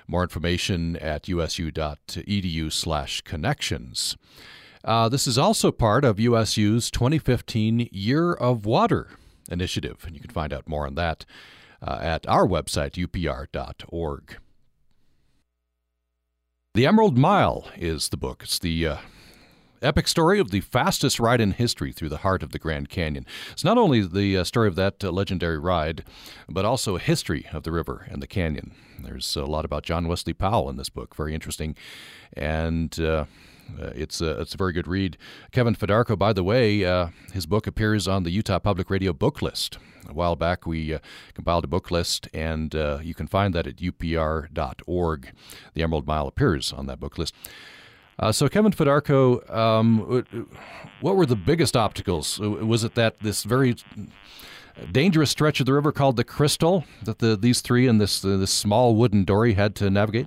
More 0.08 0.24
information 0.24 0.96
at 0.96 1.28
usu.edu/connections. 1.28 4.16
Uh, 4.84 5.08
this 5.08 5.28
is 5.28 5.38
also 5.38 5.70
part 5.70 6.04
of 6.04 6.18
USU's 6.18 6.90
2015 6.90 7.88
Year 7.92 8.32
of 8.32 8.66
Water 8.66 9.10
initiative, 9.48 9.98
and 10.04 10.16
you 10.16 10.20
can 10.20 10.32
find 10.32 10.52
out 10.52 10.68
more 10.68 10.88
on 10.88 10.96
that 10.96 11.24
uh, 11.80 12.00
at 12.02 12.26
our 12.26 12.48
website, 12.48 12.94
upr.org. 12.94 14.38
The 16.74 16.86
Emerald 16.86 17.18
Mile 17.18 17.66
is 17.76 18.08
the 18.08 18.16
book. 18.16 18.44
It's 18.44 18.58
the 18.58 18.86
uh, 18.86 18.96
epic 19.82 20.08
story 20.08 20.40
of 20.40 20.50
the 20.50 20.60
fastest 20.60 21.20
ride 21.20 21.38
in 21.38 21.50
history 21.50 21.92
through 21.92 22.08
the 22.08 22.18
heart 22.24 22.42
of 22.42 22.52
the 22.52 22.58
Grand 22.58 22.88
Canyon. 22.88 23.26
It's 23.50 23.62
not 23.62 23.76
only 23.76 24.00
the 24.00 24.38
uh, 24.38 24.44
story 24.44 24.68
of 24.68 24.74
that 24.76 25.04
uh, 25.04 25.10
legendary 25.10 25.58
ride, 25.58 26.02
but 26.48 26.64
also 26.64 26.96
a 26.96 26.98
history 26.98 27.44
of 27.52 27.64
the 27.64 27.72
river 27.72 28.06
and 28.10 28.22
the 28.22 28.26
canyon. 28.26 28.72
There's 28.98 29.36
a 29.36 29.44
lot 29.44 29.66
about 29.66 29.82
John 29.82 30.08
Wesley 30.08 30.32
Powell 30.32 30.70
in 30.70 30.78
this 30.78 30.88
book, 30.88 31.14
very 31.14 31.34
interesting. 31.34 31.76
And 32.32 32.98
uh, 32.98 33.26
uh, 33.78 33.90
it's 33.94 34.22
a 34.22 34.40
it's 34.40 34.54
a 34.54 34.56
very 34.56 34.72
good 34.72 34.88
read. 34.88 35.18
Kevin 35.50 35.76
Fedarko, 35.76 36.16
by 36.16 36.32
the 36.32 36.42
way, 36.42 36.86
uh, 36.86 37.08
his 37.34 37.44
book 37.44 37.66
appears 37.66 38.08
on 38.08 38.22
the 38.22 38.30
Utah 38.30 38.58
Public 38.58 38.88
Radio 38.88 39.12
book 39.12 39.42
list. 39.42 39.76
A 40.08 40.12
while 40.12 40.36
back, 40.36 40.66
we 40.66 40.94
uh, 40.94 40.98
compiled 41.34 41.64
a 41.64 41.68
book 41.68 41.90
list, 41.90 42.28
and 42.34 42.74
uh, 42.74 42.98
you 43.02 43.14
can 43.14 43.26
find 43.26 43.54
that 43.54 43.66
at 43.66 43.76
upr.org. 43.76 45.32
The 45.74 45.82
Emerald 45.82 46.06
Mile 46.06 46.26
appears 46.26 46.72
on 46.72 46.86
that 46.86 46.98
book 46.98 47.18
list. 47.18 47.34
Uh, 48.18 48.30
so, 48.30 48.48
Kevin 48.48 48.72
Fedarko, 48.72 49.48
um, 49.52 50.24
what 51.00 51.16
were 51.16 51.26
the 51.26 51.36
biggest 51.36 51.76
obstacles? 51.76 52.38
Was 52.38 52.84
it 52.84 52.94
that 52.94 53.20
this 53.20 53.42
very 53.42 53.76
dangerous 54.90 55.30
stretch 55.30 55.60
of 55.60 55.66
the 55.66 55.72
river 55.72 55.92
called 55.92 56.16
the 56.16 56.24
Crystal 56.24 56.84
that 57.02 57.18
the 57.18 57.36
these 57.36 57.60
three 57.60 57.86
and 57.86 58.00
this 58.00 58.20
this 58.20 58.52
small 58.52 58.94
wooden 58.94 59.24
dory 59.24 59.54
had 59.54 59.74
to 59.76 59.90
navigate? 59.90 60.26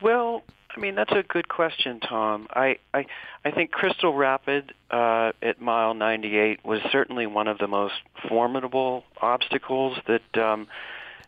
Well, 0.00 0.44
I 0.76 0.80
mean, 0.80 0.94
that's 0.94 1.12
a 1.12 1.22
good 1.22 1.48
question, 1.48 2.00
Tom. 2.00 2.46
I 2.50 2.78
I, 2.92 3.06
I 3.44 3.50
think 3.50 3.70
Crystal 3.70 4.14
Rapid 4.14 4.74
uh, 4.90 5.32
at 5.42 5.60
mile 5.60 5.94
98 5.94 6.64
was 6.64 6.80
certainly 6.92 7.26
one 7.26 7.48
of 7.48 7.58
the 7.58 7.66
most 7.66 7.94
formidable 8.28 9.04
obstacles 9.20 9.98
that 10.06 10.42
um, 10.42 10.68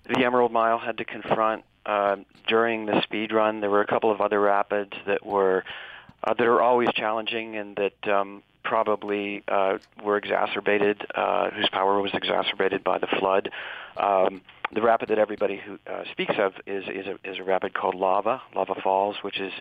the 0.06 0.24
Emerald 0.24 0.52
Mile 0.52 0.78
had 0.78 0.98
to 0.98 1.04
confront 1.04 1.64
uh, 1.86 2.16
during 2.46 2.86
the 2.86 3.02
speed 3.02 3.32
run. 3.32 3.60
There 3.60 3.70
were 3.70 3.80
a 3.80 3.86
couple 3.86 4.10
of 4.12 4.20
other 4.20 4.40
rapids 4.40 4.92
that 5.06 5.24
were 5.24 5.64
uh, 6.22 6.34
that 6.34 6.46
are 6.46 6.60
always 6.60 6.90
challenging 6.92 7.56
and 7.56 7.76
that 7.76 8.08
um, 8.08 8.42
probably 8.70 9.42
uh, 9.48 9.78
were 10.04 10.16
exacerbated, 10.16 11.04
uh, 11.16 11.50
whose 11.50 11.68
power 11.70 12.00
was 12.00 12.12
exacerbated 12.14 12.84
by 12.84 12.98
the 12.98 13.08
flood. 13.18 13.50
Um, 13.96 14.42
the 14.72 14.80
rapid 14.80 15.08
that 15.08 15.18
everybody 15.18 15.56
who 15.56 15.76
uh, 15.92 16.04
speaks 16.12 16.36
of 16.38 16.52
is 16.68 16.84
is 16.84 17.06
a, 17.08 17.28
is 17.28 17.40
a 17.40 17.42
rapid 17.42 17.74
called 17.74 17.96
Lava, 17.96 18.40
Lava 18.54 18.76
Falls, 18.80 19.16
which 19.22 19.40
is 19.40 19.52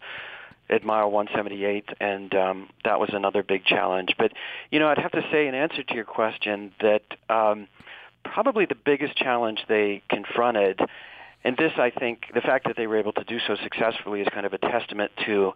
at 0.69 0.83
mile 0.83 1.09
178, 1.09 1.89
and 1.99 2.35
um, 2.35 2.69
that 2.85 2.99
was 2.99 3.09
another 3.11 3.41
big 3.41 3.65
challenge. 3.65 4.13
But 4.15 4.31
you 4.69 4.77
know, 4.77 4.87
I'd 4.87 4.99
have 4.99 5.13
to 5.13 5.23
say, 5.31 5.47
in 5.47 5.55
answer 5.55 5.81
to 5.81 5.95
your 5.95 6.05
question, 6.05 6.71
that 6.79 7.01
um, 7.31 7.67
probably 8.23 8.67
the 8.67 8.75
biggest 8.75 9.17
challenge 9.17 9.61
they 9.67 10.03
confronted. 10.07 10.79
And 11.43 11.55
this, 11.55 11.71
I 11.77 11.89
think, 11.89 12.23
the 12.33 12.41
fact 12.41 12.67
that 12.67 12.75
they 12.75 12.85
were 12.85 12.97
able 12.97 13.13
to 13.13 13.23
do 13.23 13.39
so 13.47 13.55
successfully 13.63 14.21
is 14.21 14.27
kind 14.33 14.45
of 14.45 14.53
a 14.53 14.57
testament 14.57 15.11
to 15.25 15.53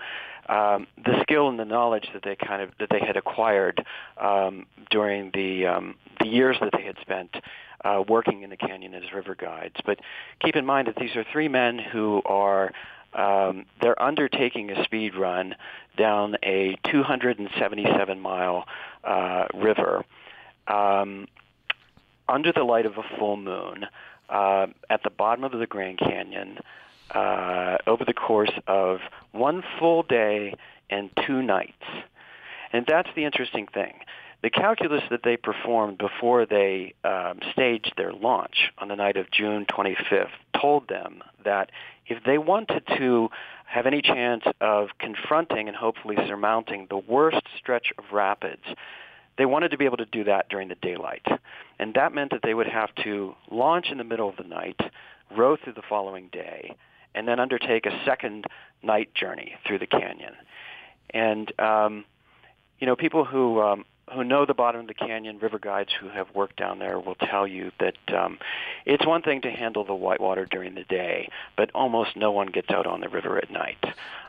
um, 0.48 0.88
the 1.04 1.22
skill 1.24 1.50
and 1.50 1.60
the 1.60 1.66
knowledge 1.66 2.08
that 2.14 2.24
they 2.24 2.36
kind 2.36 2.62
of 2.62 2.70
that 2.80 2.90
they 2.90 3.00
had 3.00 3.18
acquired 3.18 3.86
um, 4.18 4.66
during 4.90 5.32
the 5.34 5.66
um, 5.66 5.96
the 6.22 6.28
years 6.28 6.58
that 6.62 6.72
they 6.76 6.84
had 6.84 6.96
spent 7.02 7.36
uh, 7.84 8.02
working 8.08 8.44
in 8.44 8.50
the 8.50 8.58
canyon 8.58 8.94
as 8.94 9.04
river 9.14 9.36
guides. 9.36 9.76
But 9.86 10.00
keep 10.42 10.56
in 10.56 10.66
mind 10.66 10.88
that 10.88 10.96
these 10.96 11.16
are 11.16 11.26
three 11.32 11.50
men 11.50 11.80
who 11.80 12.22
are 12.26 12.72
um, 13.14 13.66
they're 13.82 14.02
undertaking 14.02 14.72
a 14.72 14.84
speed 14.86 15.16
run 15.16 15.56
down 15.98 16.36
a 16.44 16.78
277 16.90 18.20
mile 18.20 18.66
uh, 19.04 19.46
river 19.54 20.04
um, 20.68 21.28
under 22.28 22.52
the 22.52 22.64
light 22.64 22.86
of 22.86 22.94
a 22.98 23.18
full 23.18 23.38
moon 23.38 23.86
uh, 24.34 24.68
at 24.90 25.04
the 25.04 25.10
bottom 25.10 25.46
of 25.46 25.52
the 25.52 25.68
Grand 25.68 26.00
Canyon 26.00 26.58
uh, 27.12 27.78
over 27.88 28.04
the 28.04 28.14
course 28.14 28.52
of 28.68 29.00
one 29.32 29.64
full 29.80 30.04
day 30.04 30.56
and 30.90 31.10
two 31.26 31.42
nights. 31.42 31.84
And 32.74 32.86
that's 32.88 33.10
the 33.16 33.24
interesting 33.24 33.68
thing 33.68 33.94
the 34.42 34.50
calculus 34.50 35.04
that 35.10 35.22
they 35.24 35.38
performed 35.38 35.98
before 35.98 36.46
they 36.46 36.94
um, 37.06 37.40
staged 37.54 37.94
their 37.96 38.12
launch 38.12 38.72
on 38.78 38.90
the 38.90 38.96
night 38.96 39.16
of 39.16 39.32
June 39.32 39.66
25th 39.66 40.28
told 40.60 40.90
them 40.90 41.24
that 41.46 41.72
if 42.08 42.22
they 42.26 42.38
wanted 42.38 42.84
to 42.98 43.30
have 43.66 43.86
any 43.86 44.02
chance 44.02 44.44
of 44.60 44.90
confronting 45.00 45.70
and 45.70 45.78
hopefully 45.78 46.18
surmounting 46.28 46.88
the 46.90 46.98
worst 46.98 47.42
stretch 47.58 47.94
of 47.98 48.04
rapids, 48.12 48.66
they 49.38 49.46
wanted 49.46 49.72
to 49.72 49.78
be 49.78 49.86
able 49.86 49.98
to 49.98 50.06
do 50.06 50.24
that 50.26 50.50
during 50.50 50.68
the 50.68 50.76
daylight. 50.76 51.26
And 51.80 51.94
that 51.96 52.14
meant 52.14 52.32
that 52.32 52.42
they 52.44 52.54
would 52.54 52.68
have 52.68 52.94
to 53.04 53.36
launch 53.50 53.88
in 53.92 53.98
the 53.98 54.04
middle 54.04 54.30
of 54.30 54.36
the 54.38 54.44
night, 54.44 54.80
row 55.36 55.58
through 55.58 55.74
the 55.74 55.82
following 55.88 56.30
day, 56.32 56.76
and 57.16 57.28
then 57.28 57.40
undertake 57.40 57.86
a 57.86 58.02
second 58.06 58.46
night 58.82 59.14
journey 59.16 59.56
through 59.66 59.80
the 59.80 59.88
canyon. 59.88 60.34
And 61.12 61.60
um, 61.60 62.06
you 62.80 62.88
know, 62.88 62.96
people 62.96 63.24
who 63.24 63.62
um, 63.62 63.86
who 64.14 64.24
know 64.24 64.46
the 64.46 64.54
bottom 64.54 64.82
of 64.82 64.88
the 64.88 64.94
canyon, 64.94 65.40
river 65.40 65.60
guides 65.60 65.90
who 66.00 66.10
have 66.10 66.28
worked 66.36 66.58
down 66.58 66.80
there 66.80 67.00
will 67.00 67.16
tell 67.16 67.48
you 67.48 67.72
that 67.80 67.96
um, 68.16 68.38
it's 68.86 69.06
one 69.06 69.22
thing 69.22 69.42
to 69.42 69.52
handle 69.52 69.86
the 69.86 69.94
whitewater 69.94 70.46
during 70.46 70.76
the 70.76 70.84
day, 70.84 71.30
but 71.56 71.72
almost 71.74 72.16
no 72.16 72.32
one 72.32 72.48
gets 72.48 72.70
out 72.70 72.86
on 72.86 73.00
the 73.00 73.10
river 73.10 73.38
at 73.38 73.50
night. 73.50 73.84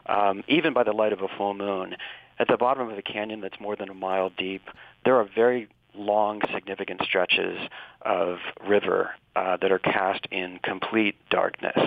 Um, 0.06 0.44
even 0.48 0.72
by 0.72 0.84
the 0.84 0.92
light 0.92 1.12
of 1.12 1.22
a 1.22 1.28
full 1.36 1.54
moon, 1.54 1.96
at 2.38 2.48
the 2.48 2.56
bottom 2.56 2.88
of 2.88 2.96
the 2.96 3.02
canyon 3.02 3.40
that's 3.40 3.60
more 3.60 3.76
than 3.76 3.88
a 3.88 3.94
mile 3.94 4.30
deep, 4.36 4.62
there 5.04 5.16
are 5.16 5.28
very 5.34 5.68
long, 5.94 6.40
significant 6.52 7.02
stretches 7.04 7.58
of 8.02 8.38
river 8.66 9.10
uh, 9.36 9.56
that 9.60 9.70
are 9.70 9.78
cast 9.78 10.26
in 10.30 10.58
complete 10.62 11.16
darkness. 11.30 11.78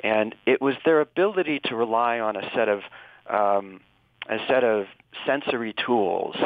And 0.00 0.34
it 0.46 0.60
was 0.60 0.74
their 0.84 1.00
ability 1.00 1.60
to 1.64 1.76
rely 1.76 2.20
on 2.20 2.36
a 2.36 2.50
set 2.54 2.68
of 2.68 2.80
um, 3.28 3.80
a 4.28 4.38
set 4.46 4.62
of 4.62 4.86
sensory 5.26 5.74
tools 5.86 6.36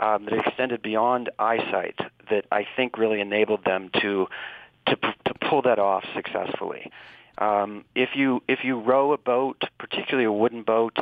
um, 0.00 0.26
that 0.26 0.34
extended 0.46 0.82
beyond 0.82 1.30
eyesight 1.38 1.98
that 2.30 2.44
I 2.52 2.66
think 2.76 2.98
really 2.98 3.20
enabled 3.20 3.64
them 3.64 3.90
to 4.00 4.26
to, 4.86 4.96
to 4.96 5.34
pull 5.48 5.62
that 5.62 5.78
off 5.78 6.04
successfully. 6.14 6.90
Um, 7.38 7.84
if 7.94 8.10
you 8.14 8.42
if 8.48 8.60
you 8.64 8.80
row 8.80 9.12
a 9.12 9.18
boat, 9.18 9.62
particularly 9.78 10.24
a 10.24 10.32
wooden 10.32 10.62
boat, 10.62 10.96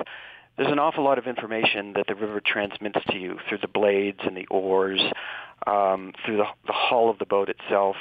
there's 0.56 0.70
an 0.70 0.78
awful 0.78 1.04
lot 1.04 1.18
of 1.18 1.26
information 1.26 1.94
that 1.94 2.06
the 2.08 2.14
river 2.14 2.40
transmits 2.44 2.98
to 3.10 3.18
you 3.18 3.38
through 3.48 3.58
the 3.58 3.68
blades 3.68 4.20
and 4.24 4.36
the 4.36 4.46
oars, 4.46 5.00
um, 5.66 6.12
through 6.24 6.38
the, 6.38 6.44
the 6.66 6.72
hull 6.72 7.10
of 7.10 7.18
the 7.18 7.26
boat 7.26 7.48
itself. 7.48 7.96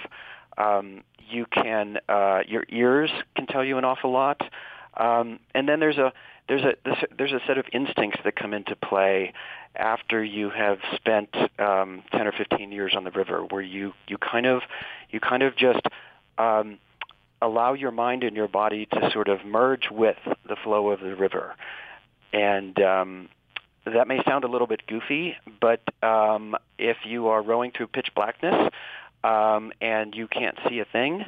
Um, 0.57 1.03
you 1.29 1.45
can 1.51 1.97
uh, 2.09 2.41
your 2.47 2.65
ears 2.69 3.11
can 3.35 3.47
tell 3.47 3.63
you 3.63 3.77
an 3.77 3.85
awful 3.85 4.11
lot, 4.11 4.41
um, 4.97 5.39
and 5.53 5.67
then 5.67 5.79
there's 5.79 5.97
a 5.97 6.11
there's 6.47 6.63
a 6.63 6.75
there's 7.17 7.33
a 7.33 7.39
set 7.47 7.57
of 7.57 7.65
instincts 7.73 8.19
that 8.23 8.35
come 8.35 8.53
into 8.53 8.75
play 8.75 9.33
after 9.77 10.23
you 10.23 10.49
have 10.49 10.79
spent 10.95 11.29
um, 11.59 12.03
10 12.11 12.27
or 12.27 12.31
15 12.31 12.71
years 12.71 12.93
on 12.95 13.03
the 13.03 13.11
river, 13.11 13.43
where 13.49 13.61
you 13.61 13.93
you 14.07 14.17
kind 14.17 14.45
of 14.45 14.61
you 15.09 15.19
kind 15.19 15.43
of 15.43 15.55
just 15.55 15.81
um, 16.37 16.77
allow 17.41 17.73
your 17.73 17.91
mind 17.91 18.23
and 18.23 18.35
your 18.35 18.47
body 18.47 18.87
to 18.87 19.09
sort 19.11 19.27
of 19.27 19.45
merge 19.45 19.89
with 19.91 20.17
the 20.47 20.55
flow 20.63 20.89
of 20.89 20.99
the 20.99 21.15
river, 21.15 21.55
and 22.33 22.79
um, 22.81 23.29
that 23.85 24.07
may 24.07 24.23
sound 24.23 24.43
a 24.43 24.47
little 24.47 24.67
bit 24.67 24.87
goofy, 24.87 25.35
but 25.61 25.81
um, 26.03 26.55
if 26.77 26.97
you 27.05 27.27
are 27.27 27.41
rowing 27.41 27.71
through 27.71 27.87
pitch 27.87 28.09
blackness 28.15 28.71
um, 29.23 29.71
and 29.79 30.15
you 30.15 30.27
can't 30.27 30.57
see 30.67 30.79
a 30.79 30.85
thing, 30.85 31.23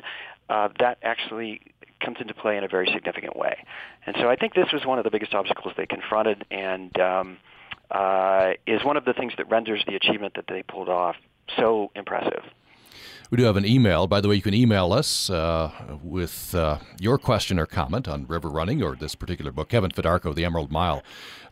uh, 0.50 0.70
that 0.80 0.98
actually 1.04 1.62
comes 2.04 2.18
into 2.20 2.34
play 2.34 2.58
in 2.58 2.64
a 2.64 2.68
very 2.68 2.89
significant 2.93 3.36
way. 3.36 3.58
And 4.06 4.16
so 4.20 4.30
I 4.30 4.36
think 4.36 4.54
this 4.54 4.72
was 4.72 4.86
one 4.86 4.98
of 4.98 5.04
the 5.04 5.12
biggest 5.12 5.34
obstacles 5.34 5.74
they 5.78 5.86
confronted 5.86 6.45
and 6.50 6.98
um, 7.00 7.38
uh, 7.92 8.54
is 8.66 8.84
one 8.84 8.98
of 8.98 9.06
the 9.06 9.14
things 9.14 9.34
that 9.38 9.50
renders 9.50 9.84
the 9.88 9.96
achievement 9.96 10.34
that 10.36 10.46
they 10.48 10.64
pulled 10.64 10.90
off 10.90 11.16
so 11.58 11.92
impressive. 11.96 12.44
We 13.30 13.36
do 13.36 13.44
have 13.44 13.58
an 13.58 13.66
email. 13.66 14.08
By 14.08 14.22
the 14.22 14.30
way, 14.30 14.36
you 14.36 14.42
can 14.42 14.54
email 14.54 14.94
us 14.94 15.30
uh, 15.30 15.70
with 16.02 16.56
uh, 16.56 16.78
your 17.02 17.18
question 17.18 17.60
or 17.60 17.66
comment 17.66 18.08
on 18.08 18.26
river 18.26 18.48
running 18.48 18.82
or 18.82 18.96
this 18.96 19.16
particular 19.16 19.52
book. 19.52 19.68
Kevin 19.68 19.92
Fedarko, 19.92 20.34
The 20.34 20.46
Emerald 20.46 20.72
Mile, 20.72 21.04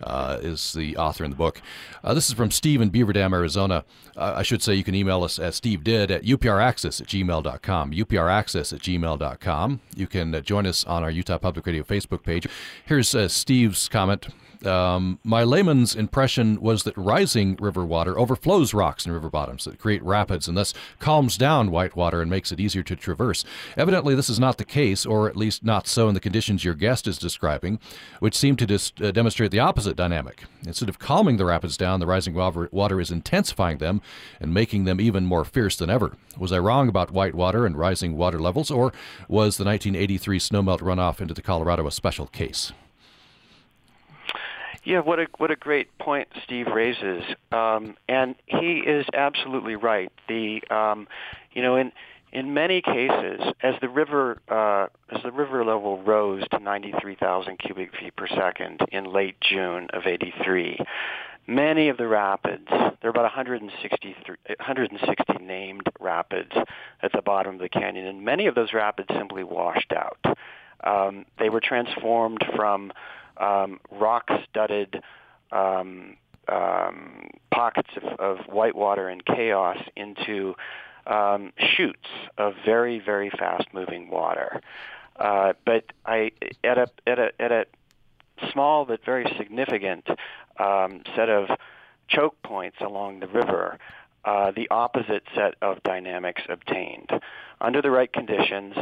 uh, 0.01 0.39
is 0.41 0.71
the 0.71 0.95
author 0.95 1.25
in 1.25 1.31
the 1.31 1.35
book. 1.35 1.61
Uh, 2.01 2.13
this 2.13 2.29
is 2.29 2.33
from 2.33 2.49
Steve 2.49 2.79
in 2.79 2.89
Beaver 2.89 3.11
Dam, 3.11 3.33
Arizona. 3.33 3.83
Uh, 4.15 4.35
I 4.37 4.43
should 4.43 4.61
say 4.61 4.73
you 4.73 4.85
can 4.85 4.95
email 4.95 5.21
us, 5.25 5.37
as 5.37 5.57
Steve 5.57 5.83
did, 5.83 6.11
at 6.11 6.23
upraccess 6.23 7.01
at 7.01 7.07
gmail.com. 7.07 7.91
upraccess 7.91 8.71
at 8.71 8.79
gmail.com. 8.79 9.81
You 9.97 10.07
can 10.07 10.33
uh, 10.33 10.39
join 10.39 10.65
us 10.65 10.85
on 10.85 11.03
our 11.03 11.11
Utah 11.11 11.39
Public 11.39 11.65
Radio 11.65 11.83
Facebook 11.83 12.23
page. 12.23 12.47
Here's 12.85 13.13
Steve's 13.33 13.89
comment. 13.89 14.29
Um, 14.65 15.19
my 15.23 15.43
layman's 15.43 15.95
impression 15.95 16.59
was 16.61 16.83
that 16.83 16.97
rising 16.97 17.55
river 17.57 17.85
water 17.85 18.17
overflows 18.17 18.73
rocks 18.73 19.05
and 19.05 19.13
river 19.13 19.29
bottoms 19.29 19.65
that 19.65 19.79
create 19.79 20.03
rapids 20.03 20.47
and 20.47 20.57
thus 20.57 20.73
calms 20.99 21.37
down 21.37 21.71
whitewater 21.71 22.21
and 22.21 22.29
makes 22.29 22.51
it 22.51 22.59
easier 22.59 22.83
to 22.83 22.95
traverse. 22.95 23.45
Evidently, 23.77 24.15
this 24.15 24.29
is 24.29 24.39
not 24.39 24.57
the 24.57 24.65
case, 24.65 25.05
or 25.05 25.29
at 25.29 25.37
least 25.37 25.63
not 25.63 25.87
so 25.87 26.07
in 26.07 26.13
the 26.13 26.19
conditions 26.19 26.63
your 26.63 26.73
guest 26.73 27.07
is 27.07 27.17
describing, 27.17 27.79
which 28.19 28.35
seem 28.35 28.55
to 28.55 28.65
dis- 28.65 28.93
uh, 29.01 29.11
demonstrate 29.11 29.51
the 29.51 29.59
opposite 29.59 29.95
dynamic. 29.95 30.43
Instead 30.65 30.89
of 30.89 30.99
calming 30.99 31.37
the 31.37 31.45
rapids 31.45 31.77
down, 31.77 31.99
the 31.99 32.07
rising 32.07 32.33
water 32.33 32.99
is 32.99 33.11
intensifying 33.11 33.77
them 33.77 34.01
and 34.39 34.53
making 34.53 34.85
them 34.85 34.99
even 34.99 35.25
more 35.25 35.45
fierce 35.45 35.75
than 35.75 35.89
ever. 35.89 36.13
Was 36.37 36.51
I 36.51 36.59
wrong 36.59 36.89
about 36.89 37.11
whitewater 37.11 37.65
and 37.65 37.77
rising 37.77 38.17
water 38.17 38.39
levels, 38.39 38.71
or 38.71 38.91
was 39.27 39.57
the 39.57 39.65
1983 39.65 40.39
snowmelt 40.39 40.79
runoff 40.79 41.21
into 41.21 41.33
the 41.33 41.41
Colorado 41.41 41.87
a 41.87 41.91
special 41.91 42.27
case? 42.27 42.71
Yeah, 44.85 44.99
what 44.99 45.19
a 45.19 45.25
what 45.39 45.49
a 45.49 45.55
great 45.55 45.97
point 45.97 46.27
Steve 46.43 46.67
raises, 46.67 47.23
um, 47.51 47.97
and 48.07 48.35
he 48.45 48.77
is 48.85 49.07
absolutely 49.15 49.75
right. 49.75 50.11
The 50.27 50.61
um, 50.69 51.07
you 51.53 51.63
know 51.63 51.75
in 51.75 51.91
in 52.31 52.53
many 52.53 52.81
cases, 52.81 53.41
as 53.63 53.73
the 53.81 53.89
river 53.89 54.37
uh, 54.47 54.87
as 55.09 55.23
the 55.23 55.31
river 55.31 55.65
level 55.65 56.03
rose 56.03 56.43
to 56.51 56.59
93,000 56.59 57.57
cubic 57.57 57.95
feet 57.97 58.15
per 58.15 58.27
second 58.27 58.81
in 58.91 59.05
late 59.05 59.35
June 59.41 59.87
of 59.91 60.05
'83, 60.05 60.77
many 61.47 61.89
of 61.89 61.97
the 61.97 62.07
rapids 62.07 62.67
there 62.69 62.97
are 63.05 63.09
about 63.09 63.23
160 63.23 64.15
160 64.59 65.33
named 65.43 65.87
rapids 65.99 66.51
at 67.01 67.11
the 67.11 67.23
bottom 67.23 67.55
of 67.55 67.59
the 67.59 67.69
canyon, 67.69 68.05
and 68.05 68.23
many 68.23 68.45
of 68.45 68.53
those 68.53 68.71
rapids 68.71 69.09
simply 69.17 69.43
washed 69.43 69.93
out. 69.93 70.19
Um, 70.83 71.25
they 71.39 71.49
were 71.49 71.61
transformed 71.61 72.45
from 72.55 72.91
um, 73.37 73.79
rock-studded 73.91 75.01
um, 75.51 76.17
um, 76.47 77.29
pockets 77.51 77.89
of, 77.97 78.19
of 78.19 78.37
whitewater 78.47 79.07
and 79.07 79.25
chaos 79.25 79.77
into 79.95 80.55
um, 81.07 81.51
chutes 81.57 82.09
of 82.37 82.53
very, 82.65 82.99
very 82.99 83.29
fast-moving 83.29 84.09
water. 84.09 84.61
Uh, 85.15 85.53
but 85.65 85.85
I, 86.05 86.31
at 86.63 86.77
a 86.77 86.87
at 87.07 87.19
a 87.19 87.31
at 87.39 87.51
a 87.51 87.65
small 88.51 88.85
but 88.85 89.03
very 89.05 89.25
significant 89.37 90.07
um, 90.59 91.03
set 91.15 91.29
of 91.29 91.49
choke 92.09 92.35
points 92.43 92.77
along 92.81 93.21
the 93.21 93.27
river, 93.27 93.79
uh, 94.25 94.51
the 94.51 94.67
opposite 94.69 95.23
set 95.33 95.55
of 95.61 95.81
dynamics 95.83 96.41
obtained. 96.49 97.09
Under 97.61 97.81
the 97.81 97.91
right 97.91 98.11
conditions, 98.11 98.75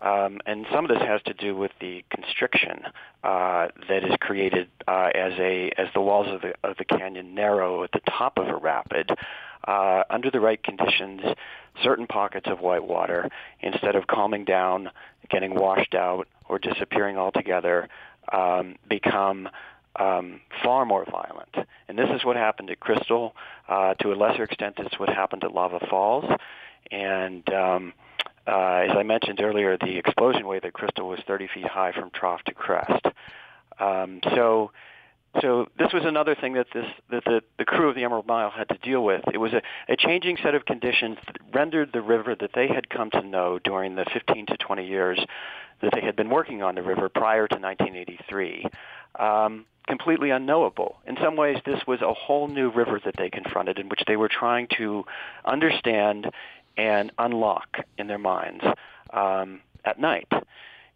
um, 0.00 0.40
and 0.46 0.66
some 0.72 0.84
of 0.84 0.90
this 0.90 1.06
has 1.06 1.20
to 1.22 1.34
do 1.34 1.56
with 1.56 1.72
the 1.80 2.04
constriction 2.10 2.82
uh, 3.24 3.68
that 3.88 4.04
is 4.04 4.12
created 4.20 4.68
uh, 4.86 5.10
as 5.14 5.32
a 5.38 5.72
as 5.76 5.88
the 5.94 6.00
walls 6.00 6.28
of 6.28 6.40
the 6.40 6.54
of 6.62 6.76
the 6.76 6.84
canyon 6.84 7.34
narrow 7.34 7.82
at 7.84 7.92
the 7.92 8.00
top 8.08 8.38
of 8.38 8.48
a 8.48 8.56
rapid. 8.56 9.10
Uh, 9.66 10.02
under 10.08 10.30
the 10.30 10.40
right 10.40 10.62
conditions, 10.62 11.20
certain 11.82 12.06
pockets 12.06 12.46
of 12.48 12.60
white 12.60 12.84
water, 12.84 13.28
instead 13.60 13.96
of 13.96 14.06
calming 14.06 14.44
down, 14.44 14.88
getting 15.28 15.54
washed 15.54 15.94
out, 15.94 16.26
or 16.48 16.58
disappearing 16.58 17.18
altogether, 17.18 17.86
um, 18.32 18.76
become 18.88 19.48
um, 19.96 20.40
far 20.62 20.86
more 20.86 21.04
violent. 21.04 21.54
And 21.88 21.98
this 21.98 22.08
is 22.14 22.24
what 22.24 22.36
happened 22.36 22.70
at 22.70 22.80
Crystal. 22.80 23.34
Uh, 23.68 23.94
to 23.94 24.12
a 24.12 24.14
lesser 24.14 24.44
extent, 24.44 24.76
it's 24.78 24.98
what 24.98 25.08
happened 25.08 25.44
at 25.44 25.52
Lava 25.52 25.80
Falls. 25.90 26.24
And 26.90 27.46
um, 27.52 27.92
uh, 28.48 28.86
as 28.88 28.96
I 28.96 29.02
mentioned 29.02 29.40
earlier, 29.40 29.76
the 29.76 29.98
explosion 29.98 30.46
wave 30.46 30.64
at 30.64 30.72
Crystal 30.72 31.08
was 31.08 31.20
30 31.26 31.48
feet 31.52 31.66
high 31.66 31.92
from 31.92 32.10
trough 32.10 32.42
to 32.44 32.54
crest. 32.54 33.06
Um, 33.78 34.20
so, 34.34 34.72
so 35.42 35.66
this 35.78 35.92
was 35.92 36.04
another 36.04 36.34
thing 36.34 36.54
that 36.54 36.66
this 36.72 36.86
that 37.10 37.24
the, 37.24 37.42
the 37.58 37.64
crew 37.64 37.88
of 37.88 37.94
the 37.94 38.04
Emerald 38.04 38.26
Mile 38.26 38.50
had 38.50 38.68
to 38.70 38.78
deal 38.78 39.04
with. 39.04 39.22
It 39.32 39.38
was 39.38 39.52
a, 39.52 39.62
a 39.88 39.96
changing 39.96 40.38
set 40.42 40.54
of 40.54 40.64
conditions 40.64 41.18
that 41.26 41.36
rendered 41.54 41.90
the 41.92 42.00
river 42.00 42.34
that 42.40 42.50
they 42.54 42.68
had 42.68 42.88
come 42.88 43.10
to 43.10 43.22
know 43.22 43.58
during 43.62 43.94
the 43.94 44.06
15 44.12 44.46
to 44.46 44.56
20 44.56 44.86
years 44.86 45.20
that 45.82 45.92
they 45.94 46.00
had 46.00 46.16
been 46.16 46.30
working 46.30 46.62
on 46.62 46.74
the 46.74 46.82
river 46.82 47.08
prior 47.08 47.46
to 47.46 47.56
1983 47.56 48.66
um, 49.18 49.66
completely 49.86 50.30
unknowable. 50.30 50.96
In 51.06 51.16
some 51.22 51.36
ways, 51.36 51.58
this 51.64 51.80
was 51.86 52.00
a 52.02 52.12
whole 52.12 52.46
new 52.46 52.70
river 52.70 53.00
that 53.04 53.14
they 53.16 53.30
confronted 53.30 53.78
in 53.78 53.88
which 53.88 54.02
they 54.06 54.16
were 54.16 54.28
trying 54.28 54.68
to 54.76 55.04
understand 55.44 56.30
and 56.78 57.12
unlock 57.18 57.78
in 57.98 58.06
their 58.06 58.18
minds 58.18 58.64
um, 59.12 59.60
at 59.84 60.00
night. 60.00 60.32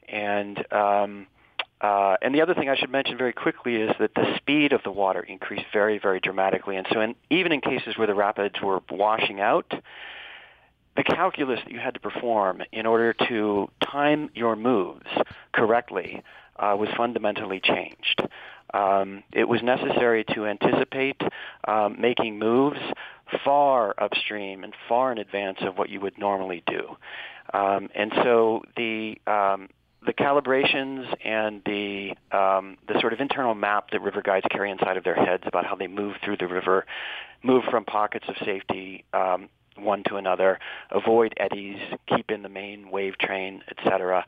And 0.08 0.72
um, 0.72 1.26
uh, 1.82 2.16
and 2.22 2.32
the 2.32 2.40
other 2.40 2.54
thing 2.54 2.68
I 2.68 2.76
should 2.76 2.90
mention 2.90 3.18
very 3.18 3.32
quickly 3.32 3.74
is 3.74 3.90
that 3.98 4.14
the 4.14 4.36
speed 4.36 4.72
of 4.72 4.84
the 4.84 4.92
water 4.92 5.20
increased 5.20 5.66
very, 5.72 5.98
very 5.98 6.20
dramatically. 6.20 6.76
And 6.76 6.86
so, 6.92 7.00
in, 7.00 7.16
even 7.28 7.50
in 7.50 7.60
cases 7.60 7.98
where 7.98 8.06
the 8.06 8.14
rapids 8.14 8.54
were 8.62 8.80
washing 8.88 9.40
out, 9.40 9.74
the 10.96 11.02
calculus 11.02 11.58
that 11.64 11.72
you 11.72 11.80
had 11.80 11.94
to 11.94 12.00
perform 12.00 12.62
in 12.70 12.86
order 12.86 13.12
to 13.28 13.68
time 13.82 14.30
your 14.34 14.54
moves 14.54 15.08
correctly 15.52 16.22
uh, 16.56 16.76
was 16.78 16.88
fundamentally 16.96 17.58
changed. 17.58 18.22
Um, 18.72 19.24
it 19.32 19.48
was 19.48 19.62
necessary 19.62 20.24
to 20.34 20.46
anticipate 20.46 21.20
um, 21.66 22.00
making 22.00 22.38
moves 22.38 22.78
far 23.44 23.94
upstream 23.98 24.64
and 24.64 24.74
far 24.88 25.12
in 25.12 25.18
advance 25.18 25.58
of 25.62 25.76
what 25.78 25.88
you 25.88 26.00
would 26.00 26.18
normally 26.18 26.62
do. 26.66 26.96
Um, 27.52 27.88
and 27.94 28.12
so 28.22 28.62
the 28.76 29.18
um, 29.26 29.68
the 30.04 30.12
calibrations 30.12 31.06
and 31.24 31.62
the 31.64 32.10
um, 32.36 32.76
the 32.88 32.98
sort 33.00 33.12
of 33.12 33.20
internal 33.20 33.54
map 33.54 33.90
that 33.90 34.00
river 34.00 34.22
guides 34.22 34.46
carry 34.50 34.70
inside 34.70 34.96
of 34.96 35.04
their 35.04 35.14
heads 35.14 35.44
about 35.46 35.66
how 35.66 35.74
they 35.74 35.86
move 35.86 36.16
through 36.24 36.36
the 36.38 36.46
river, 36.46 36.86
move 37.42 37.64
from 37.70 37.84
pockets 37.84 38.24
of 38.28 38.36
safety 38.44 39.04
um, 39.12 39.48
one 39.76 40.02
to 40.04 40.16
another, 40.16 40.58
avoid 40.90 41.34
eddies, 41.36 41.78
keep 42.06 42.30
in 42.30 42.42
the 42.42 42.48
main 42.48 42.90
wave 42.90 43.16
train, 43.18 43.62
etc. 43.70 44.24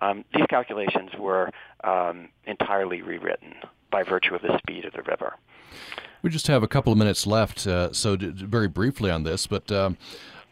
Um, 0.00 0.24
these 0.34 0.46
calculations 0.48 1.10
were 1.18 1.50
um, 1.84 2.28
entirely 2.44 3.02
rewritten 3.02 3.54
by 3.90 4.02
virtue 4.02 4.34
of 4.34 4.42
the 4.42 4.58
speed 4.58 4.84
of 4.84 4.92
the 4.92 5.02
river. 5.02 5.34
We 6.22 6.30
just 6.30 6.46
have 6.48 6.62
a 6.62 6.68
couple 6.68 6.92
of 6.92 6.98
minutes 6.98 7.26
left, 7.26 7.66
uh, 7.66 7.92
so 7.92 8.16
d- 8.16 8.30
very 8.32 8.68
briefly 8.68 9.10
on 9.10 9.22
this, 9.22 9.46
but 9.46 9.70
um, 9.72 9.96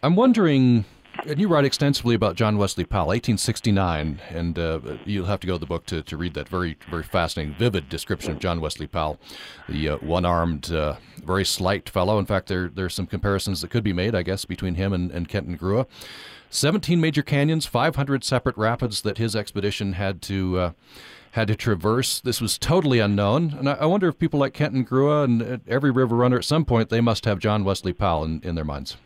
I'm 0.03 0.17
wondering. 0.17 0.85
And 1.25 1.41
you 1.41 1.49
write 1.49 1.65
extensively 1.65 2.15
about 2.15 2.37
John 2.37 2.59
Wesley 2.59 2.85
Powell, 2.85 3.09
1869, 3.09 4.21
and 4.31 4.59
uh, 4.59 4.81
you'll 5.05 5.27
have 5.27 5.41
to 5.41 5.47
go 5.47 5.55
to 5.55 5.59
the 5.59 5.67
book 5.67 5.87
to, 5.87 6.03
to 6.03 6.17
read 6.17 6.35
that 6.35 6.49
very, 6.49 6.77
very 6.91 7.03
fascinating, 7.03 7.55
vivid 7.55 7.89
description 7.89 8.33
of 8.33 8.39
John 8.39 8.61
Wesley 8.61 8.87
Powell, 8.87 9.19
the 9.69 9.91
uh, 9.91 9.97
one-armed, 9.99 10.71
uh, 10.73 10.97
very 11.25 11.45
slight 11.45 11.89
fellow. 11.89 12.19
In 12.19 12.27
fact, 12.27 12.49
there 12.49 12.69
there's 12.69 12.95
some 12.95 13.07
comparisons 13.07 13.61
that 13.61 13.71
could 13.71 13.85
be 13.85 13.93
made, 13.93 14.15
I 14.15 14.23
guess, 14.23 14.45
between 14.45 14.75
him 14.75 14.93
and, 14.93 15.11
and 15.11 15.29
Kenton 15.29 15.57
Grua. 15.57 15.87
17 16.51 17.01
major 17.01 17.23
canyons, 17.23 17.67
500 17.67 18.23
separate 18.23 18.57
rapids 18.57 19.03
that 19.03 19.19
his 19.19 19.35
expedition 19.35 19.95
had 19.95 20.23
to 20.23 20.59
uh, 20.59 20.71
had 21.33 21.49
to 21.49 21.57
traverse. 21.57 22.21
This 22.21 22.41
was 22.41 22.57
totally 22.57 22.99
unknown. 22.99 23.55
And 23.59 23.69
I, 23.69 23.75
I 23.75 23.87
wonder 23.87 24.09
if 24.09 24.19
people 24.19 24.41
like 24.41 24.55
Kenton 24.55 24.85
Grua 24.85 25.25
and 25.25 25.61
every 25.69 25.91
river 25.91 26.17
runner 26.17 26.39
at 26.39 26.45
some 26.45 26.65
point, 26.65 26.89
they 26.89 27.01
must 27.01 27.25
have 27.27 27.39
John 27.39 27.63
Wesley 27.63 27.93
Powell 27.93 28.25
in, 28.25 28.41
in 28.43 28.55
their 28.55 28.65
minds. 28.65 28.97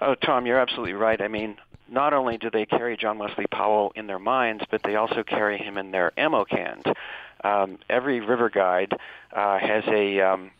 Oh, 0.00 0.14
Tom, 0.14 0.46
you're 0.46 0.58
absolutely 0.58 0.92
right. 0.92 1.20
I 1.20 1.28
mean, 1.28 1.56
not 1.88 2.12
only 2.12 2.36
do 2.36 2.50
they 2.50 2.66
carry 2.66 2.96
John 2.96 3.18
Wesley 3.18 3.46
Powell 3.50 3.92
in 3.94 4.06
their 4.06 4.18
minds, 4.18 4.64
but 4.70 4.82
they 4.82 4.96
also 4.96 5.22
carry 5.22 5.58
him 5.58 5.78
in 5.78 5.90
their 5.90 6.12
ammo 6.18 6.44
cans. 6.44 6.84
um, 7.44 7.78
every 7.88 8.20
river 8.20 8.50
guide 8.50 8.92
uh, 9.34 9.58
has 9.58 9.84
a 9.86 10.20
um, 10.20 10.50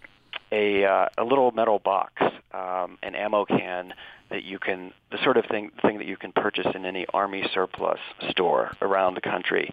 a, 0.52 0.84
uh, 0.84 1.08
a 1.18 1.24
little 1.24 1.50
metal 1.50 1.78
box, 1.78 2.22
um, 2.52 2.98
an 3.02 3.14
ammo 3.14 3.44
can 3.44 3.92
that 4.30 4.42
you 4.44 4.58
can, 4.58 4.92
the 5.12 5.18
sort 5.22 5.36
of 5.36 5.44
thing, 5.46 5.70
thing 5.82 5.98
that 5.98 6.06
you 6.06 6.16
can 6.16 6.32
purchase 6.32 6.66
in 6.74 6.84
any 6.84 7.06
army 7.14 7.48
surplus 7.54 8.00
store 8.30 8.72
around 8.82 9.14
the 9.14 9.20
country. 9.20 9.70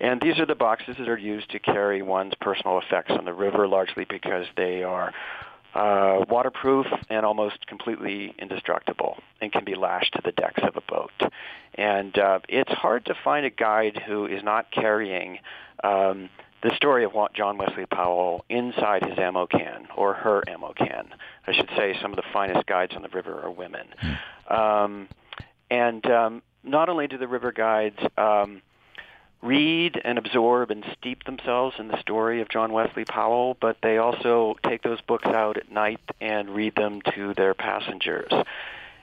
And 0.00 0.20
these 0.20 0.38
are 0.38 0.46
the 0.46 0.54
boxes 0.54 0.96
that 0.98 1.08
are 1.08 1.18
used 1.18 1.50
to 1.50 1.58
carry 1.58 2.02
one's 2.02 2.34
personal 2.40 2.78
effects 2.78 3.10
on 3.10 3.24
the 3.24 3.32
river, 3.32 3.66
largely 3.66 4.04
because 4.08 4.46
they 4.56 4.82
are 4.82 5.12
uh, 5.78 6.24
waterproof 6.28 6.86
and 7.08 7.24
almost 7.24 7.66
completely 7.68 8.34
indestructible 8.38 9.16
and 9.40 9.52
can 9.52 9.64
be 9.64 9.76
lashed 9.76 10.12
to 10.12 10.20
the 10.24 10.32
decks 10.32 10.60
of 10.62 10.76
a 10.76 10.80
boat. 10.80 11.32
And 11.74 12.18
uh, 12.18 12.40
it's 12.48 12.72
hard 12.72 13.06
to 13.06 13.14
find 13.22 13.46
a 13.46 13.50
guide 13.50 14.02
who 14.04 14.26
is 14.26 14.42
not 14.42 14.72
carrying 14.72 15.38
um, 15.84 16.30
the 16.64 16.74
story 16.74 17.04
of 17.04 17.12
John 17.32 17.58
Wesley 17.58 17.86
Powell 17.86 18.44
inside 18.48 19.04
his 19.04 19.16
ammo 19.18 19.46
can 19.46 19.86
or 19.96 20.14
her 20.14 20.42
ammo 20.48 20.72
can. 20.72 21.10
I 21.46 21.52
should 21.52 21.70
say 21.76 21.96
some 22.02 22.10
of 22.10 22.16
the 22.16 22.24
finest 22.32 22.66
guides 22.66 22.94
on 22.96 23.02
the 23.02 23.08
river 23.10 23.40
are 23.40 23.50
women. 23.50 23.86
Hmm. 24.00 24.52
Um, 24.52 25.08
and 25.70 26.04
um, 26.06 26.42
not 26.64 26.88
only 26.88 27.06
do 27.06 27.18
the 27.18 27.28
river 27.28 27.52
guides 27.52 27.98
um, 28.16 28.62
read 29.42 30.00
and 30.04 30.18
absorb 30.18 30.70
and 30.70 30.84
steep 30.98 31.24
themselves 31.24 31.76
in 31.78 31.88
the 31.88 32.00
story 32.00 32.40
of 32.40 32.48
John 32.48 32.72
Wesley 32.72 33.04
Powell, 33.04 33.56
but 33.60 33.76
they 33.82 33.98
also 33.98 34.56
take 34.64 34.82
those 34.82 35.00
books 35.02 35.26
out 35.26 35.56
at 35.56 35.70
night 35.70 36.00
and 36.20 36.50
read 36.50 36.74
them 36.74 37.00
to 37.14 37.34
their 37.34 37.54
passengers. 37.54 38.32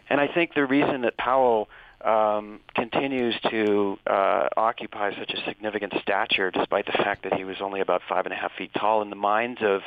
And 0.10 0.20
I 0.20 0.28
think 0.28 0.54
the 0.54 0.66
reason 0.66 1.02
that 1.02 1.18
Powell 1.18 1.70
um, 2.04 2.60
continues 2.76 3.36
to 3.50 3.98
uh, 4.06 4.50
occupy 4.58 5.18
such 5.18 5.32
a 5.34 5.44
significant 5.46 5.94
stature, 6.02 6.52
despite 6.52 6.86
the 6.86 6.92
fact 6.92 7.24
that 7.24 7.34
he 7.34 7.44
was 7.44 7.58
only 7.62 7.80
about 7.80 8.02
five 8.08 8.26
and 8.26 8.34
a 8.34 8.38
half 8.38 8.52
feet 8.58 8.72
tall, 8.78 9.02
in 9.02 9.10
the 9.10 9.16
minds 9.16 9.62
of 9.62 9.82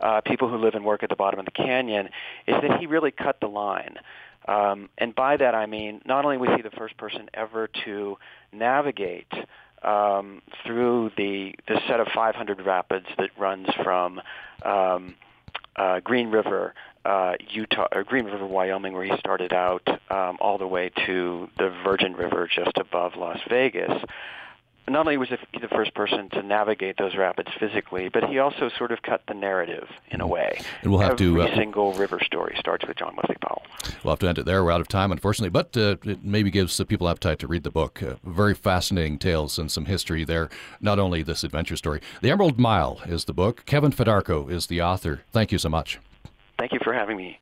uh, 0.00 0.20
people 0.20 0.48
who 0.48 0.58
live 0.58 0.74
and 0.74 0.84
work 0.84 1.02
at 1.02 1.08
the 1.08 1.16
bottom 1.16 1.38
of 1.38 1.46
the 1.46 1.52
canyon, 1.52 2.08
is 2.46 2.56
that 2.60 2.78
he 2.78 2.86
really 2.86 3.12
cut 3.12 3.40
the 3.40 3.46
line. 3.46 3.96
Um, 4.46 4.90
and 4.98 5.14
by 5.14 5.36
that 5.38 5.54
I 5.54 5.66
mean 5.66 6.02
not 6.04 6.24
only 6.24 6.36
was 6.36 6.50
he 6.54 6.62
the 6.62 6.70
first 6.70 6.96
person 6.96 7.28
ever 7.34 7.68
to 7.84 8.16
navigate 8.52 9.32
um, 9.86 10.42
through 10.64 11.12
the 11.16 11.54
the 11.68 11.80
set 11.88 12.00
of 12.00 12.08
500 12.14 12.60
rapids 12.66 13.06
that 13.18 13.30
runs 13.38 13.68
from 13.82 14.20
um, 14.64 15.14
uh, 15.76 16.00
Green 16.00 16.30
River 16.30 16.74
uh, 17.06 17.34
Utah 17.50 17.86
or 17.92 18.02
Green 18.02 18.24
River, 18.24 18.44
Wyoming, 18.44 18.92
where 18.92 19.04
he 19.04 19.16
started 19.18 19.52
out, 19.52 19.86
um, 20.10 20.36
all 20.40 20.58
the 20.58 20.66
way 20.66 20.90
to 21.06 21.48
the 21.56 21.70
Virgin 21.84 22.14
River 22.14 22.48
just 22.52 22.76
above 22.76 23.14
Las 23.16 23.38
Vegas. 23.48 23.92
Not 24.88 25.00
only 25.00 25.16
was 25.16 25.28
he 25.28 25.58
the 25.60 25.68
first 25.68 25.94
person 25.94 26.28
to 26.30 26.42
navigate 26.42 26.96
those 26.96 27.16
rapids 27.16 27.48
physically, 27.58 28.08
but 28.08 28.24
he 28.24 28.38
also 28.38 28.70
sort 28.78 28.92
of 28.92 29.02
cut 29.02 29.20
the 29.26 29.34
narrative 29.34 29.88
in 30.10 30.20
a 30.20 30.26
way. 30.26 30.60
And 30.82 30.92
we'll 30.92 31.00
have 31.00 31.12
Every 31.12 31.26
to. 31.26 31.42
Every 31.42 31.52
uh, 31.52 31.56
single 31.56 31.92
river 31.94 32.20
story 32.24 32.54
starts 32.58 32.86
with 32.86 32.96
John 32.96 33.16
Wesley 33.16 33.36
Powell. 33.40 33.62
We'll 34.04 34.12
have 34.12 34.20
to 34.20 34.28
end 34.28 34.38
it 34.38 34.46
there. 34.46 34.62
We're 34.62 34.70
out 34.70 34.80
of 34.80 34.86
time, 34.86 35.10
unfortunately, 35.10 35.50
but 35.50 35.76
uh, 35.76 35.96
it 36.04 36.24
maybe 36.24 36.50
gives 36.50 36.82
people 36.84 37.08
appetite 37.08 37.40
to 37.40 37.48
read 37.48 37.64
the 37.64 37.70
book. 37.70 38.00
Uh, 38.00 38.14
very 38.24 38.54
fascinating 38.54 39.18
tales 39.18 39.58
and 39.58 39.72
some 39.72 39.86
history 39.86 40.24
there. 40.24 40.48
Not 40.80 41.00
only 41.00 41.22
this 41.22 41.42
adventure 41.42 41.76
story. 41.76 42.00
The 42.22 42.30
Emerald 42.30 42.58
Mile 42.58 43.00
is 43.06 43.24
the 43.24 43.34
book. 43.34 43.64
Kevin 43.66 43.90
Fedarko 43.90 44.48
is 44.48 44.68
the 44.68 44.82
author. 44.82 45.22
Thank 45.32 45.50
you 45.50 45.58
so 45.58 45.68
much. 45.68 45.98
Thank 46.58 46.72
you 46.72 46.78
for 46.84 46.94
having 46.94 47.16
me. 47.16 47.40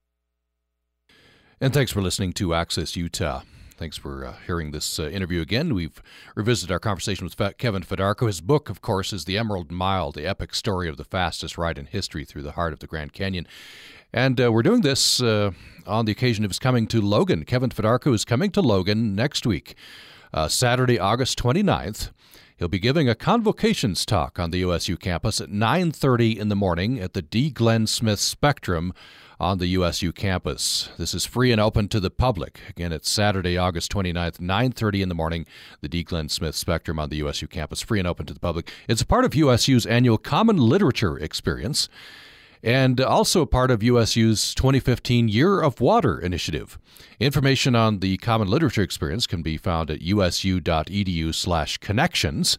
And 1.61 1.73
thanks 1.75 1.93
for 1.93 2.03
listening 2.03 2.33
to 2.35 2.55
Access 2.55 2.97
Utah. 2.97 3.43
Thanks 3.77 3.97
for 3.97 4.25
uh, 4.25 4.35
hearing 4.47 4.71
this 4.71 5.01
uh, 5.01 5.09
interview 5.09 5.41
again. 5.41 5.75
We've 5.75 6.01
revisited 6.37 6.71
our 6.71 6.79
conversation 6.79 7.25
with 7.25 7.59
Kevin 7.59 7.83
Fedarko. 7.83 8.29
His 8.29 8.41
book, 8.41 8.71
of 8.71 8.81
course, 8.81 9.13
is 9.13 9.25
The 9.25 9.37
Emerald 9.37 9.73
Mile, 9.73 10.13
the 10.13 10.25
epic 10.25 10.55
story 10.55 10.89
of 10.89 10.97
the 10.97 11.05
fastest 11.05 11.59
ride 11.59 11.77
in 11.77 11.87
history 11.87 12.25
through 12.25 12.45
the 12.45 12.53
heart 12.53 12.73
of 12.73 12.79
the 12.79 12.87
Grand 12.87 13.13
Canyon. 13.13 13.49
And 14.13 14.41
uh, 14.41 14.53
we're 14.53 14.63
doing 14.63 14.83
this 14.83 15.21
uh, 15.21 15.51
on 15.89 16.05
the 16.05 16.13
occasion 16.13 16.45
of 16.45 16.53
his 16.53 16.61
coming 16.61 16.87
to 16.87 17.01
Logan. 17.01 17.45
Kevin 17.45 17.71
Fedarko 17.71 18.15
is 18.15 18.25
coming 18.25 18.53
to 18.53 18.61
Logan 18.61 19.17
next 19.17 19.45
week, 19.45 19.75
uh, 20.33 20.47
Saturday, 20.47 21.01
August 21.01 21.37
29th. 21.41 22.13
He'll 22.57 22.69
be 22.69 22.79
giving 22.79 23.09
a 23.09 23.17
convocations 23.17 24.07
talk 24.07 24.39
on 24.39 24.53
the 24.53 24.59
USU 24.59 24.97
campus 24.97 25.41
at 25.41 25.51
9:30 25.51 26.39
in 26.39 26.49
the 26.49 26.55
morning 26.55 27.01
at 27.01 27.13
the 27.13 27.23
Dee 27.23 27.51
Glen 27.51 27.89
Smith 27.89 28.21
Spectrum 28.21 28.95
on 29.41 29.59
the 29.59 29.69
USU 29.69 30.13
campus. 30.13 30.91
This 30.99 31.15
is 31.15 31.27
free 31.27 31.53
and 31.53 31.61
open 31.61 31.89
to 31.89 32.01
the 32.01 32.11
public. 32.11 32.61
Again, 32.69 32.93
it's 32.93 33.09
Saturday, 33.09 33.57
August 33.57 33.93
29th, 33.93 34.41
9:30 34.41 35.03
in 35.03 35.09
the 35.09 35.15
morning, 35.15 35.47
the 35.81 35.89
Dee 35.89 36.03
Glen 36.03 36.29
Smith 36.29 36.55
Spectrum 36.55 36.99
on 36.99 37.09
the 37.09 37.17
USU 37.17 37.47
campus, 37.47 37.83
free 37.83 37.99
and 37.99 38.09
open 38.09 38.27
to 38.27 38.35
the 38.35 38.41
public. 38.41 38.71
It's 38.89 39.03
part 39.03 39.25
of 39.25 39.35
USU's 39.35 39.87
annual 39.87 40.19
Common 40.19 40.57
Literature 40.57 41.19
Experience 41.19 41.89
and 42.63 43.01
also 43.01 43.45
part 43.45 43.71
of 43.71 43.83
USU's 43.83 44.55
2015 44.55 45.29
Year 45.29 45.61
of 45.61 45.81
Water 45.81 46.19
initiative. 46.19 46.79
Information 47.21 47.77
on 47.77 47.99
the 47.99 48.17
Common 48.17 48.49
Literature 48.49 48.83
Experience 48.83 49.27
can 49.27 49.43
be 49.43 49.59
found 49.59 49.91
at 49.91 50.01
usu.edu/connections. 50.01 52.59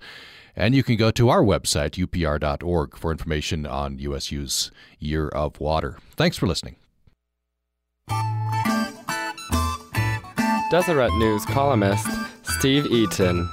And 0.55 0.73
you 0.73 0.83
can 0.83 0.95
go 0.95 1.11
to 1.11 1.29
our 1.29 1.43
website, 1.43 2.03
upr.org, 2.03 2.97
for 2.97 3.11
information 3.11 3.65
on 3.65 3.99
USU's 3.99 4.71
Year 4.99 5.27
of 5.27 5.59
Water. 5.59 5.97
Thanks 6.15 6.37
for 6.37 6.47
listening. 6.47 6.77
Deseret 10.71 11.13
News 11.17 11.45
columnist 11.45 12.07
Steve 12.43 12.85
Eaton. 12.87 13.45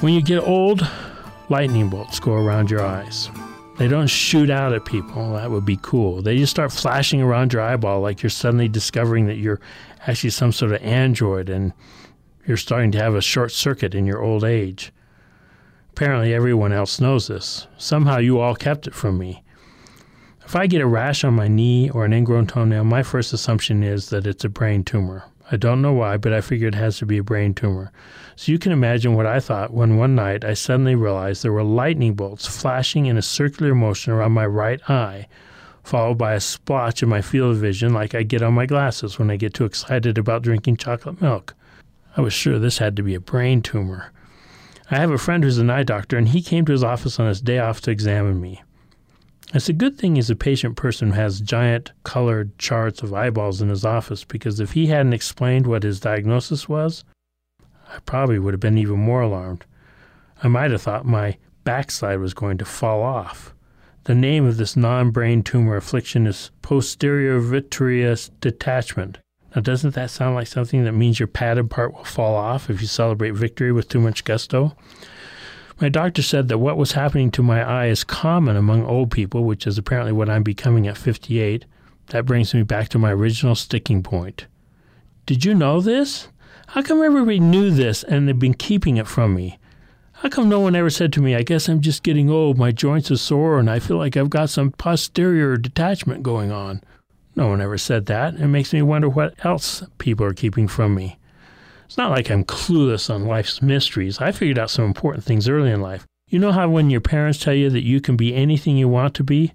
When 0.00 0.12
you 0.12 0.22
get 0.22 0.40
old, 0.40 0.86
lightning 1.48 1.88
bolts 1.88 2.20
go 2.20 2.32
around 2.32 2.70
your 2.70 2.84
eyes. 2.84 3.30
They 3.78 3.88
don't 3.88 4.08
shoot 4.08 4.50
out 4.50 4.72
at 4.72 4.84
people. 4.84 5.34
That 5.34 5.50
would 5.50 5.64
be 5.64 5.78
cool. 5.82 6.22
They 6.22 6.36
just 6.36 6.50
start 6.50 6.72
flashing 6.72 7.22
around 7.22 7.52
your 7.52 7.62
eyeball 7.62 8.00
like 8.00 8.22
you're 8.22 8.30
suddenly 8.30 8.68
discovering 8.68 9.26
that 9.26 9.36
you're 9.36 9.60
actually 10.06 10.30
some 10.30 10.52
sort 10.52 10.72
of 10.72 10.82
android 10.82 11.48
and 11.48 11.72
you're 12.46 12.56
starting 12.56 12.90
to 12.92 12.98
have 12.98 13.14
a 13.14 13.20
short 13.20 13.52
circuit 13.52 13.94
in 13.94 14.06
your 14.06 14.22
old 14.22 14.44
age. 14.44 14.92
Apparently, 15.96 16.34
everyone 16.34 16.74
else 16.74 17.00
knows 17.00 17.28
this. 17.28 17.68
Somehow, 17.78 18.18
you 18.18 18.38
all 18.38 18.54
kept 18.54 18.86
it 18.86 18.94
from 18.94 19.16
me. 19.16 19.42
If 20.44 20.54
I 20.54 20.66
get 20.66 20.82
a 20.82 20.86
rash 20.86 21.24
on 21.24 21.32
my 21.32 21.48
knee 21.48 21.88
or 21.88 22.04
an 22.04 22.12
ingrown 22.12 22.48
toenail, 22.48 22.84
my 22.84 23.02
first 23.02 23.32
assumption 23.32 23.82
is 23.82 24.10
that 24.10 24.26
it's 24.26 24.44
a 24.44 24.50
brain 24.50 24.84
tumor. 24.84 25.24
I 25.50 25.56
don't 25.56 25.80
know 25.80 25.94
why, 25.94 26.18
but 26.18 26.34
I 26.34 26.42
figure 26.42 26.68
it 26.68 26.74
has 26.74 26.98
to 26.98 27.06
be 27.06 27.16
a 27.16 27.22
brain 27.22 27.54
tumor. 27.54 27.92
So 28.36 28.52
you 28.52 28.58
can 28.58 28.72
imagine 28.72 29.14
what 29.14 29.24
I 29.24 29.40
thought 29.40 29.72
when 29.72 29.96
one 29.96 30.14
night 30.14 30.44
I 30.44 30.52
suddenly 30.52 30.94
realized 30.94 31.42
there 31.42 31.50
were 31.50 31.62
lightning 31.62 32.12
bolts 32.12 32.46
flashing 32.46 33.06
in 33.06 33.16
a 33.16 33.22
circular 33.22 33.74
motion 33.74 34.12
around 34.12 34.32
my 34.32 34.44
right 34.44 34.82
eye, 34.90 35.28
followed 35.82 36.18
by 36.18 36.34
a 36.34 36.40
splotch 36.40 37.02
in 37.02 37.08
my 37.08 37.22
field 37.22 37.52
of 37.52 37.62
vision 37.62 37.94
like 37.94 38.14
I 38.14 38.22
get 38.22 38.42
on 38.42 38.52
my 38.52 38.66
glasses 38.66 39.18
when 39.18 39.30
I 39.30 39.36
get 39.36 39.54
too 39.54 39.64
excited 39.64 40.18
about 40.18 40.42
drinking 40.42 40.76
chocolate 40.76 41.22
milk. 41.22 41.54
I 42.18 42.20
was 42.20 42.34
sure 42.34 42.58
this 42.58 42.76
had 42.76 42.96
to 42.96 43.02
be 43.02 43.14
a 43.14 43.18
brain 43.20 43.62
tumor. 43.62 44.12
I 44.90 44.96
have 44.96 45.10
a 45.10 45.18
friend 45.18 45.42
who's 45.42 45.58
an 45.58 45.70
eye 45.70 45.82
doctor, 45.82 46.16
and 46.16 46.28
he 46.28 46.40
came 46.40 46.64
to 46.66 46.72
his 46.72 46.84
office 46.84 47.18
on 47.18 47.26
his 47.26 47.40
day 47.40 47.58
off 47.58 47.80
to 47.82 47.90
examine 47.90 48.40
me. 48.40 48.62
It's 49.52 49.68
a 49.68 49.72
good 49.72 49.96
thing 49.96 50.16
he's 50.16 50.30
a 50.30 50.36
patient 50.36 50.76
person 50.76 51.10
who 51.10 51.14
has 51.14 51.40
giant 51.40 51.92
colored 52.04 52.56
charts 52.58 53.02
of 53.02 53.14
eyeballs 53.14 53.60
in 53.60 53.68
his 53.68 53.84
office 53.84 54.24
because 54.24 54.60
if 54.60 54.72
he 54.72 54.86
hadn't 54.86 55.12
explained 55.12 55.66
what 55.66 55.82
his 55.82 56.00
diagnosis 56.00 56.68
was, 56.68 57.04
I 57.88 57.98
probably 58.04 58.38
would 58.38 58.54
have 58.54 58.60
been 58.60 58.78
even 58.78 58.98
more 58.98 59.22
alarmed. 59.22 59.64
I 60.42 60.48
might 60.48 60.72
have 60.72 60.82
thought 60.82 61.06
my 61.06 61.36
backside 61.64 62.18
was 62.18 62.34
going 62.34 62.58
to 62.58 62.64
fall 62.64 63.02
off. 63.02 63.54
The 64.04 64.14
name 64.14 64.46
of 64.46 64.56
this 64.56 64.76
non 64.76 65.10
brain 65.10 65.42
tumor 65.42 65.76
affliction 65.76 66.26
is 66.26 66.50
posterior 66.62 67.40
vitreous 67.40 68.30
detachment. 68.40 69.18
Now, 69.56 69.62
doesn't 69.62 69.94
that 69.94 70.10
sound 70.10 70.34
like 70.34 70.48
something 70.48 70.84
that 70.84 70.92
means 70.92 71.18
your 71.18 71.28
padded 71.28 71.70
part 71.70 71.94
will 71.94 72.04
fall 72.04 72.34
off 72.34 72.68
if 72.68 72.82
you 72.82 72.86
celebrate 72.86 73.30
victory 73.30 73.72
with 73.72 73.88
too 73.88 73.98
much 73.98 74.22
gusto? 74.22 74.76
My 75.80 75.88
doctor 75.88 76.20
said 76.20 76.48
that 76.48 76.58
what 76.58 76.76
was 76.76 76.92
happening 76.92 77.30
to 77.30 77.42
my 77.42 77.62
eye 77.62 77.86
is 77.86 78.04
common 78.04 78.54
among 78.54 78.84
old 78.84 79.10
people, 79.10 79.44
which 79.44 79.66
is 79.66 79.78
apparently 79.78 80.12
what 80.12 80.28
I'm 80.28 80.42
becoming 80.42 80.86
at 80.86 80.98
58. 80.98 81.64
That 82.08 82.26
brings 82.26 82.52
me 82.52 82.64
back 82.64 82.90
to 82.90 82.98
my 82.98 83.12
original 83.12 83.54
sticking 83.54 84.02
point. 84.02 84.46
Did 85.24 85.46
you 85.46 85.54
know 85.54 85.80
this? 85.80 86.28
How 86.68 86.82
come 86.82 87.02
everybody 87.02 87.40
knew 87.40 87.70
this 87.70 88.02
and 88.04 88.28
they've 88.28 88.38
been 88.38 88.52
keeping 88.52 88.98
it 88.98 89.08
from 89.08 89.34
me? 89.34 89.58
How 90.12 90.28
come 90.28 90.50
no 90.50 90.60
one 90.60 90.76
ever 90.76 90.90
said 90.90 91.14
to 91.14 91.22
me, 91.22 91.34
I 91.34 91.42
guess 91.42 91.66
I'm 91.66 91.80
just 91.80 92.02
getting 92.02 92.28
old, 92.28 92.58
my 92.58 92.72
joints 92.72 93.10
are 93.10 93.16
sore, 93.16 93.58
and 93.58 93.70
I 93.70 93.78
feel 93.78 93.96
like 93.96 94.18
I've 94.18 94.28
got 94.28 94.50
some 94.50 94.72
posterior 94.72 95.56
detachment 95.56 96.22
going 96.22 96.52
on? 96.52 96.82
No 97.36 97.48
one 97.48 97.60
ever 97.60 97.76
said 97.76 98.06
that. 98.06 98.34
It 98.34 98.48
makes 98.48 98.72
me 98.72 98.80
wonder 98.80 99.08
what 99.08 99.34
else 99.44 99.84
people 99.98 100.24
are 100.26 100.32
keeping 100.32 100.66
from 100.66 100.94
me. 100.94 101.18
It's 101.84 101.98
not 101.98 102.10
like 102.10 102.30
I'm 102.30 102.44
clueless 102.44 103.14
on 103.14 103.26
life's 103.26 103.62
mysteries. 103.62 104.20
I 104.20 104.32
figured 104.32 104.58
out 104.58 104.70
some 104.70 104.86
important 104.86 105.22
things 105.22 105.48
early 105.48 105.70
in 105.70 105.82
life. 105.82 106.06
You 106.28 106.38
know 106.40 106.50
how 106.50 106.68
when 106.68 106.90
your 106.90 107.00
parents 107.00 107.38
tell 107.38 107.54
you 107.54 107.70
that 107.70 107.84
you 107.84 108.00
can 108.00 108.16
be 108.16 108.34
anything 108.34 108.76
you 108.76 108.88
want 108.88 109.14
to 109.14 109.22
be? 109.22 109.52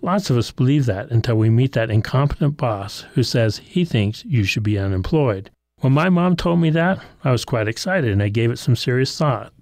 Lots 0.00 0.30
of 0.30 0.36
us 0.36 0.50
believe 0.50 0.86
that 0.86 1.10
until 1.10 1.36
we 1.36 1.50
meet 1.50 1.72
that 1.72 1.90
incompetent 1.90 2.56
boss 2.56 3.02
who 3.12 3.22
says 3.22 3.58
he 3.58 3.84
thinks 3.84 4.24
you 4.24 4.44
should 4.44 4.62
be 4.62 4.78
unemployed. 4.78 5.50
When 5.80 5.92
my 5.92 6.08
mom 6.08 6.34
told 6.34 6.60
me 6.60 6.70
that, 6.70 6.98
I 7.22 7.30
was 7.30 7.44
quite 7.44 7.68
excited 7.68 8.10
and 8.10 8.22
I 8.22 8.28
gave 8.28 8.50
it 8.50 8.58
some 8.58 8.74
serious 8.74 9.16
thought. 9.16 9.52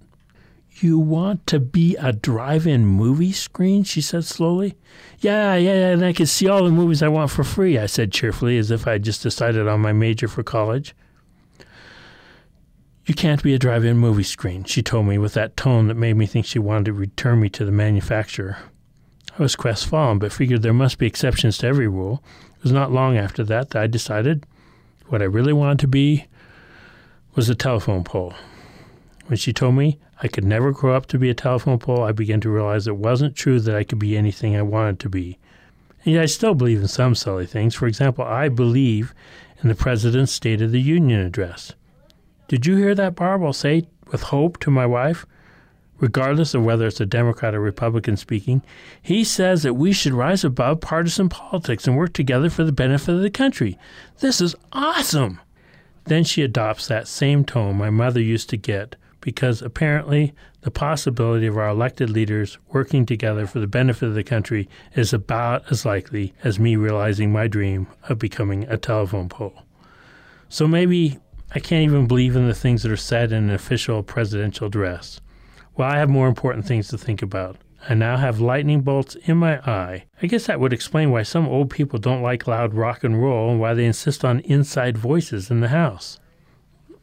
You 0.79 0.99
want 0.99 1.47
to 1.47 1.59
be 1.59 1.95
a 1.95 2.13
drive 2.13 2.67
in 2.67 2.85
movie 2.85 3.31
screen? 3.31 3.83
She 3.83 3.99
said 3.99 4.25
slowly. 4.25 4.75
Yeah, 5.19 5.55
yeah, 5.55 5.73
yeah, 5.73 5.89
and 5.89 6.05
I 6.05 6.13
can 6.13 6.27
see 6.27 6.47
all 6.47 6.63
the 6.63 6.69
movies 6.69 7.01
I 7.01 7.07
want 7.07 7.31
for 7.31 7.43
free, 7.43 7.79
I 7.79 7.87
said 7.87 8.11
cheerfully, 8.11 8.59
as 8.59 8.69
if 8.69 8.87
I 8.87 8.93
had 8.93 9.03
just 9.03 9.23
decided 9.23 9.67
on 9.67 9.79
my 9.79 9.91
major 9.91 10.27
for 10.27 10.43
college. 10.43 10.95
You 13.07 13.15
can't 13.15 13.41
be 13.41 13.55
a 13.55 13.59
drive 13.59 13.85
in 13.85 13.97
movie 13.97 14.21
screen, 14.21 14.65
she 14.65 14.83
told 14.83 15.07
me 15.07 15.17
with 15.17 15.33
that 15.33 15.57
tone 15.57 15.87
that 15.87 15.95
made 15.95 16.15
me 16.15 16.27
think 16.27 16.45
she 16.45 16.59
wanted 16.59 16.85
to 16.85 16.93
return 16.93 17.39
me 17.39 17.49
to 17.49 17.65
the 17.65 17.71
manufacturer. 17.71 18.57
I 19.39 19.41
was 19.41 19.55
crestfallen, 19.55 20.19
but 20.19 20.33
figured 20.33 20.61
there 20.61 20.73
must 20.73 20.99
be 20.99 21.07
exceptions 21.07 21.57
to 21.59 21.67
every 21.67 21.87
rule. 21.87 22.23
It 22.57 22.63
was 22.63 22.71
not 22.71 22.91
long 22.91 23.17
after 23.17 23.43
that 23.45 23.71
that 23.71 23.81
I 23.81 23.87
decided 23.87 24.45
what 25.07 25.21
I 25.21 25.25
really 25.25 25.53
wanted 25.53 25.79
to 25.79 25.87
be 25.87 26.25
was 27.33 27.49
a 27.49 27.55
telephone 27.55 28.03
pole. 28.03 28.33
When 29.27 29.37
she 29.37 29.53
told 29.53 29.75
me 29.75 29.99
I 30.21 30.27
could 30.27 30.43
never 30.43 30.71
grow 30.71 30.95
up 30.95 31.05
to 31.07 31.19
be 31.19 31.29
a 31.29 31.35
telephone 31.35 31.77
pole, 31.77 32.03
I 32.03 32.11
began 32.11 32.41
to 32.41 32.49
realize 32.49 32.87
it 32.87 32.97
wasn't 32.97 33.35
true 33.35 33.59
that 33.59 33.75
I 33.75 33.83
could 33.83 33.99
be 33.99 34.17
anything 34.17 34.55
I 34.55 34.63
wanted 34.63 34.99
to 35.01 35.09
be. 35.09 35.37
And 36.03 36.15
yet 36.15 36.23
I 36.23 36.27
still 36.27 36.55
believe 36.55 36.81
in 36.81 36.87
some 36.87 37.15
silly 37.15 37.45
things. 37.45 37.75
For 37.75 37.85
example, 37.85 38.23
I 38.23 38.49
believe 38.49 39.13
in 39.61 39.69
the 39.69 39.75
President's 39.75 40.31
State 40.31 40.61
of 40.61 40.71
the 40.71 40.81
Union 40.81 41.19
address. 41.19 41.73
Did 42.47 42.65
you 42.65 42.77
hear 42.77 42.95
that, 42.95 43.15
Barb? 43.15 43.43
I'll 43.43 43.53
say 43.53 43.87
with 44.11 44.23
hope 44.23 44.57
to 44.59 44.71
my 44.71 44.85
wife, 44.85 45.25
regardless 45.99 46.53
of 46.53 46.63
whether 46.63 46.87
it's 46.87 47.01
a 47.01 47.05
Democrat 47.05 47.53
or 47.53 47.59
Republican 47.59 48.17
speaking. 48.17 48.61
He 49.01 49.23
says 49.23 49.63
that 49.63 49.73
we 49.73 49.91
should 49.91 50.13
rise 50.13 50.43
above 50.43 50.79
partisan 50.79 51.29
politics 51.29 51.87
and 51.87 51.97
work 51.97 52.13
together 52.13 52.49
for 52.49 52.63
the 52.63 52.71
benefit 52.71 53.15
of 53.15 53.21
the 53.21 53.29
country. 53.29 53.77
This 54.19 54.39
is 54.39 54.55
awesome! 54.71 55.41
Then 56.05 56.23
she 56.23 56.41
adopts 56.41 56.87
that 56.87 57.07
same 57.07 57.43
tone 57.43 57.75
my 57.75 57.89
mother 57.89 58.21
used 58.21 58.49
to 58.51 58.57
get 58.57 58.95
because 59.21 59.61
apparently 59.61 60.33
the 60.61 60.71
possibility 60.71 61.47
of 61.47 61.57
our 61.57 61.69
elected 61.69 62.09
leaders 62.09 62.57
working 62.69 63.05
together 63.05 63.47
for 63.47 63.59
the 63.59 63.67
benefit 63.67 64.07
of 64.07 64.15
the 64.15 64.23
country 64.23 64.67
is 64.95 65.13
about 65.13 65.71
as 65.71 65.85
likely 65.85 66.33
as 66.43 66.59
me 66.59 66.75
realizing 66.75 67.31
my 67.31 67.47
dream 67.47 67.87
of 68.09 68.19
becoming 68.19 68.63
a 68.65 68.77
telephone 68.77 69.29
pole. 69.29 69.63
So 70.49 70.67
maybe 70.67 71.19
I 71.53 71.59
can't 71.59 71.83
even 71.83 72.07
believe 72.07 72.35
in 72.35 72.47
the 72.47 72.53
things 72.53 72.83
that 72.83 72.91
are 72.91 72.97
said 72.97 73.31
in 73.31 73.45
an 73.45 73.51
official 73.51 74.03
presidential 74.03 74.67
address. 74.67 75.21
Well, 75.75 75.89
I 75.89 75.97
have 75.97 76.09
more 76.09 76.27
important 76.27 76.65
things 76.65 76.87
to 76.89 76.97
think 76.97 77.21
about. 77.21 77.57
I 77.87 77.93
now 77.93 78.17
have 78.17 78.41
lightning 78.41 78.81
bolts 78.81 79.15
in 79.15 79.37
my 79.37 79.59
eye. 79.59 80.05
I 80.21 80.27
guess 80.27 80.47
that 80.47 80.59
would 80.59 80.73
explain 80.73 81.11
why 81.11 81.23
some 81.23 81.47
old 81.47 81.69
people 81.69 81.99
don't 81.99 82.21
like 82.21 82.47
loud 82.47 82.73
rock 82.73 83.03
and 83.03 83.21
roll 83.21 83.51
and 83.51 83.59
why 83.59 83.73
they 83.73 83.85
insist 83.85 84.25
on 84.25 84.39
inside 84.41 84.97
voices 84.97 85.49
in 85.49 85.61
the 85.61 85.69
house. 85.69 86.19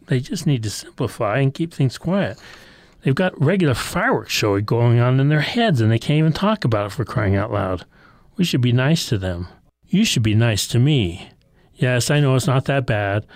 They 0.07 0.21
just 0.21 0.47
need 0.47 0.63
to 0.65 0.71
simplify 0.71 1.39
and 1.39 1.55
keep 1.55 1.73
things 1.73 1.99
quiet. 1.99 2.39
They've 3.03 3.15
got 3.15 3.41
regular 3.41 3.75
fireworks 3.75 4.33
show 4.33 4.59
going 4.61 4.99
on 4.99 5.21
in 5.21 5.29
their 5.29 5.41
heads 5.41 5.81
and 5.81 5.91
they 5.91 5.99
can't 5.99 6.19
even 6.19 6.33
talk 6.33 6.65
about 6.65 6.87
it 6.87 6.93
for 6.93 7.05
crying 7.05 7.37
out 7.37 7.53
loud. 7.53 7.85
We 8.37 8.45
should 8.45 8.63
be 8.63 8.73
nice 8.73 9.07
to 9.11 9.19
them. 9.19 9.49
You 9.87 10.05
should 10.05 10.23
be 10.23 10.35
nice 10.35 10.67
to 10.69 10.79
me. 10.79 11.31
Yes, 11.75 12.11
I 12.11 12.21
know 12.21 12.35
it's 12.35 12.47
not 12.47 12.65
that 12.65 12.87
bad. 12.87 13.27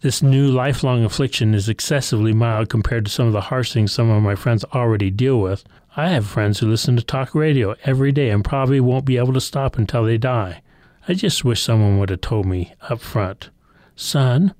This 0.00 0.22
new 0.22 0.48
lifelong 0.48 1.04
affliction 1.04 1.54
is 1.54 1.68
excessively 1.68 2.32
mild 2.32 2.68
compared 2.68 3.04
to 3.04 3.10
some 3.10 3.26
of 3.26 3.32
the 3.32 3.42
harsh 3.42 3.72
things 3.72 3.92
some 3.92 4.08
of 4.10 4.22
my 4.22 4.34
friends 4.34 4.64
already 4.72 5.10
deal 5.10 5.40
with. 5.40 5.64
I 5.96 6.08
have 6.08 6.26
friends 6.26 6.60
who 6.60 6.68
listen 6.68 6.96
to 6.96 7.02
talk 7.02 7.34
radio 7.34 7.74
every 7.84 8.12
day 8.12 8.30
and 8.30 8.44
probably 8.44 8.78
won't 8.78 9.04
be 9.04 9.16
able 9.16 9.32
to 9.32 9.40
stop 9.40 9.76
until 9.76 10.04
they 10.04 10.16
die. 10.16 10.62
I 11.08 11.14
just 11.14 11.44
wish 11.44 11.62
someone 11.62 11.98
would 11.98 12.10
have 12.10 12.20
told 12.20 12.46
me 12.46 12.74
up 12.82 13.00
front. 13.00 13.50
Son, 13.96 14.54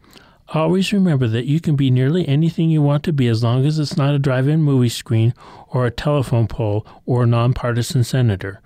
Always 0.55 0.95
remember 0.95 1.29
that 1.29 1.45
you 1.45 1.61
can 1.61 1.77
be 1.77 1.91
nearly 1.91 2.27
anything 2.27 2.71
you 2.71 2.81
want 2.81 3.05
to 3.05 3.13
be 3.13 3.29
as 3.29 3.45
long 3.45 3.67
as 3.67 3.79
it's 3.79 3.99
not 3.99 4.15
a 4.15 4.19
drive 4.19 4.49
in 4.49 4.63
movie 4.63 4.89
screen 4.89 5.35
or 5.69 5.85
a 5.85 5.91
telephone 5.91 6.47
pole 6.47 6.87
or 7.05 7.25
a 7.25 7.27
nonpartisan 7.27 8.03
senator. 8.03 8.63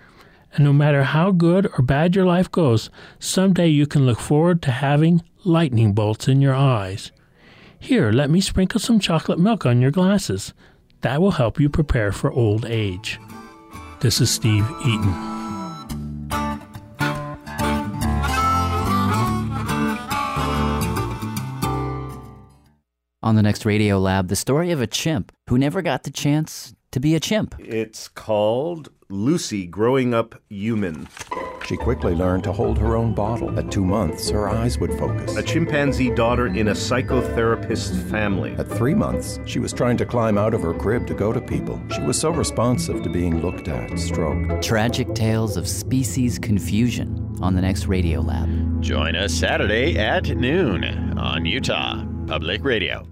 And 0.55 0.65
no 0.65 0.73
matter 0.73 1.03
how 1.03 1.33
good 1.33 1.67
or 1.67 1.83
bad 1.83 2.15
your 2.15 2.25
life 2.25 2.51
goes, 2.53 2.89
someday 3.19 3.67
you 3.67 3.87
can 3.87 4.07
look 4.07 4.21
forward 4.21 4.63
to 4.63 4.71
having 4.71 5.23
lightning 5.45 5.93
bolts 5.93 6.29
in 6.29 6.41
your 6.41 6.55
eyes. 6.55 7.11
Here, 7.81 8.13
let 8.13 8.31
me 8.31 8.41
sprinkle 8.41 8.79
some 8.79 9.01
chocolate 9.01 9.41
milk 9.41 9.67
on 9.67 9.81
your 9.81 9.91
glasses. 9.91 10.55
That 11.01 11.21
will 11.21 11.33
help 11.33 11.59
you 11.59 11.69
prepare 11.69 12.13
for 12.13 12.31
old 12.31 12.65
age. 12.65 13.19
This 13.99 14.21
is 14.21 14.31
Steve 14.31 14.71
Eaton. 14.87 15.42
On 23.25 23.37
the 23.37 23.43
next 23.43 23.65
Radio 23.65 24.01
Lab, 24.01 24.27
the 24.27 24.35
story 24.35 24.73
of 24.73 24.81
a 24.81 24.87
chimp 24.87 25.31
who 25.49 25.57
never 25.57 25.81
got 25.81 26.03
the 26.03 26.11
chance 26.11 26.75
to 26.91 26.99
be 26.99 27.15
a 27.15 27.21
chimp. 27.21 27.55
It's 27.61 28.09
called 28.09 28.89
Lucy 29.11 29.65
Growing 29.65 30.13
Up 30.13 30.35
Human. 30.49 31.07
She 31.65 31.77
quickly 31.77 32.17
learned 32.17 32.43
to 32.43 32.53
hold 32.53 32.79
her 32.79 32.97
own 32.97 33.15
bottle. 33.15 33.57
At 33.57 33.71
two 33.71 33.85
months, 33.85 34.29
her 34.31 34.49
eyes 34.49 34.77
would 34.79 34.93
focus. 34.99 35.37
A 35.37 35.43
chimpanzee 35.43 36.13
daughter 36.13 36.49
in 36.49 36.67
a 36.67 36.73
psychotherapist 36.73 38.11
family. 38.11 38.57
At 38.59 38.67
three 38.67 38.95
months, 38.95 39.39
she 39.47 39.61
was 39.61 39.73
trying 39.73 39.99
to 39.99 40.05
climb 40.05 40.37
out 40.37 40.53
of 40.53 40.63
her 40.63 40.75
crib 40.75 41.07
to 41.07 41.15
go 41.15 41.33
to 41.33 41.41
people. 41.41 41.81
She 41.95 42.03
was 42.03 42.19
so 42.19 42.31
responsive 42.31 43.05
to 43.05 43.09
being 43.09 43.41
looked 43.41 43.69
at, 43.69 43.97
stroked. 44.01 44.65
Tragic 44.65 45.15
tales 45.15 45.57
of 45.57 45.69
species 45.69 46.41
confusion 46.41 47.37
on 47.41 47.55
the 47.55 47.63
next 47.63 47.87
Radio 47.87 48.21
Lab. 48.21 48.83
Join 48.83 49.15
us 49.15 49.33
Saturday 49.33 49.97
at 49.97 50.27
noon 50.37 51.17
on 51.17 51.47
Utah 51.47 52.05
Public 52.27 52.65
Radio. 52.65 53.07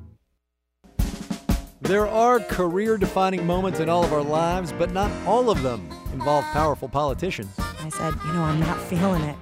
There 1.82 2.06
are 2.06 2.40
career 2.40 2.98
defining 2.98 3.46
moments 3.46 3.80
in 3.80 3.88
all 3.88 4.04
of 4.04 4.12
our 4.12 4.22
lives, 4.22 4.72
but 4.72 4.92
not 4.92 5.10
all 5.26 5.50
of 5.50 5.62
them 5.62 5.88
involve 6.12 6.44
powerful 6.52 6.88
politicians. 6.88 7.54
I 7.58 7.88
said, 7.88 8.14
You 8.26 8.32
know, 8.32 8.42
I'm 8.42 8.60
not 8.60 8.80
feeling 8.80 9.22
it. 9.22 9.36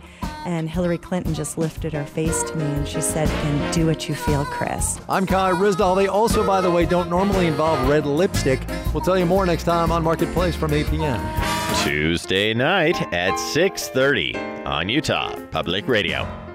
And 0.47 0.71
Hillary 0.71 0.99
Clinton 0.99 1.35
just 1.35 1.59
lifted 1.59 1.93
her 1.93 2.07
face 2.07 2.43
to 2.45 2.57
me 2.57 2.65
and 2.65 2.89
she 2.89 3.01
said, 3.01 3.29
Then 3.29 3.73
do 3.73 3.87
what 3.87 4.09
you 4.09 4.15
feel, 4.15 4.45
Chris. 4.47 4.99
I'm 5.09 5.27
Kai 5.27 5.53
Ryssdal. 5.53 5.97
They 5.97 6.07
also, 6.07 6.47
by 6.47 6.61
the 6.61 6.71
way, 6.71 6.87
don't 6.87 7.11
normally 7.11 7.47
involve 7.47 7.87
red 7.89 8.07
lipstick. 8.07 8.61
We'll 8.95 9.03
tell 9.03 9.19
you 9.19 9.27
more 9.27 9.45
next 9.45 9.65
time 9.65 9.93
on 9.93 10.03
Marketplace 10.03 10.57
from 10.57 10.73
8 10.73 10.87
p.m. 10.87 11.21
Tuesday 11.85 12.55
night 12.55 13.01
at 13.13 13.35
6:30 13.35 14.65
on 14.65 14.89
Utah 14.89 15.39
Public 15.51 15.87
Radio. 15.87 16.48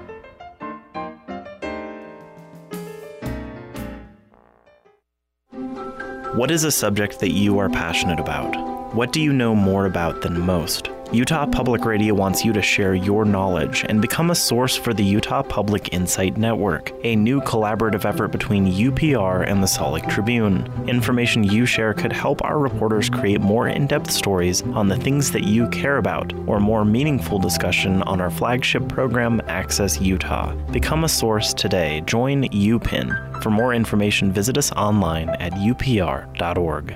What 6.35 6.49
is 6.49 6.63
a 6.63 6.71
subject 6.71 7.19
that 7.19 7.29
you 7.29 7.59
are 7.59 7.69
passionate 7.69 8.19
about? 8.19 8.72
What 8.93 9.11
do 9.11 9.19
you 9.19 9.33
know 9.33 9.55
more 9.55 9.87
about 9.87 10.21
than 10.21 10.39
most? 10.39 10.91
Utah 11.11 11.47
Public 11.47 11.83
Radio 11.83 12.13
wants 12.13 12.45
you 12.45 12.53
to 12.53 12.61
share 12.61 12.93
your 12.93 13.25
knowledge 13.25 13.83
and 13.89 13.99
become 13.99 14.29
a 14.29 14.35
source 14.35 14.75
for 14.75 14.93
the 14.93 15.03
Utah 15.03 15.41
Public 15.41 15.91
Insight 15.91 16.37
Network, 16.37 16.91
a 17.03 17.15
new 17.15 17.41
collaborative 17.41 18.05
effort 18.05 18.27
between 18.27 18.71
UPR 18.71 19.49
and 19.49 19.63
the 19.63 19.67
Salt 19.67 19.95
Lake 19.95 20.07
Tribune. 20.09 20.71
Information 20.87 21.43
you 21.43 21.65
share 21.65 21.95
could 21.95 22.13
help 22.13 22.43
our 22.43 22.59
reporters 22.59 23.09
create 23.09 23.41
more 23.41 23.67
in 23.67 23.87
depth 23.87 24.11
stories 24.11 24.61
on 24.61 24.87
the 24.87 24.97
things 24.97 25.31
that 25.31 25.43
you 25.43 25.67
care 25.69 25.97
about, 25.97 26.31
or 26.47 26.59
more 26.59 26.85
meaningful 26.85 27.39
discussion 27.39 28.03
on 28.03 28.21
our 28.21 28.29
flagship 28.29 28.87
program, 28.89 29.41
Access 29.47 29.99
Utah. 29.99 30.53
Become 30.71 31.03
a 31.03 31.09
source 31.09 31.51
today. 31.51 32.03
Join 32.05 32.43
UPIN. 32.49 33.41
For 33.41 33.49
more 33.49 33.73
information, 33.73 34.31
visit 34.31 34.55
us 34.55 34.71
online 34.73 35.29
at 35.29 35.53
upr.org. 35.53 36.95